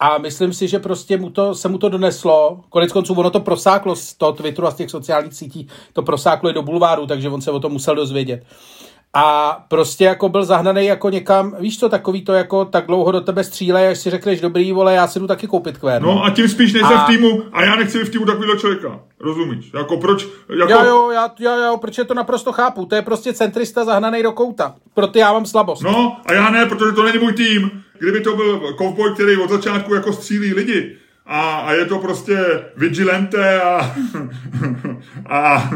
A 0.00 0.18
myslím 0.18 0.52
si, 0.52 0.68
že 0.68 0.78
prostě 0.78 1.16
mu 1.16 1.30
to, 1.30 1.54
se 1.54 1.68
mu 1.68 1.78
to 1.78 1.88
doneslo. 1.88 2.60
Konec 2.68 2.92
konců 2.92 3.14
ono 3.14 3.30
to 3.30 3.40
prosáklo 3.40 3.96
z 3.96 4.14
toho 4.14 4.32
Twitteru 4.32 4.66
a 4.66 4.70
z 4.70 4.74
těch 4.74 4.90
sociálních 4.90 5.34
sítí, 5.34 5.68
to 5.92 6.02
prosáklo 6.02 6.50
i 6.50 6.52
do 6.52 6.62
bulváru, 6.62 7.06
takže 7.06 7.28
on 7.28 7.40
se 7.40 7.50
o 7.50 7.60
tom 7.60 7.72
musel 7.72 7.94
dozvědět. 7.94 8.42
A 9.14 9.52
prostě 9.68 10.04
jako 10.04 10.28
byl 10.28 10.44
zahnaný 10.44 10.86
jako 10.86 11.10
někam, 11.10 11.56
víš 11.58 11.78
co, 11.78 11.88
takový 11.88 12.24
to 12.24 12.32
jako 12.32 12.64
tak 12.64 12.86
dlouho 12.86 13.12
do 13.12 13.20
tebe 13.20 13.44
stříle, 13.44 13.88
až 13.88 13.98
si 13.98 14.10
řekneš, 14.10 14.40
dobrý 14.40 14.72
vole, 14.72 14.94
já 14.94 15.06
si 15.06 15.20
jdu 15.20 15.26
taky 15.26 15.46
koupit 15.46 15.78
kvér. 15.78 16.02
No 16.02 16.24
a 16.24 16.30
tím 16.30 16.48
spíš 16.48 16.72
nejsem 16.72 16.98
a... 16.98 17.04
v 17.04 17.06
týmu 17.06 17.42
a 17.52 17.64
já 17.64 17.76
nechci 17.76 17.98
být 17.98 18.04
v 18.04 18.10
týmu 18.10 18.24
takového 18.24 18.58
člověka. 18.58 19.00
Rozumíš? 19.20 19.72
Jako 19.74 19.96
proč? 19.96 20.26
Jako... 20.58 20.72
Jo, 20.72 20.84
jo, 20.84 21.10
já, 21.10 21.30
já, 21.38 21.56
já, 21.56 21.76
proč 21.76 22.00
to 22.06 22.14
naprosto 22.14 22.52
chápu. 22.52 22.86
To 22.86 22.94
je 22.94 23.02
prostě 23.02 23.32
centrista 23.32 23.84
zahnaný 23.84 24.22
do 24.22 24.32
kouta. 24.32 24.74
Proto 24.94 25.18
já 25.18 25.32
mám 25.32 25.46
slabost. 25.46 25.82
No 25.82 26.16
a 26.26 26.32
já 26.32 26.50
ne, 26.50 26.66
protože 26.66 26.92
to 26.92 27.02
není 27.02 27.18
můj 27.18 27.32
tým. 27.32 27.82
Kdyby 27.98 28.20
to 28.20 28.36
byl 28.36 28.72
kovboj, 28.72 29.14
který 29.14 29.36
od 29.36 29.50
začátku 29.50 29.94
jako 29.94 30.12
střílí 30.12 30.54
lidi, 30.54 30.96
a, 31.26 31.56
a 31.56 31.72
je 31.72 31.84
to 31.84 31.98
prostě 31.98 32.64
vigilante 32.76 33.62
a, 33.62 33.96
a, 35.26 35.70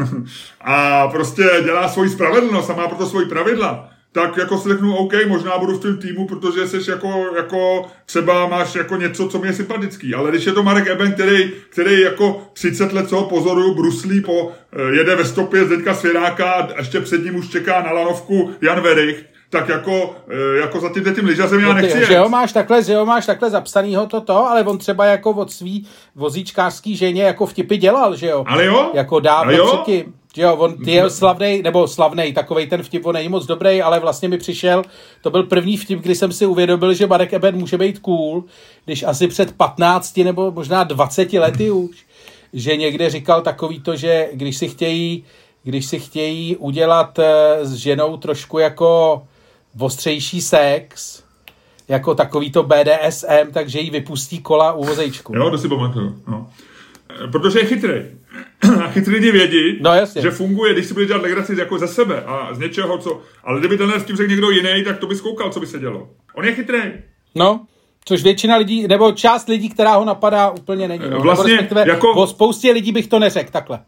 a 0.61 1.07
prostě 1.07 1.43
dělá 1.63 1.89
svoji 1.89 2.09
spravedlnost 2.09 2.69
a 2.69 2.73
má 2.75 2.87
proto 2.87 3.05
svoji 3.05 3.25
pravidla, 3.25 3.89
tak 4.11 4.37
jako 4.37 4.57
si 4.57 4.69
řeknu, 4.69 4.95
OK, 4.95 5.13
možná 5.27 5.57
budu 5.57 5.77
v 5.77 5.81
tom 5.81 5.97
týmu, 5.97 6.27
protože 6.27 6.67
jsi 6.67 6.91
jako, 6.91 7.25
jako 7.35 7.85
třeba 8.05 8.47
máš 8.47 8.75
jako 8.75 8.95
něco, 8.95 9.29
co 9.29 9.39
mi 9.39 9.47
je 9.47 9.53
sympatický. 9.53 10.15
Ale 10.15 10.31
když 10.31 10.45
je 10.45 10.51
to 10.51 10.63
Marek 10.63 10.87
Eben, 10.87 11.11
který, 11.11 11.51
který 11.69 12.01
jako 12.01 12.41
30 12.53 12.93
let, 12.93 13.09
co 13.09 13.15
ho 13.15 13.23
pozoruju, 13.23 13.75
bruslí 13.75 14.21
po, 14.21 14.51
eh, 14.73 14.95
jede 14.95 15.15
ve 15.15 15.25
stopě 15.25 15.65
Zdeňka 15.65 15.93
Svěráka 15.93 16.51
a 16.51 16.77
ještě 16.77 16.99
před 17.01 17.23
ním 17.23 17.35
už 17.35 17.49
čeká 17.49 17.81
na 17.81 17.91
lanovku 17.91 18.51
Jan 18.61 18.81
Verich, 18.81 19.25
tak 19.49 19.69
jako, 19.69 20.15
eh, 20.29 20.57
jako 20.57 20.79
za 20.79 20.89
tím, 20.89 21.15
tím 21.15 21.25
lyžařem 21.25 21.59
já 21.59 21.73
nechci 21.73 21.99
no 21.99 22.01
ty, 22.01 22.07
že 22.07 22.19
ho 22.19 22.29
máš 22.29 22.53
takhle, 22.53 22.83
že 22.83 22.95
ho 22.95 23.05
máš 23.05 23.25
takhle 23.25 23.49
zapsanýho 23.49 24.07
toto, 24.07 24.47
ale 24.47 24.63
on 24.63 24.77
třeba 24.77 25.05
jako 25.05 25.31
od 25.31 25.51
svý 25.51 25.87
vozíčkářský 26.15 26.95
ženě 26.95 27.23
jako 27.23 27.45
vtipy 27.45 27.77
dělal, 27.77 28.15
že 28.15 28.27
jo? 28.27 28.43
Ale 28.47 28.65
jo? 28.65 28.91
Jako 28.93 29.19
dávno 29.19 29.51
jo? 29.51 29.67
předtím. 29.67 30.13
Jo, 30.37 30.55
on 30.55 30.75
je 30.85 31.09
slavný, 31.09 31.61
nebo 31.61 31.87
slavný, 31.87 32.33
takovej 32.33 32.67
ten 32.67 32.83
vtip, 32.83 33.05
on 33.05 33.15
není 33.15 33.29
moc 33.29 33.45
dobrý, 33.45 33.81
ale 33.81 33.99
vlastně 33.99 34.29
mi 34.29 34.37
přišel, 34.37 34.83
to 35.21 35.29
byl 35.29 35.43
první 35.43 35.77
vtip, 35.77 35.99
kdy 35.99 36.15
jsem 36.15 36.31
si 36.31 36.45
uvědomil, 36.45 36.93
že 36.93 37.07
Marek 37.07 37.33
Eben 37.33 37.55
může 37.55 37.77
být 37.77 37.99
cool, 37.99 38.43
když 38.85 39.03
asi 39.03 39.27
před 39.27 39.51
15 39.51 40.17
nebo 40.17 40.51
možná 40.51 40.83
20 40.83 41.33
lety 41.33 41.71
už, 41.71 42.05
že 42.53 42.75
někde 42.75 43.09
říkal 43.09 43.41
takový 43.41 43.79
to, 43.79 43.95
že 43.95 44.29
když 44.33 44.57
si 44.57 44.69
chtějí, 44.69 45.23
když 45.63 45.85
si 45.85 45.99
chtějí 45.99 46.55
udělat 46.55 47.19
eh, 47.19 47.65
s 47.65 47.73
ženou 47.73 48.17
trošku 48.17 48.59
jako 48.59 49.23
ostřejší 49.79 50.41
sex, 50.41 51.23
jako 51.87 52.15
takový 52.15 52.51
to 52.51 52.63
BDSM, 52.63 53.51
takže 53.53 53.79
jí 53.79 53.89
vypustí 53.89 54.39
kola 54.39 54.73
u 54.73 54.83
vozejčku. 54.83 55.35
Jo, 55.35 55.49
to 55.49 55.57
si 55.57 55.69
pamatuju. 55.69 56.21
No. 56.27 56.49
Protože 57.31 57.59
je 57.59 57.65
chytrý. 57.65 58.20
A 58.83 58.87
chytrý 58.87 59.13
lidi 59.13 59.31
vědí, 59.31 59.77
no, 59.81 59.93
jasně. 59.93 60.21
že 60.21 60.31
funguje, 60.31 60.73
když 60.73 60.85
si 60.85 60.93
bude 60.93 61.05
dělat 61.05 61.21
legraci 61.21 61.59
jako 61.59 61.79
ze 61.79 61.87
sebe 61.87 62.23
a 62.25 62.53
z 62.53 62.59
něčeho, 62.59 62.97
co... 62.97 63.21
Ale 63.43 63.59
kdyby 63.59 63.77
tenhle 63.77 63.99
s 63.99 64.03
tím 64.03 64.15
řekl 64.15 64.29
někdo 64.29 64.49
jiný, 64.49 64.83
tak 64.83 64.97
to 64.97 65.07
by 65.07 65.15
zkoukal, 65.15 65.49
co 65.49 65.59
by 65.59 65.67
se 65.67 65.79
dělo. 65.79 66.09
On 66.35 66.45
je 66.45 66.55
chytrý. 66.55 66.79
No, 67.35 67.65
Což 68.05 68.23
většina 68.23 68.57
lidí, 68.57 68.87
nebo 68.87 69.11
část 69.11 69.49
lidí, 69.49 69.69
která 69.69 69.95
ho 69.95 70.05
napadá, 70.05 70.49
úplně 70.49 70.87
není. 70.87 71.03
No. 71.09 71.19
Vlastně, 71.19 71.69
jako... 71.85 72.11
O 72.11 72.27
spoustě 72.27 72.71
lidí 72.71 72.91
bych 72.91 73.07
to 73.07 73.19
neřekl 73.19 73.51
takhle, 73.51 73.79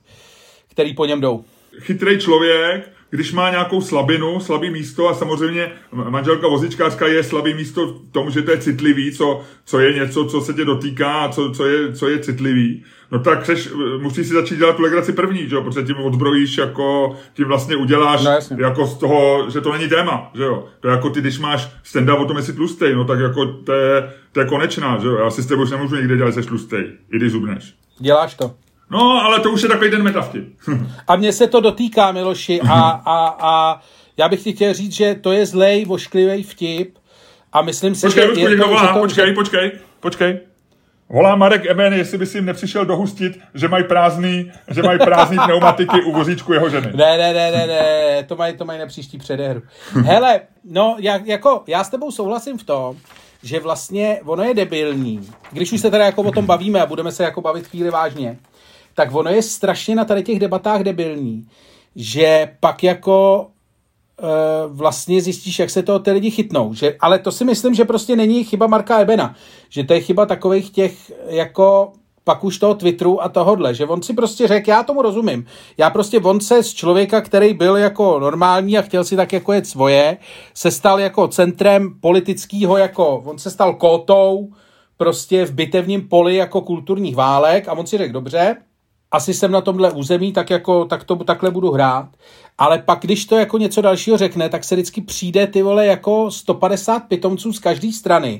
který 0.70 0.94
po 0.94 1.06
něm 1.06 1.22
jdou. 1.22 1.44
Chytrý 1.80 2.20
člověk, 2.20 2.92
když 3.10 3.32
má 3.32 3.50
nějakou 3.50 3.82
slabinu, 3.82 4.40
slabý 4.40 4.70
místo 4.70 5.10
a 5.10 5.14
samozřejmě 5.14 5.72
manželka 5.92 6.48
vozičkářka 6.48 7.08
je 7.08 7.24
slabý 7.24 7.54
místo 7.54 7.88
v 7.88 8.12
tom, 8.12 8.32
že 8.32 8.42
to 8.42 8.52
je 8.52 8.58
citlivý, 8.58 9.12
co, 9.12 9.42
co 9.66 9.80
je 9.80 9.94
něco, 9.94 10.26
co 10.26 10.42
se 10.42 10.54
tě 10.54 10.66
dotýká 10.66 11.14
a 11.14 11.30
co, 11.30 11.52
co, 11.52 11.66
je, 11.66 11.94
co 11.94 12.10
je 12.10 12.20
citlivý, 12.20 12.84
no 13.14 13.20
tak 13.20 13.46
seš, 13.46 13.70
musíš 13.98 14.28
si 14.28 14.34
začít 14.34 14.58
dělat 14.58 14.76
tu 14.76 14.82
legraci 14.82 15.14
první, 15.14 15.50
že 15.50 15.56
jo? 15.56 15.62
protože 15.62 15.84
tím 15.86 15.98
odbrojíš, 15.98 16.58
jako, 16.58 17.16
tím 17.34 17.48
vlastně 17.48 17.76
uděláš 17.76 18.24
no, 18.24 18.58
jako 18.58 18.88
z 18.88 18.98
toho, 18.98 19.50
že 19.50 19.62
to 19.62 19.72
není 19.72 19.90
téma, 19.90 20.32
že 20.34 20.44
jo. 20.44 20.68
To 20.80 20.88
je 20.88 20.92
jako 20.92 21.10
ty, 21.10 21.22
když 21.22 21.40
máš 21.40 21.70
stand 21.84 22.10
o 22.10 22.26
tom, 22.26 22.38
jestli 22.38 22.54
tlustej, 22.54 22.96
no 22.96 23.06
tak 23.06 23.20
jako 23.20 23.46
to 23.46 23.74
je, 23.74 24.14
to 24.32 24.40
je 24.40 24.46
konečná, 24.46 24.98
že 25.02 25.08
jo. 25.08 25.16
Já 25.16 25.30
si 25.30 25.44
s 25.44 25.46
tebou 25.46 25.64
už 25.64 25.72
nemůžu 25.72 25.96
nikdy 25.96 26.18
dělat, 26.18 26.34
že 26.34 26.42
tlustej, 26.42 26.92
i 27.14 27.18
když 27.18 27.32
zubneš. 27.32 27.74
Děláš 28.00 28.36
to. 28.36 28.52
No, 28.90 29.22
ale 29.24 29.40
to 29.40 29.52
už 29.52 29.62
je 29.62 29.70
takový 29.70 29.92
ten 29.92 30.04
metavtip. 30.04 30.54
a 31.08 31.16
mně 31.16 31.34
se 31.34 31.48
to 31.48 31.60
dotýká, 31.60 32.12
Miloši, 32.12 32.62
a, 32.62 32.90
a, 32.90 33.38
a 33.42 33.82
já 34.18 34.30
bych 34.30 34.44
ti 34.44 34.54
chtěl 34.54 34.74
říct, 34.74 34.94
že 34.94 35.16
to 35.22 35.32
je 35.32 35.46
zlej, 35.46 35.86
vošklivý 35.86 36.44
vtip 36.44 36.98
a 37.54 37.62
myslím 37.62 37.96
si, 37.96 38.06
počkej, 38.06 38.24
že... 38.24 38.28
Počkej, 38.28 38.58
to, 38.58 38.68
volá, 38.68 38.94
to, 38.94 39.00
počkej, 39.00 39.34
počkej, 39.34 39.72
počkej. 40.00 40.53
Volá 41.14 41.36
Marek 41.36 41.66
Eben, 41.66 41.94
jestli 41.94 42.18
by 42.18 42.26
si 42.26 42.38
jim 42.38 42.46
nepřišel 42.46 42.86
dohustit, 42.86 43.40
že 43.54 43.68
mají 43.68 43.84
prázdný, 43.84 44.52
že 44.72 44.84
mají 44.84 45.00
prázdný 45.00 45.38
pneumatiky 45.46 46.04
u 46.04 46.12
vozíčku 46.12 46.54
jeho 46.54 46.70
ženy. 46.70 46.92
Ne, 46.96 47.18
ne, 47.18 47.34
ne, 47.34 47.52
ne, 47.52 47.68
ne, 47.68 48.24
to 48.24 48.36
mají, 48.36 48.58
to 48.58 48.66
mají 48.66 48.80
na 48.80 48.86
příští 48.86 49.18
předehru. 49.18 49.62
Hele, 50.06 50.42
no, 50.64 50.96
jak, 51.00 51.26
jako, 51.26 51.64
já 51.68 51.84
s 51.84 51.90
tebou 51.90 52.12
souhlasím 52.12 52.58
v 52.58 52.64
tom, 52.64 52.96
že 53.44 53.60
vlastně 53.60 54.20
ono 54.26 54.44
je 54.44 54.54
debilní, 54.54 55.30
když 55.52 55.72
už 55.72 55.82
se 55.82 55.92
teda 55.92 56.06
jako 56.06 56.22
o 56.22 56.32
tom 56.32 56.46
bavíme 56.46 56.82
a 56.82 56.86
budeme 56.86 57.12
se 57.12 57.24
jako 57.24 57.42
bavit 57.42 57.68
chvíli 57.68 57.90
vážně, 57.90 58.38
tak 58.94 59.16
ono 59.16 59.30
je 59.30 59.42
strašně 59.42 59.96
na 59.96 60.06
tady 60.06 60.24
těch 60.24 60.40
debatách 60.40 60.82
debilní, 60.82 61.48
že 61.96 62.50
pak 62.60 62.84
jako 62.84 63.48
vlastně 64.68 65.22
zjistíš, 65.22 65.60
jak 65.60 65.70
se 65.70 65.84
to 65.84 66.00
ty 66.00 66.12
lidi 66.12 66.32
chytnou. 66.32 66.74
Že, 66.74 66.96
ale 67.00 67.20
to 67.20 67.32
si 67.32 67.46
myslím, 67.46 67.74
že 67.74 67.86
prostě 67.86 68.16
není 68.16 68.44
chyba 68.44 68.68
Marka 68.68 69.00
Ebena. 69.00 69.36
Že 69.70 69.84
to 69.84 69.94
je 69.94 70.02
chyba 70.02 70.26
takových 70.26 70.70
těch 70.70 71.12
jako 71.28 71.94
pak 72.24 72.44
už 72.44 72.58
toho 72.58 72.74
Twitteru 72.74 73.24
a 73.24 73.30
tohodle, 73.30 73.74
že 73.74 73.86
on 73.86 74.02
si 74.02 74.14
prostě 74.14 74.48
řekl, 74.48 74.70
já 74.70 74.84
tomu 74.84 75.02
rozumím. 75.02 75.46
Já 75.78 75.90
prostě 75.90 76.20
on 76.20 76.40
se 76.40 76.64
z 76.64 76.74
člověka, 76.74 77.22
který 77.22 77.54
byl 77.54 77.78
jako 77.78 78.20
normální 78.20 78.78
a 78.78 78.82
chtěl 78.82 79.04
si 79.04 79.16
tak 79.16 79.34
jako 79.34 79.54
jet 79.54 79.68
svoje, 79.68 80.18
se 80.54 80.72
stal 80.72 81.00
jako 81.00 81.28
centrem 81.28 82.00
politického, 82.00 82.78
jako 82.78 83.24
on 83.26 83.38
se 83.38 83.52
stal 83.52 83.74
kótou 83.74 84.50
prostě 84.98 85.46
v 85.46 85.54
bitevním 85.54 86.10
poli 86.10 86.36
jako 86.36 86.62
kulturních 86.62 87.16
válek 87.16 87.68
a 87.68 87.74
on 87.74 87.88
si 87.88 87.98
řekl, 87.98 88.14
dobře, 88.14 88.56
asi 89.14 89.34
jsem 89.34 89.52
na 89.52 89.62
tomhle 89.62 89.92
území, 89.92 90.34
tak 90.34 90.50
jako, 90.50 90.86
tak 90.86 91.04
to 91.04 91.16
takhle 91.16 91.52
budu 91.52 91.72
hrát. 91.72 92.10
Ale 92.58 92.80
pak, 92.80 93.00
když 93.02 93.26
to 93.26 93.38
jako 93.38 93.58
něco 93.58 93.82
dalšího 93.82 94.18
řekne, 94.18 94.50
tak 94.50 94.64
se 94.64 94.76
vždycky 94.76 95.02
přijde 95.02 95.48
ty 95.48 95.62
vole 95.62 95.86
jako 95.86 96.32
150 96.32 97.00
pitomců 97.00 97.54
z 97.54 97.60
každé 97.60 97.92
strany 97.92 98.40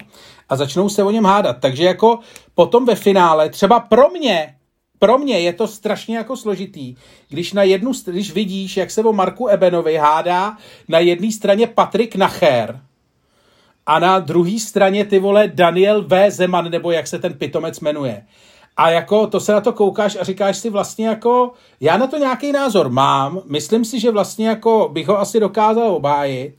a 0.50 0.56
začnou 0.56 0.90
se 0.90 1.04
o 1.04 1.12
něm 1.12 1.26
hádat. 1.26 1.58
Takže 1.60 1.84
jako 1.84 2.20
potom 2.56 2.86
ve 2.86 2.96
finále, 2.96 3.50
třeba 3.50 3.80
pro 3.80 4.10
mě, 4.10 4.56
pro 5.00 5.18
mě 5.18 5.40
je 5.40 5.54
to 5.54 5.68
strašně 5.68 6.18
jako 6.18 6.38
složitý, 6.38 6.96
když 7.30 7.54
na 7.54 7.64
jednu, 7.64 7.92
když 8.06 8.34
vidíš, 8.34 8.78
jak 8.78 8.92
se 8.92 9.04
o 9.04 9.14
Marku 9.14 9.48
Ebenovi 9.48 9.96
hádá 9.96 10.58
na 10.88 11.00
jedné 11.00 11.32
straně 11.32 11.68
Patrik 11.68 12.16
Nacher 12.16 12.80
a 13.86 14.00
na 14.00 14.20
druhé 14.20 14.60
straně 14.60 15.06
ty 15.06 15.20
vole 15.20 15.52
Daniel 15.54 16.04
V. 16.08 16.32
Zeman, 16.32 16.72
nebo 16.72 16.92
jak 16.92 17.08
se 17.08 17.20
ten 17.20 17.34
pitomec 17.34 17.80
jmenuje. 17.80 18.24
A 18.78 18.90
jako 18.90 19.28
to 19.28 19.40
se 19.40 19.52
na 19.52 19.62
to 19.62 19.74
koukáš 19.74 20.18
a 20.22 20.24
říkáš 20.24 20.58
si 20.58 20.70
vlastně 20.70 21.08
jako, 21.08 21.52
já 21.80 21.98
na 21.98 22.08
to 22.08 22.18
nějaký 22.18 22.52
názor 22.52 22.90
mám, 22.90 23.42
myslím 23.46 23.86
si, 23.86 24.00
že 24.00 24.12
vlastně 24.12 24.48
jako 24.48 24.90
bych 24.94 25.08
ho 25.08 25.20
asi 25.20 25.40
dokázal 25.40 25.92
obájit, 25.96 26.56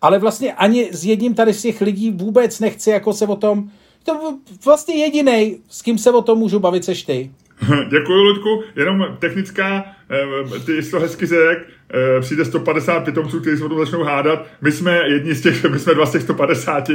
ale 0.00 0.18
vlastně 0.18 0.52
ani 0.52 0.88
s 0.92 1.04
jedním 1.04 1.34
tady 1.34 1.54
z 1.54 1.62
těch 1.62 1.80
lidí 1.80 2.10
vůbec 2.10 2.60
nechci 2.60 2.90
jako 2.90 3.12
se 3.12 3.26
o 3.26 3.36
tom, 3.36 3.70
to 4.04 4.38
vlastně 4.64 4.94
jediný, 4.94 5.58
s 5.68 5.82
kým 5.82 5.98
se 5.98 6.10
o 6.10 6.22
tom 6.22 6.38
můžu 6.38 6.58
bavit, 6.58 6.84
seš 6.84 7.02
ty. 7.02 7.30
Děkuji, 7.90 8.22
Ludku. 8.22 8.62
Jenom 8.76 9.16
technická, 9.18 9.84
eh, 10.10 10.58
ty 10.66 10.82
jsi 10.82 10.90
to 10.90 11.00
hezky 11.00 11.26
řekl, 11.26 11.64
eh, 11.94 12.20
přijde 12.20 12.44
150 12.44 13.00
pitomců, 13.00 13.40
kteří 13.40 13.56
se 13.56 13.64
o 13.64 13.68
tom 13.68 13.78
začnou 13.78 14.02
hádat. 14.02 14.46
My 14.60 14.72
jsme 14.72 14.98
jedni 15.08 15.34
z 15.34 15.42
těch, 15.42 15.64
my 15.70 15.78
jsme 15.78 15.94
dva 15.94 16.06
z 16.06 16.12
těch 16.12 16.22
150. 16.22 16.90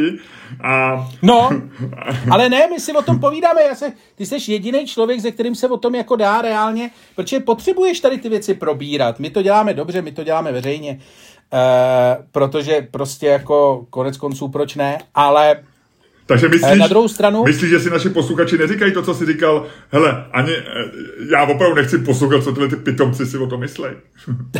A... 0.63 1.05
No, 1.21 1.49
ale 2.31 2.49
ne, 2.49 2.67
my 2.67 2.79
si 2.79 2.93
o 2.93 3.01
tom 3.01 3.19
povídáme. 3.19 3.61
Já 3.63 3.75
se, 3.75 3.91
ty 4.15 4.25
jsi 4.25 4.51
jediný 4.51 4.87
člověk, 4.87 5.21
se 5.21 5.31
kterým 5.31 5.55
se 5.55 5.67
o 5.67 5.77
tom 5.77 5.95
jako 5.95 6.15
dá 6.15 6.41
reálně, 6.41 6.91
protože 7.15 7.39
potřebuješ 7.39 7.99
tady 7.99 8.17
ty 8.17 8.29
věci 8.29 8.53
probírat. 8.53 9.19
My 9.19 9.29
to 9.29 9.41
děláme 9.41 9.73
dobře, 9.73 10.01
my 10.01 10.11
to 10.11 10.23
děláme 10.23 10.51
veřejně, 10.51 10.99
uh, 11.53 12.25
protože 12.31 12.87
prostě 12.91 13.27
jako 13.27 13.85
konec 13.89 14.17
konců 14.17 14.47
proč 14.47 14.75
ne, 14.75 14.97
ale 15.15 15.63
takže 16.27 16.49
myslíš, 16.49 16.79
na 16.79 16.87
druhou 16.87 17.07
stranu... 17.07 17.43
myslíš, 17.43 17.69
že 17.69 17.79
si 17.79 17.89
naši 17.89 18.09
posluchači 18.09 18.57
neříkají 18.57 18.93
to, 18.93 19.03
co 19.03 19.13
si 19.13 19.25
říkal, 19.25 19.65
hele, 19.91 20.25
ani, 20.31 20.51
eh, 20.51 20.63
já 21.31 21.43
opravdu 21.43 21.75
nechci 21.75 21.97
poslouchat, 21.97 22.43
co 22.43 22.51
tyhle 22.51 22.67
ty 22.67 22.75
pitomci 22.75 23.25
si 23.25 23.37
o 23.37 23.47
to 23.47 23.57
myslej. 23.57 23.91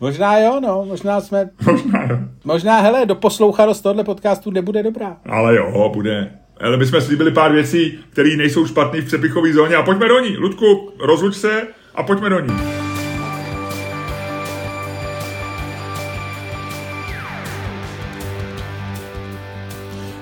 možná 0.00 0.38
jo, 0.38 0.60
no, 0.60 0.84
možná 0.88 1.20
jsme... 1.20 1.50
Možná 1.66 2.06
jo. 2.10 2.18
Možná, 2.44 2.80
hele, 2.80 3.06
do 3.06 3.14
poslouchanost 3.14 3.82
tohle 3.82 4.04
podcastu 4.04 4.50
nebude 4.50 4.82
dobrá. 4.82 5.16
Ale 5.26 5.56
jo, 5.56 5.90
bude. 5.94 6.30
Ale 6.60 6.76
my 6.76 6.86
jsme 6.86 7.00
slíbili 7.00 7.32
pár 7.32 7.52
věcí, 7.52 7.98
které 8.10 8.36
nejsou 8.36 8.66
špatné 8.66 9.00
v 9.00 9.06
přepichové 9.06 9.52
zóně 9.52 9.76
a 9.76 9.82
pojďme 9.82 10.08
do 10.08 10.20
ní. 10.20 10.36
Ludku, 10.36 10.92
rozluč 11.00 11.34
se 11.34 11.62
a 11.94 12.02
pojďme 12.02 12.30
do 12.30 12.40
ní. 12.40 12.87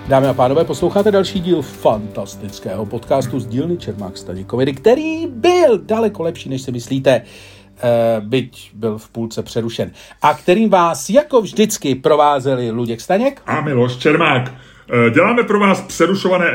Dámy 0.09 0.27
a 0.27 0.35
pánové, 0.35 0.65
posloucháte 0.65 1.11
další 1.11 1.41
díl 1.41 1.63
fantastického 1.63 2.87
podcastu 2.87 3.41
z 3.41 3.47
dílny 3.47 3.77
Čermák 3.77 4.17
Staněkovidy, 4.17 4.73
který 4.73 5.27
byl 5.27 5.79
daleko 5.79 6.23
lepší, 6.23 6.49
než 6.49 6.63
si 6.63 6.73
myslíte, 6.73 7.11
eh, 7.21 8.21
byť 8.21 8.71
byl 8.75 8.99
v 8.99 9.09
půlce 9.09 9.43
přerušen. 9.43 9.91
A 10.23 10.35
kterým 10.35 10.71
vás 10.71 11.11
jako 11.11 11.41
vždycky 11.41 11.95
provázeli 11.95 12.71
Luděk 12.71 13.01
Staněk 13.01 13.43
a 13.47 13.61
Miloš 13.61 13.97
Čermák. 13.97 14.55
Eh, 15.07 15.11
děláme 15.11 15.43
pro 15.43 15.61
vás 15.61 15.81
přerušované 15.81 16.47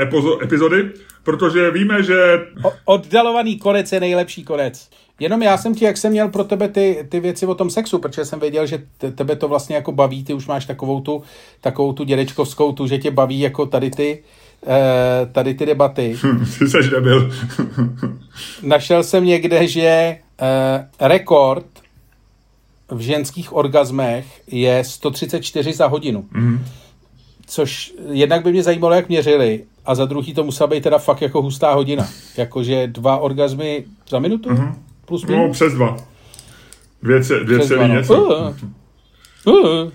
epizody, 0.43 0.89
protože 1.23 1.71
víme, 1.71 2.03
že... 2.03 2.39
O, 2.63 2.71
oddalovaný 2.85 3.59
konec 3.59 3.91
je 3.91 3.99
nejlepší 3.99 4.43
konec. 4.43 4.89
Jenom 5.21 5.41
já 5.41 5.57
jsem 5.57 5.75
ti, 5.75 5.85
jak 5.85 5.97
jsem 5.97 6.11
měl 6.11 6.29
pro 6.29 6.43
tebe 6.43 6.67
ty, 6.67 7.05
ty 7.09 7.19
věci 7.19 7.45
o 7.45 7.55
tom 7.55 7.69
sexu, 7.69 7.99
protože 7.99 8.25
jsem 8.25 8.39
věděl, 8.39 8.65
že 8.65 8.83
tebe 9.15 9.35
to 9.35 9.47
vlastně 9.47 9.75
jako 9.75 9.91
baví, 9.91 10.23
ty 10.23 10.33
už 10.33 10.47
máš 10.47 10.65
takovou 10.65 11.01
tu, 11.01 11.23
takovou 11.61 11.93
tu 11.93 12.03
dědečkovskou 12.03 12.71
tu, 12.71 12.87
že 12.87 12.97
tě 12.97 13.11
baví 13.11 13.39
jako 13.39 13.65
tady 13.65 13.91
ty, 13.91 14.23
eh, 14.67 15.25
tady 15.31 15.53
ty 15.53 15.65
debaty. 15.65 16.17
Ty 16.59 16.67
seš 16.67 16.89
nebyl. 16.89 17.31
Našel 18.63 19.03
jsem 19.03 19.25
někde, 19.25 19.67
že 19.67 19.81
eh, 19.81 20.17
rekord 20.99 21.65
v 22.89 22.99
ženských 22.99 23.55
orgazmech 23.55 24.25
je 24.47 24.83
134 24.83 25.73
za 25.73 25.87
hodinu. 25.87 26.25
Mm. 26.31 26.65
Což 27.47 27.93
jednak 28.11 28.43
by 28.43 28.51
mě 28.51 28.63
zajímalo, 28.63 28.93
jak 28.93 29.09
měřili, 29.09 29.63
a 29.85 29.95
za 29.95 30.05
druhý 30.05 30.33
to 30.33 30.43
musela 30.43 30.67
být 30.67 30.83
teda 30.83 30.97
fakt 30.97 31.21
jako 31.21 31.41
hustá 31.41 31.73
hodina. 31.73 32.07
Jakože 32.37 32.87
dva 32.87 33.17
orgazmy 33.17 33.83
za 34.09 34.19
minutu? 34.19 34.49
Mm-hmm. 34.49 34.90
Plus 35.05 35.25
minus? 35.25 35.47
No, 35.47 35.51
přes 35.51 35.73
dva. 35.73 35.97
Dvě, 37.03 37.19
dvě 37.43 37.59
přes 37.59 37.67
celý 37.67 37.79
dva, 37.79 37.87
no. 37.87 37.93
něco. 37.93 38.53
Uh, 39.45 39.91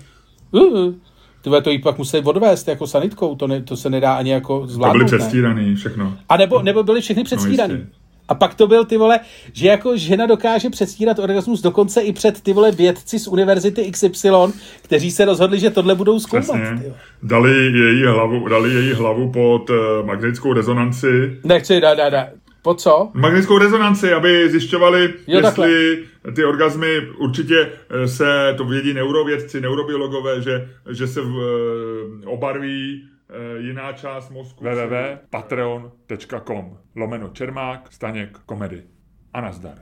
uh, 0.51 0.73
uh. 0.73 0.93
Tyhle 1.41 1.61
to 1.61 1.69
jí 1.69 1.79
pak 1.79 1.97
museli 1.97 2.23
odvést 2.23 2.67
jako 2.67 2.87
sanitkou, 2.87 3.35
to, 3.35 3.47
ne, 3.47 3.61
to 3.61 3.77
se 3.77 3.89
nedá 3.89 4.15
ani 4.15 4.31
jako 4.31 4.67
zvládnout. 4.67 4.93
To 4.93 5.05
byly 5.05 5.17
předstíraný 5.17 5.75
všechno. 5.75 6.17
A 6.29 6.37
nebo, 6.37 6.61
nebo 6.61 6.83
byly 6.83 7.01
všechny 7.01 7.23
předstíraný. 7.23 7.73
No, 7.73 7.85
a 8.27 8.35
pak 8.35 8.55
to 8.55 8.67
byl 8.67 8.85
ty 8.85 8.97
vole, 8.97 9.19
že 9.53 9.67
jako 9.67 9.97
žena 9.97 10.25
dokáže 10.25 10.69
předstírat 10.69 11.19
orgasmus 11.19 11.61
dokonce 11.61 12.01
i 12.01 12.13
před 12.13 12.41
ty 12.41 12.53
vole 12.53 12.71
vědci 12.71 13.19
z 13.19 13.27
univerzity 13.27 13.91
XY, 13.91 14.29
kteří 14.81 15.11
se 15.11 15.25
rozhodli, 15.25 15.59
že 15.59 15.69
tohle 15.69 15.95
budou 15.95 16.19
zkoumat. 16.19 16.61
Dali 17.23 17.51
její 17.51 18.03
hlavu, 18.03 18.47
dali 18.47 18.73
její 18.73 18.93
hlavu 18.93 19.31
pod 19.31 19.69
uh, 19.69 19.77
magnetickou 20.05 20.53
rezonanci. 20.53 21.39
Nechci, 21.43 21.81
da, 21.81 21.95
da, 21.95 22.09
da. 22.09 22.27
Po 22.67 22.73
co? 22.73 23.11
Magnetickou 23.13 23.57
rezonanci, 23.57 24.13
aby 24.13 24.49
zjišťovali, 24.49 25.13
jo, 25.27 25.39
jestli 25.39 25.95
takhle. 25.95 26.33
ty 26.33 26.45
orgazmy 26.45 27.01
určitě 27.17 27.69
eh, 27.89 28.07
se, 28.07 28.53
to 28.57 28.65
vědí 28.65 28.93
neurovědci, 28.93 29.61
neurobiologové, 29.61 30.41
že, 30.41 30.69
že 30.91 31.07
se 31.07 31.21
v, 31.21 31.39
eh, 32.23 32.27
obarví 32.27 33.07
Eh, 33.29 33.59
jiná 33.59 33.93
část 33.93 34.29
mozku. 34.29 34.63
www.patreon.com 34.63 36.77
lomeno 36.95 37.29
Čermák, 37.29 37.91
Staněk, 37.91 38.39
komedy. 38.45 38.83
A 39.33 39.41
nazdar. 39.41 39.77